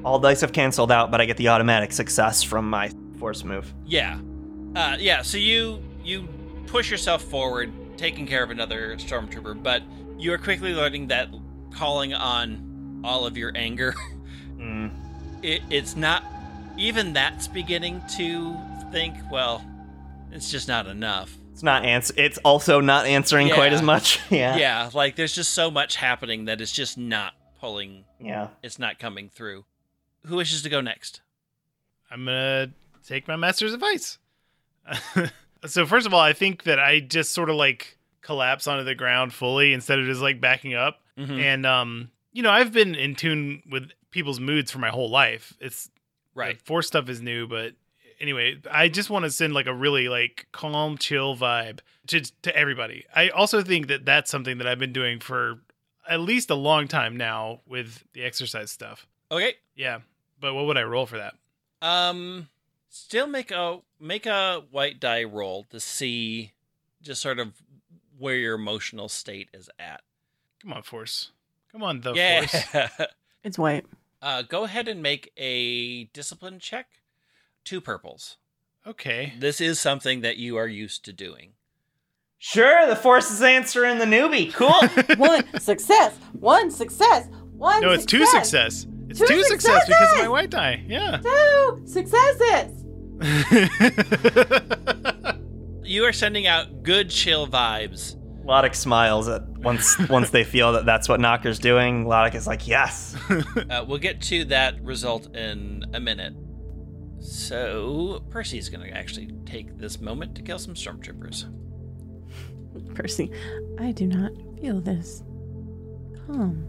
All 0.05 0.19
dice 0.19 0.41
have 0.43 0.53
canceled 0.53 0.93
out, 0.93 1.11
but 1.11 1.21
I 1.21 1.25
get 1.27 1.37
the 1.37 1.49
automatic 1.49 1.93
success 1.93 2.43
from 2.43 2.69
my 2.69 2.91
force 3.19 3.45
move. 3.45 3.73
Yeah. 3.87 4.19
Uh, 4.77 4.97
yeah, 4.99 5.23
so 5.23 5.39
you 5.39 5.83
you 6.05 6.29
push 6.67 6.91
yourself 6.91 7.23
forward, 7.23 7.73
taking 7.97 8.27
care 8.27 8.43
of 8.43 8.51
another 8.51 8.97
stormtrooper, 8.97 9.61
but 9.63 9.83
you 10.19 10.33
are 10.33 10.39
quickly 10.39 10.75
learning 10.75 11.09
that 11.09 11.29
calling 11.75 12.15
on 12.15 13.01
all 13.05 13.27
of 13.27 13.37
your 13.37 13.53
anger, 13.55 13.95
Mm. 14.59 14.91
it, 15.43 15.63
it's 15.71 15.95
not 15.95 16.25
even 16.77 17.13
that's 17.13 17.47
beginning 17.47 18.03
to 18.17 18.57
think, 18.91 19.15
well, 19.31 19.65
it's 20.33 20.51
just 20.51 20.67
not 20.67 20.87
enough. 20.89 21.37
It's 21.59 21.63
not 21.65 21.85
answer. 21.85 22.15
It's 22.17 22.39
also 22.45 22.81
not 22.81 23.07
answering 23.07 23.51
quite 23.51 23.73
as 23.73 23.83
much. 23.83 24.21
yeah. 24.31 24.57
Yeah, 24.57 24.91
like 24.95 25.17
there's 25.17 25.35
just 25.35 25.55
so 25.55 25.73
much 25.73 25.97
happening 25.97 26.45
that 26.45 26.61
it's 26.61 26.71
just 26.71 26.97
not 26.97 27.33
pulling, 27.59 28.05
Yeah. 28.21 28.51
it's 28.63 28.79
not 28.79 29.01
coming 29.01 29.29
through. 29.29 29.65
Who 30.27 30.37
wishes 30.37 30.63
to 30.63 30.69
go 30.69 30.81
next? 30.81 31.21
I'm 32.13 32.25
gonna 32.27 32.71
take 33.05 33.27
my 33.27 33.35
master's 33.35 33.75
advice. 33.75 34.19
so 35.67 35.85
first 35.85 36.07
of 36.07 36.15
all, 36.15 36.21
I 36.21 36.33
think 36.33 36.63
that 36.63 36.79
I 36.79 37.01
just 37.01 37.33
sort 37.33 37.51
of 37.51 37.57
like 37.57 37.99
collapse 38.21 38.69
onto 38.69 38.85
the 38.85 38.95
ground 38.95 39.33
fully 39.33 39.73
instead 39.73 39.99
of 39.99 40.07
just 40.07 40.21
like 40.21 40.41
backing 40.41 40.75
up. 40.75 41.01
Mhm. 41.19 41.41
And 41.43 41.67
um, 41.67 42.11
you 42.33 42.45
know, 42.45 42.51
I've 42.51 42.73
been 42.73 42.95
in 42.95 43.17
tune 43.17 43.65
with 43.69 43.91
people's 44.13 44.39
moods 44.39 44.71
for 44.71 44.79
my 44.79 44.91
whole 44.91 45.11
life. 45.11 45.55
It's 45.61 45.91
Right. 46.35 46.57
the 46.57 46.65
force 46.65 46.87
stuff 46.87 47.09
is 47.09 47.21
new, 47.21 47.49
but 47.49 47.73
anyway, 48.21 48.61
I 48.71 48.89
just 48.89 49.11
want 49.11 49.25
to 49.25 49.31
send 49.31 49.53
like 49.55 49.67
a 49.67 49.75
really 49.75 50.09
like 50.09 50.47
calm, 50.53 50.99
chill 50.99 51.37
vibe 51.37 51.81
to 52.09 52.21
to 52.43 52.57
everybody. 52.57 53.05
I 53.15 53.29
also 53.29 53.63
think 53.63 53.89
that 53.89 54.05
that's 54.05 54.31
something 54.31 54.59
that 54.59 54.67
I've 54.67 54.79
been 54.79 54.93
doing 54.93 55.21
for 55.21 55.61
at 56.09 56.21
least 56.21 56.51
a 56.51 56.55
long 56.55 56.89
time 56.89 57.17
now 57.17 57.61
with 57.67 58.05
the 58.15 58.25
exercise 58.25 58.71
stuff. 58.71 59.07
Okay. 59.31 59.55
Yeah, 59.75 60.01
but 60.41 60.55
what 60.55 60.67
would 60.67 60.79
I 60.79 60.83
roll 60.83 61.07
for 61.07 61.19
that? 61.19 61.35
Um, 61.83 62.49
still 62.89 63.27
make 63.27 63.51
a 63.51 63.81
make 64.01 64.27
a 64.27 64.63
white 64.71 65.01
die 65.01 65.25
roll 65.25 65.65
to 65.71 65.81
see 65.81 66.53
just 67.03 67.21
sort 67.21 67.39
of 67.39 67.53
where 68.19 68.35
your 68.35 68.55
emotional 68.55 69.09
state 69.09 69.49
is 69.53 69.71
at. 69.79 70.03
Come 70.63 70.73
on, 70.73 70.83
force. 70.83 71.31
Come 71.71 71.83
on, 71.83 72.01
the 72.01 72.15
yeah. 72.15 72.47
force. 72.47 72.91
It's 73.45 73.57
white. 73.57 73.87
uh, 74.21 74.43
go 74.43 74.65
ahead 74.65 74.89
and 74.89 75.01
make 75.01 75.33
a 75.37 76.05
discipline 76.07 76.59
check. 76.59 76.87
Two 77.69 77.83
purples. 77.83 78.39
Okay. 78.87 79.35
This 79.39 79.61
is 79.61 79.79
something 79.79 80.23
that 80.23 80.39
you 80.39 80.57
are 80.57 80.67
used 80.67 81.05
to 81.05 81.13
doing. 81.13 81.53
Sure, 82.39 82.87
the 82.87 82.97
force 82.97 83.31
is 83.31 83.43
answering 83.43 83.99
the 83.99 84.07
newbie. 84.07 84.55
Cool. 84.55 84.73
One 85.19 85.45
success. 85.61 86.17
One 86.33 86.71
success. 86.71 87.29
One. 87.53 87.75
Success. 87.75 87.83
No, 87.83 87.93
it's 87.93 88.07
two 88.07 88.25
success. 88.25 88.87
It's 89.11 89.19
Two 89.19 89.27
two, 89.27 89.45
success 89.45 89.85
because 89.87 90.13
of 90.13 90.19
my 90.21 90.29
white 90.29 90.49
die. 90.49 90.83
Yeah. 90.89 91.21
Two 91.23 91.83
successes. 91.85 92.85
You 95.85 96.05
are 96.05 96.13
sending 96.13 96.47
out 96.47 96.83
good 96.83 97.09
chill 97.09 97.47
vibes. 97.47 98.17
Lodic 98.45 98.75
smiles 98.75 99.27
at 99.29 99.49
once 99.59 99.99
once 100.11 100.29
they 100.29 100.45
feel 100.45 100.73
that 100.73 100.85
that's 100.85 101.09
what 101.09 101.19
Knocker's 101.19 101.59
doing. 101.59 102.05
Lodic 102.05 102.35
is 102.35 102.47
like, 102.47 102.69
yes. 102.69 103.17
Uh, 103.31 103.85
we'll 103.89 103.97
get 103.99 104.21
to 104.23 104.45
that 104.47 104.83
result 104.83 105.35
in 105.35 105.87
a 105.95 106.01
minute. 106.01 106.35
So 107.21 108.23
Percy's 108.31 108.69
going 108.69 108.89
to 108.89 108.97
actually 108.97 109.31
take 109.47 109.77
this 109.79 110.01
moment 110.01 110.35
to 110.37 110.43
kill 110.43 110.59
some 110.59 110.75
stormtroopers. 110.75 111.45
Percy, 112.95 113.31
I 113.79 113.93
do 113.93 114.07
not 114.07 114.33
feel 114.61 114.81
this. 114.81 115.23
Calm. 116.27 116.65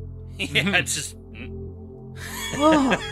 yeah, 0.38 0.76
it's 0.76 0.94
just. 0.94 1.16
Hmm. 1.36 2.14
Look. 2.58 3.00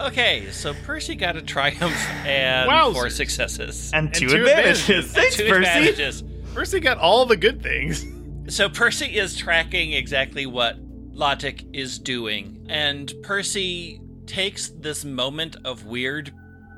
Okay, 0.00 0.48
so 0.52 0.74
Percy 0.84 1.16
got 1.16 1.34
a 1.36 1.42
triumph 1.42 2.08
and 2.24 2.70
Wowzers. 2.70 2.92
four 2.92 3.10
successes. 3.10 3.90
And, 3.92 4.06
And 4.06 4.14
two, 4.14 4.28
two 4.28 4.36
advantages. 4.36 4.78
advantages. 4.88 5.12
Thanks, 5.12 5.36
Two 5.36 5.48
Percy. 5.48 5.58
advantages. 5.58 6.24
Percy 6.54 6.78
got 6.78 6.98
all 6.98 7.26
the 7.26 7.36
good 7.36 7.60
things. 7.60 8.06
So 8.46 8.68
Percy 8.68 9.18
is 9.18 9.36
tracking 9.36 9.94
exactly 9.94 10.46
what 10.46 10.76
Lodic 11.12 11.68
is 11.74 11.98
doing, 11.98 12.64
and 12.68 13.12
Percy 13.24 14.00
takes 14.28 14.68
this 14.68 15.04
moment 15.04 15.56
of 15.64 15.84
weird 15.86 16.32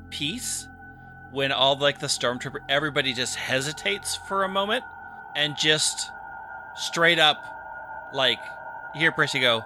peace 0.09 0.67
when 1.31 1.51
all 1.51 1.77
like 1.77 1.99
the 1.99 2.07
stormtrooper 2.07 2.59
everybody 2.67 3.13
just 3.13 3.35
hesitates 3.35 4.15
for 4.27 4.43
a 4.43 4.49
moment 4.49 4.83
and 5.35 5.55
just 5.57 6.09
straight 6.75 7.19
up 7.19 7.43
like 8.13 8.39
you 8.95 8.99
hear 9.01 9.11
Percy 9.11 9.39
go, 9.39 9.63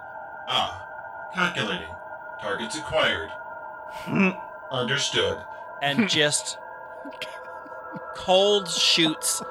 Ah, 0.48 1.30
calculating. 1.34 1.88
Targets 2.40 2.76
acquired. 2.78 3.30
Understood. 4.70 5.38
and 5.82 6.08
just 6.08 6.58
cold 8.14 8.68
shoots 8.68 9.42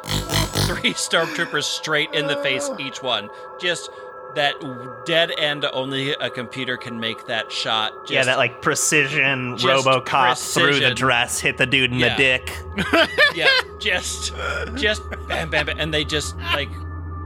three 0.65 0.93
stormtroopers 0.93 1.63
straight 1.63 2.09
in 2.13 2.27
the 2.27 2.35
face 2.37 2.69
each 2.79 3.01
one 3.03 3.29
just 3.61 3.89
that 4.35 5.03
dead 5.05 5.31
end 5.37 5.65
only 5.73 6.11
a 6.11 6.29
computer 6.29 6.77
can 6.77 6.99
make 6.99 7.25
that 7.27 7.51
shot 7.51 7.91
just, 8.01 8.11
yeah, 8.11 8.23
that 8.25 8.37
like 8.37 8.61
precision 8.61 9.57
Just 9.57 9.85
RoboCop 9.87 10.53
through 10.53 10.79
the 10.79 10.93
dress, 10.93 11.39
hit 11.39 11.57
the 11.57 11.65
dude 11.65 11.91
in 11.91 11.99
Yeah. 11.99 12.15
the 12.15 12.23
dick. 12.23 13.09
yeah 13.35 13.47
just 13.79 14.33
just 14.75 15.01
bam 15.27 15.49
bam 15.49 15.65
bam 15.65 15.79
and 15.79 15.93
they 15.93 16.03
just 16.03 16.37
like 16.53 16.69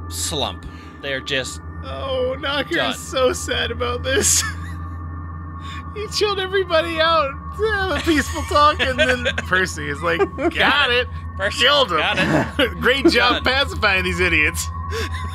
slump 0.10 0.66
they're 1.02 1.22
just 1.22 1.62
Oh, 1.82 2.36
Knocker 2.38 2.76
Done. 2.76 2.92
is 2.92 3.00
so 3.00 3.32
sad 3.32 3.72
about 3.72 4.04
this. 4.04 4.44
he 5.96 6.08
chilled 6.10 6.38
everybody 6.40 7.00
out 7.00 7.32
to 7.58 7.72
have 7.72 7.92
a 7.98 8.02
peaceful 8.02 8.42
talk, 8.50 8.80
and 8.82 9.00
then 9.00 9.24
Percy 9.48 9.88
is 9.90 10.02
like, 10.02 10.20
"Got 10.54 10.92
it, 10.92 11.08
Percy 11.38 11.62
killed 11.64 11.90
him. 11.92 12.00
got 12.00 12.60
it 12.60 12.72
Great 12.82 13.06
job 13.08 13.46
pacifying 13.46 14.04
these 14.04 14.20
idiots." 14.20 14.68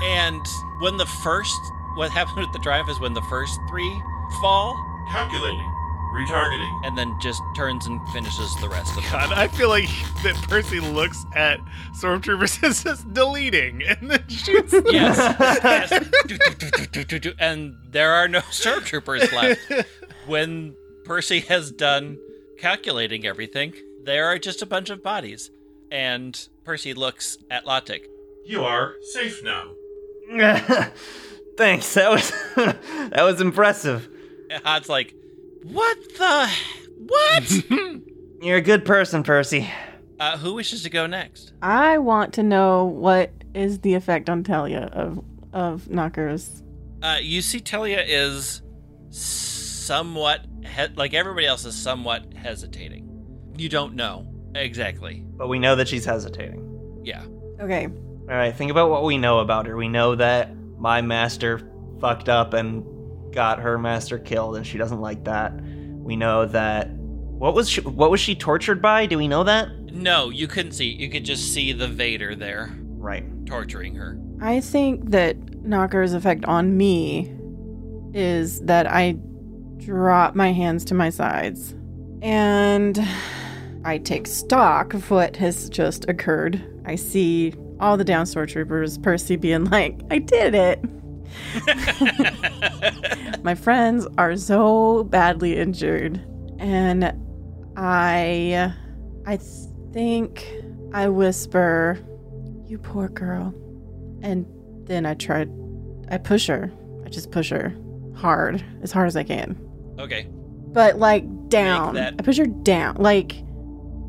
And 0.03 0.47
when 0.81 0.97
the 0.97 1.07
first 1.07 1.61
what 1.97 2.11
happened 2.11 2.39
with 2.41 2.53
the 2.53 2.59
drive 2.59 2.89
is 2.89 2.99
when 3.01 3.15
the 3.15 3.23
first 3.23 3.59
three 3.69 4.03
fall 4.41 4.75
Calculating. 5.11 5.71
Retargeting. 6.13 6.87
and 6.87 6.97
then 6.97 7.15
just 7.21 7.43
turns 7.57 7.87
and 7.87 8.01
finishes 8.11 8.55
the 8.61 8.69
rest 8.69 8.97
of 8.97 9.03
them. 9.03 9.13
God, 9.13 9.33
I 9.33 9.49
feel 9.49 9.69
like 9.69 9.89
that 10.23 10.35
Percy 10.49 10.79
looks 10.81 11.25
at 11.35 11.59
stormtroopers 12.01 12.63
and 12.65 12.75
says 12.75 13.03
deleting, 13.13 13.83
and 13.83 14.11
then 14.11 14.25
shoots. 14.29 14.71
them. 14.73 14.85
Yes. 14.91 15.17
yes. 15.41 15.91
Do, 16.27 16.39
do, 16.39 16.39
do, 16.59 16.71
do, 16.71 16.87
do, 16.87 17.05
do, 17.05 17.19
do. 17.19 17.33
And 17.39 17.75
there 17.91 18.13
are 18.13 18.29
no 18.29 18.39
stormtroopers 18.51 19.33
left. 19.33 19.89
When 20.27 20.75
Percy 21.05 21.41
has 21.41 21.71
done 21.73 22.19
calculating 22.59 23.27
everything, 23.27 23.75
there 24.05 24.27
are 24.27 24.39
just 24.39 24.63
a 24.63 24.67
bunch 24.67 24.91
of 24.91 25.03
bodies. 25.03 25.51
And 25.91 26.49
Percy 26.65 26.95
looks 26.95 27.39
at 27.51 27.65
Lodic. 27.67 28.03
You 28.47 28.63
are 28.65 28.95
safe 29.13 29.43
now. 29.43 29.71
Thanks. 31.57 31.95
That 31.95 32.11
was 32.11 32.31
that 32.57 33.23
was 33.23 33.41
impressive. 33.41 34.09
And 34.51 34.63
Hod's 34.65 34.89
like, 34.89 35.15
What 35.63 35.97
the? 36.19 36.51
What? 37.07 38.01
You're 38.43 38.57
a 38.59 38.63
good 38.63 38.85
person, 38.85 39.23
Percy. 39.23 39.71
uh, 40.21 40.37
who 40.39 40.55
wishes 40.55 40.83
to 40.83 40.91
go 40.91 41.07
next? 41.07 41.53
I 41.63 41.99
want 41.99 42.35
to 42.35 42.43
know 42.43 42.85
what 42.85 43.31
is 43.55 43.81
the 43.81 43.95
effect 43.95 44.29
on 44.29 44.43
Talia 44.45 44.91
of 44.93 45.25
of 45.53 45.89
Knocker's. 45.89 46.63
Uh, 47.03 47.19
you 47.21 47.41
see, 47.43 47.61
Telia 47.61 48.03
is 48.07 48.63
somewhat, 49.11 50.45
he- 50.65 50.95
like 50.97 51.15
everybody 51.15 51.47
else, 51.47 51.65
is 51.65 51.75
somewhat 51.77 52.33
hesitating. 52.35 53.09
You 53.57 53.69
don't 53.69 53.95
know 53.95 54.27
exactly. 54.55 55.25
But 55.37 55.49
we 55.49 55.59
know 55.59 55.77
that 55.77 55.87
she's 55.89 56.05
hesitating. 56.05 57.01
Yeah. 57.05 57.25
Okay. 57.61 57.89
All 58.29 58.35
right, 58.37 58.55
think 58.57 58.71
about 58.71 58.91
what 58.91 59.05
we 59.05 59.19
know 59.19 59.41
about 59.41 59.67
her. 59.67 59.77
We 59.77 59.89
know 59.89 60.15
that 60.15 60.51
my 60.79 61.03
master 61.03 61.61
fucked 62.01 62.29
up 62.29 62.55
and 62.55 62.85
got 63.35 63.61
her 63.61 63.79
master 63.79 64.19
killed, 64.19 64.57
and 64.57 64.67
she 64.67 64.79
doesn't 64.79 65.01
like 65.01 65.25
that. 65.25 65.53
We 65.61 66.17
know 66.17 66.47
that 66.47 66.89
what 66.91 67.55
was 67.55 67.69
she, 67.69 67.83
what 67.83 68.11
was 68.11 68.21
she 68.21 68.35
tortured 68.35 68.81
by? 68.81 69.07
Do 69.07 69.19
we 69.19 69.29
know 69.29 69.45
that? 69.45 69.69
No, 69.93 70.31
you 70.31 70.49
couldn't 70.49 70.73
see. 70.73 70.89
You 70.89 71.11
could 71.11 71.25
just 71.25 71.53
see 71.53 71.73
the 71.73 71.87
Vader 71.89 72.35
there 72.35 72.75
Right. 72.97 73.25
torturing 73.47 73.95
her. 73.97 74.19
I 74.41 74.61
think 74.61 75.11
that 75.11 75.37
Knocker's 75.63 76.15
effect 76.15 76.45
on 76.47 76.77
me 76.77 77.31
is 78.15 78.61
that 78.61 78.87
I 78.87 79.19
drop 79.79 80.35
my 80.35 80.53
hands 80.53 80.85
to 80.87 80.95
my 80.95 81.11
sides 81.11 81.75
and 82.23 82.99
I 83.85 83.99
take 83.99 84.27
stock 84.27 84.95
of 84.95 85.11
what 85.11 85.37
has 85.37 85.69
just 85.69 86.09
occurred. 86.09 86.63
I 86.87 86.95
see 86.95 87.55
all 87.85 87.99
the 87.99 88.05
down 88.05 88.25
stormtroopers, 88.25 89.01
Percy 89.03 89.37
being 89.37 89.65
like, 89.67 90.01
I 90.11 90.19
did 90.19 90.55
it. 90.55 90.83
my 93.45 93.55
friends 93.55 94.07
are 94.17 94.37
so 94.37 95.05
badly 95.05 95.59
injured 95.59 96.25
and 96.59 97.13
I 97.77 98.73
I 99.27 99.39
think 99.93 100.47
I 100.93 101.09
whisper, 101.09 101.99
"You 102.67 102.79
poor 102.79 103.09
girl." 103.09 103.53
And 104.23 104.47
then 104.87 105.05
I 105.05 105.15
tried 105.15 105.51
I 106.09 106.19
push 106.19 106.47
her. 106.47 106.73
I 107.05 107.09
just 107.09 107.33
push 107.33 107.51
her 107.51 107.75
hard, 108.15 108.65
as 108.83 108.93
hard 108.93 109.09
as 109.09 109.17
I 109.17 109.25
can. 109.25 109.59
Okay. 109.99 110.27
But 110.69 110.99
like 110.99 111.25
down. 111.49 111.97
I 111.99 112.13
push 112.13 112.39
her 112.39 112.47
down. 112.47 112.97
Like 112.97 113.43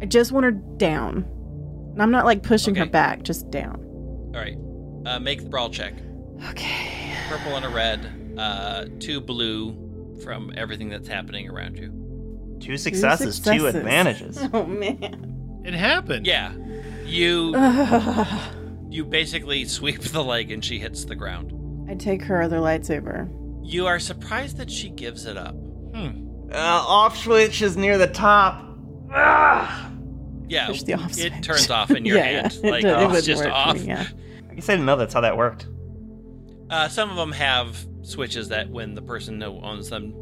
I 0.02 0.06
just 0.06 0.32
want 0.32 0.46
her 0.46 0.52
down. 0.52 1.26
And 1.96 2.04
I'm 2.04 2.12
not 2.12 2.26
like 2.26 2.44
pushing 2.44 2.76
her 2.76 2.86
back, 2.86 3.24
just 3.24 3.50
down. 3.50 3.80
All 4.36 4.42
right. 4.42 4.58
Uh, 5.06 5.18
make 5.18 5.42
the 5.42 5.50
brawl 5.50 5.70
check. 5.70 5.94
Okay. 6.50 7.14
Purple 7.30 7.56
and 7.56 7.64
a 7.64 7.70
red. 7.70 8.36
Uh, 8.38 8.86
two 9.00 9.22
blue 9.22 10.18
from 10.22 10.52
everything 10.58 10.90
that's 10.90 11.08
happening 11.08 11.48
around 11.50 11.78
you. 11.78 12.58
Two 12.60 12.76
successes, 12.78 13.40
two 13.40 13.60
successes. 13.60 13.76
advantages. 13.76 14.38
Oh 14.54 14.66
man. 14.66 15.62
It 15.64 15.74
happened. 15.74 16.28
Yeah. 16.28 16.54
You 17.06 17.56
you 18.90 19.06
basically 19.06 19.64
sweep 19.64 20.02
the 20.02 20.22
leg 20.22 20.52
and 20.52 20.64
she 20.66 20.80
hits 20.80 21.06
the 21.06 21.16
ground. 21.16 21.54
I 21.90 21.96
take 21.96 22.22
her 22.24 22.42
other 22.42 22.58
lightsaber. 22.58 23.30
You 23.64 23.88
are 23.88 24.00
surprised 24.00 24.58
that 24.58 24.70
she 24.70 24.90
gives 24.90 25.26
it 25.26 25.38
up. 25.38 25.56
Uh, 25.96 26.58
off 26.58 27.18
switch 27.18 27.62
is 27.62 27.78
near 27.78 27.98
the 27.98 28.08
top. 28.08 28.64
Ah! 29.12 29.92
Yeah, 30.48 30.68
Push 30.68 30.84
the 30.84 30.94
off 30.96 31.18
it 31.18 31.44
turns 31.44 31.70
off 31.70 31.92
in 31.92 32.06
your 32.06 32.18
yeah, 32.20 32.24
hand. 32.42 32.60
Yeah. 32.64 32.70
Like 32.72 32.84
it, 32.84 32.88
it 32.90 33.12
it's 33.18 33.26
just 33.26 33.44
work 33.44 33.52
for 33.52 33.56
off. 33.56 33.76
me, 33.76 33.88
yeah. 33.88 34.08
I 34.50 34.54
guess 34.56 34.70
I 34.70 34.74
didn't 34.74 34.86
know 34.86 34.96
that's 34.96 35.14
how 35.14 35.22
that 35.22 35.38
worked. 35.38 35.68
Uh, 36.70 36.88
some 36.88 37.10
of 37.10 37.16
them 37.16 37.32
have 37.32 37.78
switches 38.02 38.50
that 38.50 38.70
when 38.70 38.96
the 38.96 39.02
person 39.02 39.40
who 39.42 39.60
owns 39.62 39.90
them 39.90 40.14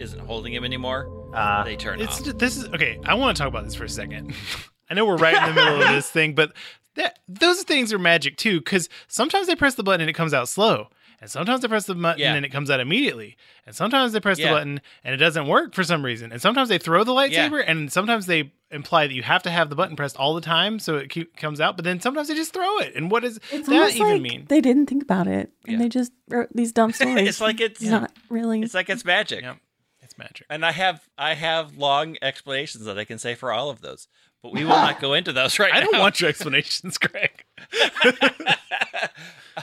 isn't 0.00 0.20
holding 0.20 0.52
him 0.52 0.64
anymore, 0.64 1.08
Uh, 1.34 1.64
they 1.64 1.76
turn 1.76 2.00
It's 2.00 2.20
off. 2.28 2.38
this 2.38 2.56
is 2.56 2.64
okay. 2.66 2.98
I 3.04 3.14
want 3.14 3.36
to 3.36 3.42
talk 3.42 3.48
about 3.48 3.64
this 3.64 3.74
for 3.74 3.84
a 3.84 3.88
second. 3.88 4.34
I 4.90 4.94
know 4.94 5.04
we're 5.04 5.16
right 5.16 5.34
in 5.36 5.54
the 5.54 5.60
middle 5.60 5.82
of 5.82 5.88
this 5.88 6.08
thing, 6.18 6.34
but 6.34 6.52
that 6.94 7.18
those 7.28 7.62
things 7.62 7.92
are 7.92 7.98
magic 7.98 8.36
too. 8.36 8.58
Because 8.60 8.88
sometimes 9.08 9.46
they 9.46 9.56
press 9.56 9.74
the 9.74 9.82
button 9.82 10.00
and 10.02 10.10
it 10.10 10.14
comes 10.14 10.32
out 10.34 10.48
slow, 10.48 10.88
and 11.20 11.30
sometimes 11.30 11.60
they 11.62 11.68
press 11.68 11.86
the 11.86 11.94
button 11.94 12.20
Yeah. 12.20 12.34
and 12.34 12.44
it 12.44 12.50
comes 12.50 12.70
out 12.70 12.80
immediately, 12.80 13.36
and 13.66 13.74
sometimes 13.74 14.12
they 14.12 14.20
press 14.20 14.38
Yeah. 14.38 14.48
the 14.48 14.54
button 14.54 14.80
and 15.04 15.14
it 15.14 15.18
doesn't 15.18 15.46
work 15.46 15.74
for 15.74 15.82
some 15.84 16.04
reason, 16.04 16.30
and 16.32 16.40
sometimes 16.40 16.68
they 16.68 16.78
throw 16.78 17.04
the 17.04 17.12
lightsaber, 17.12 17.62
and 17.66 17.92
sometimes 17.92 18.26
they 18.26 18.52
imply 18.70 19.06
that 19.06 19.14
you 19.14 19.22
have 19.22 19.42
to 19.44 19.50
have 19.50 19.70
the 19.70 19.76
button 19.76 19.94
pressed 19.96 20.16
all 20.16 20.34
the 20.34 20.40
time 20.40 20.78
so 20.78 20.96
it 20.96 21.08
keep, 21.08 21.36
comes 21.36 21.60
out, 21.60 21.76
but 21.76 21.84
then 21.84 22.00
sometimes 22.00 22.28
they 22.28 22.34
just 22.34 22.52
throw 22.52 22.78
it. 22.78 22.94
And 22.96 23.10
what 23.10 23.22
does 23.22 23.38
It's 23.52 23.68
that 23.68 23.94
even 23.94 24.08
like 24.08 24.22
mean? 24.22 24.46
They 24.48 24.60
didn't 24.60 24.86
think 24.86 25.02
about 25.02 25.26
it, 25.26 25.50
Yeah. 25.64 25.72
and 25.74 25.80
they 25.82 25.88
just 25.88 26.12
wrote 26.28 26.48
these 26.54 26.72
dumb 26.72 26.92
stories. 26.94 27.28
it's 27.28 27.40
like 27.40 27.60
it's 27.60 27.82
not 27.82 28.12
really. 28.28 28.60
it's 28.62 28.74
like 28.74 28.88
it's 28.90 29.04
magic. 29.04 29.42
Yep. 29.42 29.58
It's 30.00 30.18
magic. 30.18 30.46
And 30.50 30.64
I 30.64 30.72
have 30.72 31.08
I 31.16 31.34
have 31.34 31.76
long 31.76 32.16
explanations 32.22 32.84
that 32.84 32.98
I 32.98 33.04
can 33.04 33.18
say 33.18 33.34
for 33.34 33.52
all 33.52 33.70
of 33.70 33.80
those, 33.82 34.08
but 34.42 34.52
we 34.52 34.62
will 34.64 34.70
not 34.70 35.00
go 35.00 35.14
into 35.14 35.32
those 35.32 35.58
right 35.58 35.72
now. 35.72 35.78
I 35.78 35.80
don't 35.82 35.92
now. 35.92 36.00
want 36.00 36.20
your 36.20 36.28
explanations, 36.30 36.98
Greg. 36.98 37.44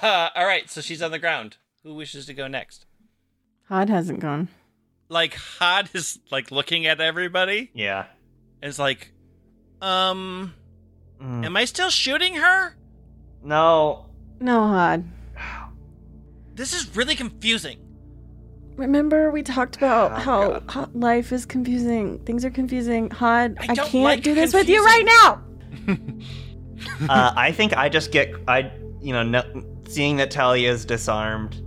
uh, 0.01 0.29
all 0.35 0.45
right, 0.45 0.69
so 0.69 0.81
she's 0.81 1.01
on 1.01 1.11
the 1.11 1.19
ground. 1.19 1.57
Who 1.83 1.93
wishes 1.93 2.25
to 2.27 2.33
go 2.33 2.47
next? 2.47 2.85
Hod 3.67 3.89
hasn't 3.89 4.19
gone. 4.19 4.47
Like 5.09 5.35
Hod 5.35 5.89
is 5.93 6.19
like 6.31 6.51
looking 6.51 6.85
at 6.85 6.99
everybody 7.01 7.69
yeah. 7.73 8.05
And 8.63 8.69
is 8.69 8.79
like, 8.79 9.11
um, 9.81 10.53
Mm. 11.21 11.45
am 11.45 11.57
I 11.57 11.65
still 11.65 11.89
shooting 11.89 12.35
her? 12.35 12.75
No. 13.43 14.05
No, 14.39 14.67
Hod. 14.67 15.03
This 16.55 16.73
is 16.73 16.95
really 16.95 17.15
confusing. 17.15 17.79
Remember 18.77 19.31
we 19.31 19.43
talked 19.43 19.75
about 19.75 20.11
Oh, 20.11 20.15
how, 20.15 20.59
God. 20.59 20.95
life 20.95 21.31
is 21.31 21.45
confusing. 21.45 22.19
Things 22.25 22.43
are 22.45 22.49
confusing. 22.49 23.09
Hod, 23.09 23.57
I 23.59 23.63
I, 23.69 23.75
can't 23.75 23.93
like 23.95 24.23
do 24.23 24.33
this 24.33 24.53
with 24.53 24.69
you 24.69 24.83
right 24.83 25.05
now. 25.05 25.41
uh, 27.09 27.33
I 27.35 27.51
think 27.51 27.75
I 27.75 27.89
just 27.89 28.11
get 28.11 28.33
I 28.47 28.71
you 29.01 29.13
know 29.13 29.23
no, 29.23 29.43
seeing 29.87 30.17
that 30.17 30.31
Talia 30.31 30.71
is 30.71 30.85
disarmed, 30.85 31.61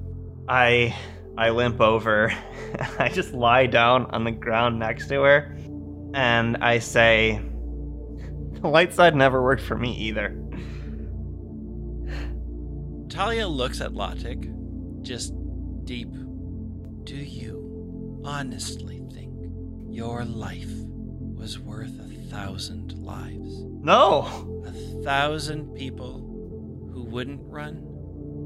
I 0.48 0.96
I 1.36 1.50
limp 1.50 1.80
over. 1.80 2.32
I 2.98 3.08
just 3.08 3.32
lie 3.32 3.66
down 3.66 4.06
on 4.06 4.24
the 4.24 4.32
ground 4.32 4.78
next 4.78 5.08
to 5.08 5.22
her, 5.22 5.56
and 6.16 6.56
I 6.56 6.78
say, 6.80 7.40
"The 8.62 8.68
light 8.68 8.92
side 8.94 9.14
never 9.14 9.42
worked 9.42 9.62
for 9.62 9.76
me 9.76 9.94
either." 9.96 10.34
Talia 13.08 13.46
looks 13.48 13.80
at 13.80 13.92
Lodic, 13.92 15.02
just 15.02 15.32
deep. 15.84 16.10
Do 17.04 17.14
you 17.16 18.20
honestly 18.24 19.02
think 19.12 19.32
your 19.88 20.24
life 20.24 20.70
was 21.34 21.58
worth 21.58 21.98
a 22.00 22.08
thousand 22.30 22.92
lives? 22.98 23.62
No, 23.82 24.26
A 24.66 24.72
thousand 25.04 25.74
people 25.74 26.18
who 26.92 27.04
wouldn't 27.04 27.40
run? 27.44 27.82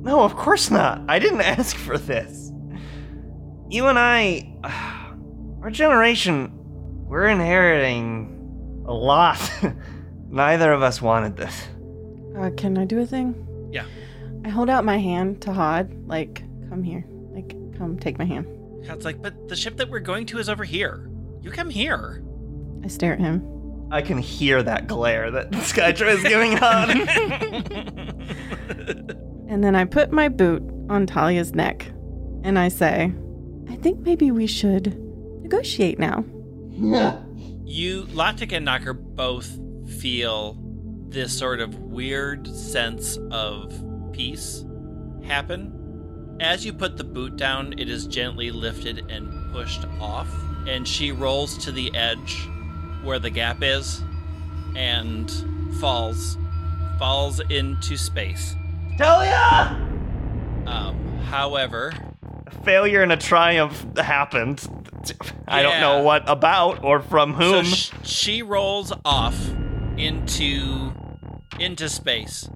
no, 0.03 0.23
of 0.25 0.35
course 0.37 0.71
not. 0.71 1.03
I 1.09 1.19
didn't 1.19 1.41
ask 1.41 1.77
for 1.77 1.97
this. 1.99 2.53
You 3.71 3.87
and 3.87 3.99
I, 3.99 4.53
our 5.63 5.71
generation, 5.71 6.53
we're 7.11 7.27
inheriting 7.27 8.85
a 8.87 8.95
lot. 8.95 9.39
Neither 10.31 10.73
of 10.73 10.81
us 10.81 11.03
wanted 11.03 11.37
this. 11.37 11.67
Uh, 12.39 12.51
can 12.57 12.79
I 12.79 12.85
do 12.85 13.01
a 13.01 13.07
thing? 13.07 13.35
Yeah. 13.73 13.85
I 14.45 14.49
hold 14.49 14.71
out 14.71 14.85
my 14.85 14.97
hand 14.97 15.43
to 15.43 15.53
Hod, 15.53 15.93
like, 16.07 16.45
come 16.69 16.85
here. 16.85 17.05
Like, 17.33 17.49
come 17.77 17.99
take 17.99 18.17
my 18.17 18.25
hand. 18.25 18.47
It's 18.85 19.05
like, 19.05 19.21
but 19.21 19.49
the 19.49 19.57
ship 19.57 19.77
that 19.79 19.91
we're 19.91 19.99
going 19.99 20.25
to 20.27 20.39
is 20.39 20.49
over 20.49 20.63
here. 20.63 21.11
You 21.43 21.51
come 21.51 21.69
here. 21.69 22.23
I 22.85 22.87
stare 22.87 23.15
at 23.15 23.19
him. 23.21 23.45
I 23.91 24.03
can 24.03 24.19
hear 24.19 24.63
that 24.63 24.87
glare 24.87 25.33
that 25.33 25.51
Skydra 25.51 26.15
is 26.15 26.23
giving 26.23 26.59
on. 26.63 26.91
And 29.49 29.65
then 29.65 29.75
I 29.75 29.85
put 29.85 30.13
my 30.13 30.29
boot 30.29 30.63
on 30.89 31.07
Talia's 31.07 31.57
neck. 31.57 31.91
And 32.45 32.57
I 32.57 32.69
say, 32.69 33.13
I 33.69 33.75
think 33.77 33.99
maybe 34.01 34.31
we 34.31 34.47
should 34.47 34.97
negotiate 35.43 35.99
now. 35.99 36.25
You, 37.65 38.05
Lodic 38.05 38.53
and 38.53 38.65
Knocker 38.65 38.93
both 38.95 39.59
feel 40.01 40.57
this 41.09 41.37
sort 41.37 41.61
of 41.61 41.79
weird 41.79 42.47
sense 42.55 43.19
of 43.31 43.73
peace 44.13 44.65
happen. 45.25 46.37
As 46.41 46.65
you 46.65 46.73
put 46.73 46.97
the 46.97 47.05
boot 47.05 47.37
down, 47.37 47.75
it 47.79 47.89
is 47.91 48.07
gently 48.07 48.51
lifted 48.51 49.05
and 49.11 49.53
pushed 49.53 49.85
off, 50.01 50.29
and 50.67 50.87
she 50.89 51.13
rolls 51.13 51.59
to 51.59 51.73
the 51.73 51.95
edge 51.95 52.49
where 53.03 53.19
the 53.19 53.31
gap 53.31 53.63
is 53.63 54.03
and 54.75 55.31
falls 55.81 56.39
falls 56.99 57.41
into 57.51 57.97
space. 57.97 58.55
Delia! 58.99 59.77
Um, 60.67 61.19
however, 61.25 61.93
A 62.47 62.51
failure 62.65 63.03
and 63.03 63.13
a 63.13 63.17
triumph 63.17 63.87
happened. 63.97 64.67
I 65.49 65.63
don't 65.63 65.81
know 65.81 66.03
what 66.03 66.29
about 66.29 66.85
or 66.85 67.01
from 67.01 67.35
whom. 67.35 67.65
so 67.65 67.75
sh- 67.75 67.91
she 68.03 68.43
rolls 68.43 68.93
off 69.05 69.39
into 69.97 70.93
into 71.59 71.89
space. 71.89 72.49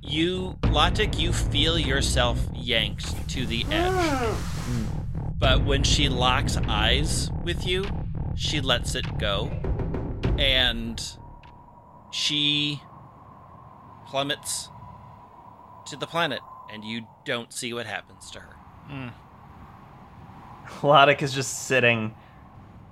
You, 0.00 0.58
Lodic, 0.62 1.18
you 1.18 1.32
feel 1.32 1.78
yourself 1.78 2.38
yanked 2.54 3.28
to 3.30 3.46
the 3.46 3.64
edge. 3.70 4.36
But 5.38 5.64
when 5.64 5.82
she 5.82 6.08
locks 6.08 6.56
eyes 6.56 7.30
with 7.44 7.66
you, 7.66 7.84
she 8.36 8.60
lets 8.60 8.94
it 8.94 9.18
go. 9.18 9.50
And 10.38 11.00
she 12.10 12.80
plummets 14.06 14.68
to 15.86 15.96
the 15.96 16.06
planet, 16.06 16.40
and 16.70 16.84
you 16.84 17.06
don't 17.24 17.52
see 17.52 17.72
what 17.72 17.86
happens 17.86 18.30
to 18.32 18.40
her. 18.40 18.56
Hmm. 18.88 19.08
Lodic 20.80 21.22
is 21.22 21.32
just 21.32 21.66
sitting 21.66 22.14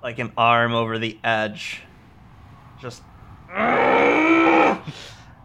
like 0.03 0.19
an 0.19 0.31
arm 0.37 0.73
over 0.73 0.97
the 0.97 1.17
edge. 1.23 1.81
Just. 2.79 3.03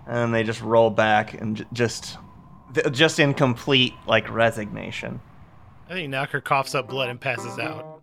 And 0.08 0.32
they 0.32 0.44
just 0.44 0.62
roll 0.62 0.88
back 0.88 1.34
and 1.34 1.66
just. 1.72 2.16
Just 2.92 3.18
in 3.18 3.34
complete, 3.34 3.92
like, 4.06 4.30
resignation. 4.30 5.20
I 5.88 5.94
think 5.94 6.10
Knocker 6.10 6.40
coughs 6.40 6.76
up 6.76 6.88
blood 6.88 7.08
and 7.08 7.20
passes 7.20 7.58
out. 7.58 7.95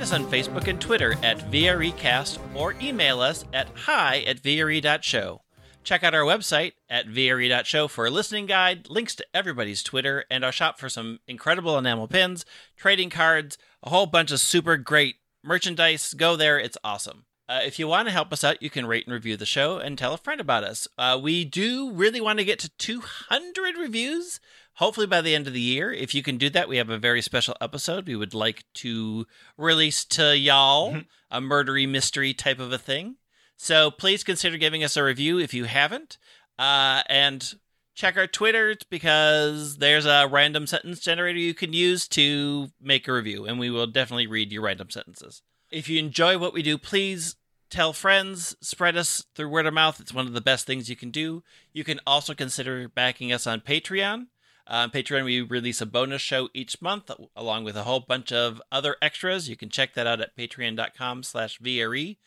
Find 0.00 0.12
us 0.14 0.18
on 0.18 0.32
Facebook 0.32 0.66
and 0.66 0.80
Twitter 0.80 1.14
at 1.22 1.50
VREcast 1.50 2.38
or 2.54 2.74
email 2.80 3.20
us 3.20 3.44
at 3.52 3.68
hi 3.74 4.20
at 4.20 4.42
VRE.show. 4.42 5.42
Check 5.84 6.02
out 6.02 6.14
our 6.14 6.22
website 6.22 6.72
at 6.88 7.06
VRE.show 7.06 7.86
for 7.86 8.06
a 8.06 8.10
listening 8.10 8.46
guide, 8.46 8.88
links 8.88 9.14
to 9.16 9.26
everybody's 9.34 9.82
Twitter, 9.82 10.24
and 10.30 10.42
our 10.42 10.52
shop 10.52 10.78
for 10.78 10.88
some 10.88 11.20
incredible 11.28 11.76
enamel 11.76 12.08
pins, 12.08 12.46
trading 12.78 13.10
cards, 13.10 13.58
a 13.82 13.90
whole 13.90 14.06
bunch 14.06 14.30
of 14.30 14.40
super 14.40 14.78
great 14.78 15.16
merchandise. 15.44 16.14
Go 16.14 16.34
there, 16.34 16.58
it's 16.58 16.78
awesome. 16.82 17.26
Uh, 17.46 17.60
if 17.66 17.78
you 17.78 17.86
want 17.86 18.08
to 18.08 18.12
help 18.12 18.32
us 18.32 18.42
out, 18.42 18.62
you 18.62 18.70
can 18.70 18.86
rate 18.86 19.04
and 19.06 19.12
review 19.12 19.36
the 19.36 19.44
show 19.44 19.76
and 19.76 19.98
tell 19.98 20.14
a 20.14 20.16
friend 20.16 20.40
about 20.40 20.64
us. 20.64 20.88
Uh, 20.96 21.20
we 21.22 21.44
do 21.44 21.90
really 21.90 22.22
want 22.22 22.38
to 22.38 22.44
get 22.46 22.58
to 22.60 22.70
200 22.78 23.76
reviews, 23.76 24.40
hopefully 24.80 25.06
by 25.06 25.20
the 25.20 25.34
end 25.34 25.46
of 25.46 25.52
the 25.52 25.60
year. 25.60 25.92
If 25.92 26.14
you 26.14 26.22
can 26.22 26.38
do 26.38 26.48
that, 26.50 26.66
we 26.66 26.78
have 26.78 26.88
a 26.88 26.98
very 26.98 27.20
special 27.20 27.54
episode 27.60 28.06
we 28.06 28.16
would 28.16 28.32
like 28.32 28.64
to 28.76 29.26
release 29.58 30.06
to 30.06 30.36
y'all, 30.36 31.02
a 31.30 31.38
murdery 31.38 31.86
mystery 31.86 32.32
type 32.32 32.58
of 32.58 32.72
a 32.72 32.78
thing. 32.78 33.16
So 33.58 33.90
please 33.90 34.24
consider 34.24 34.56
giving 34.56 34.82
us 34.82 34.96
a 34.96 35.04
review 35.04 35.38
if 35.38 35.52
you 35.52 35.64
haven't. 35.64 36.16
Uh, 36.58 37.02
and 37.10 37.54
check 37.94 38.16
our 38.16 38.26
Twitter 38.26 38.74
because 38.90 39.76
there's 39.76 40.06
a 40.06 40.26
random 40.30 40.66
sentence 40.66 41.00
generator 41.00 41.38
you 41.38 41.52
can 41.52 41.74
use 41.74 42.08
to 42.08 42.68
make 42.80 43.06
a 43.06 43.12
review, 43.12 43.44
and 43.44 43.58
we 43.58 43.68
will 43.68 43.86
definitely 43.86 44.26
read 44.26 44.50
your 44.50 44.62
random 44.62 44.88
sentences. 44.88 45.42
If 45.70 45.90
you 45.90 45.98
enjoy 45.98 46.38
what 46.38 46.54
we 46.54 46.62
do, 46.62 46.78
please 46.78 47.36
tell 47.68 47.92
friends, 47.92 48.56
spread 48.62 48.96
us 48.96 49.26
through 49.34 49.50
word 49.50 49.66
of 49.66 49.74
mouth. 49.74 50.00
It's 50.00 50.14
one 50.14 50.26
of 50.26 50.32
the 50.32 50.40
best 50.40 50.66
things 50.66 50.88
you 50.88 50.96
can 50.96 51.10
do. 51.10 51.42
You 51.74 51.84
can 51.84 52.00
also 52.06 52.32
consider 52.32 52.88
backing 52.88 53.30
us 53.30 53.46
on 53.46 53.60
Patreon. 53.60 54.28
Uh, 54.70 54.74
on 54.74 54.90
Patreon, 54.90 55.24
we 55.24 55.40
release 55.40 55.80
a 55.80 55.86
bonus 55.86 56.22
show 56.22 56.48
each 56.54 56.80
month, 56.80 57.10
along 57.34 57.64
with 57.64 57.76
a 57.76 57.82
whole 57.82 57.98
bunch 57.98 58.30
of 58.30 58.62
other 58.70 58.96
extras. 59.02 59.48
You 59.48 59.56
can 59.56 59.68
check 59.68 59.94
that 59.94 60.06
out 60.06 60.20
at 60.20 60.36
patreon.com 60.36 61.24
slash 61.24 61.58
VRE. 61.58 62.18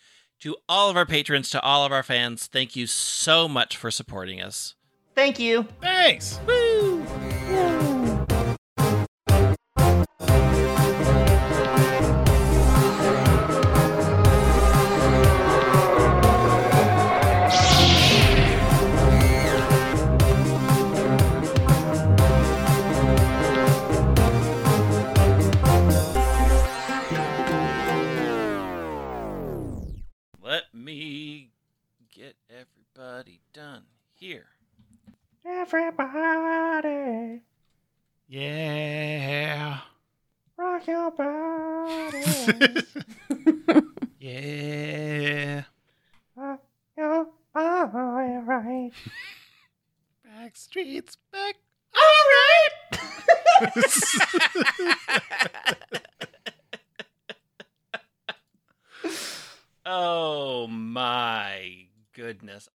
To 0.41 0.57
all 0.67 0.89
of 0.89 0.97
our 0.97 1.05
patrons, 1.05 1.49
to 1.51 1.61
all 1.61 1.85
of 1.85 1.93
our 1.93 2.03
fans, 2.03 2.47
thank 2.47 2.75
you 2.75 2.85
so 2.85 3.47
much 3.47 3.77
for 3.77 3.89
supporting 3.89 4.41
us. 4.41 4.75
Thank 5.15 5.39
you. 5.39 5.65
Thanks. 5.79 6.37
Let 6.45 7.32
me 30.93 31.49
get 32.13 32.35
everybody 32.51 33.39
done 33.51 33.81
here. 34.13 34.45
Everybody, 35.43 37.41
Yeah. 38.27 39.79
rock 40.55 40.85
your 40.87 41.09
body. 41.09 42.23
yeah. 44.19 45.63
rock 46.35 46.61
your 46.95 47.27
body 47.53 48.33
right. 48.45 48.91
Backstreet's 50.27 51.17
back. 51.31 51.55
Oh 59.85 60.67
my 60.67 61.87
goodness. 62.13 62.69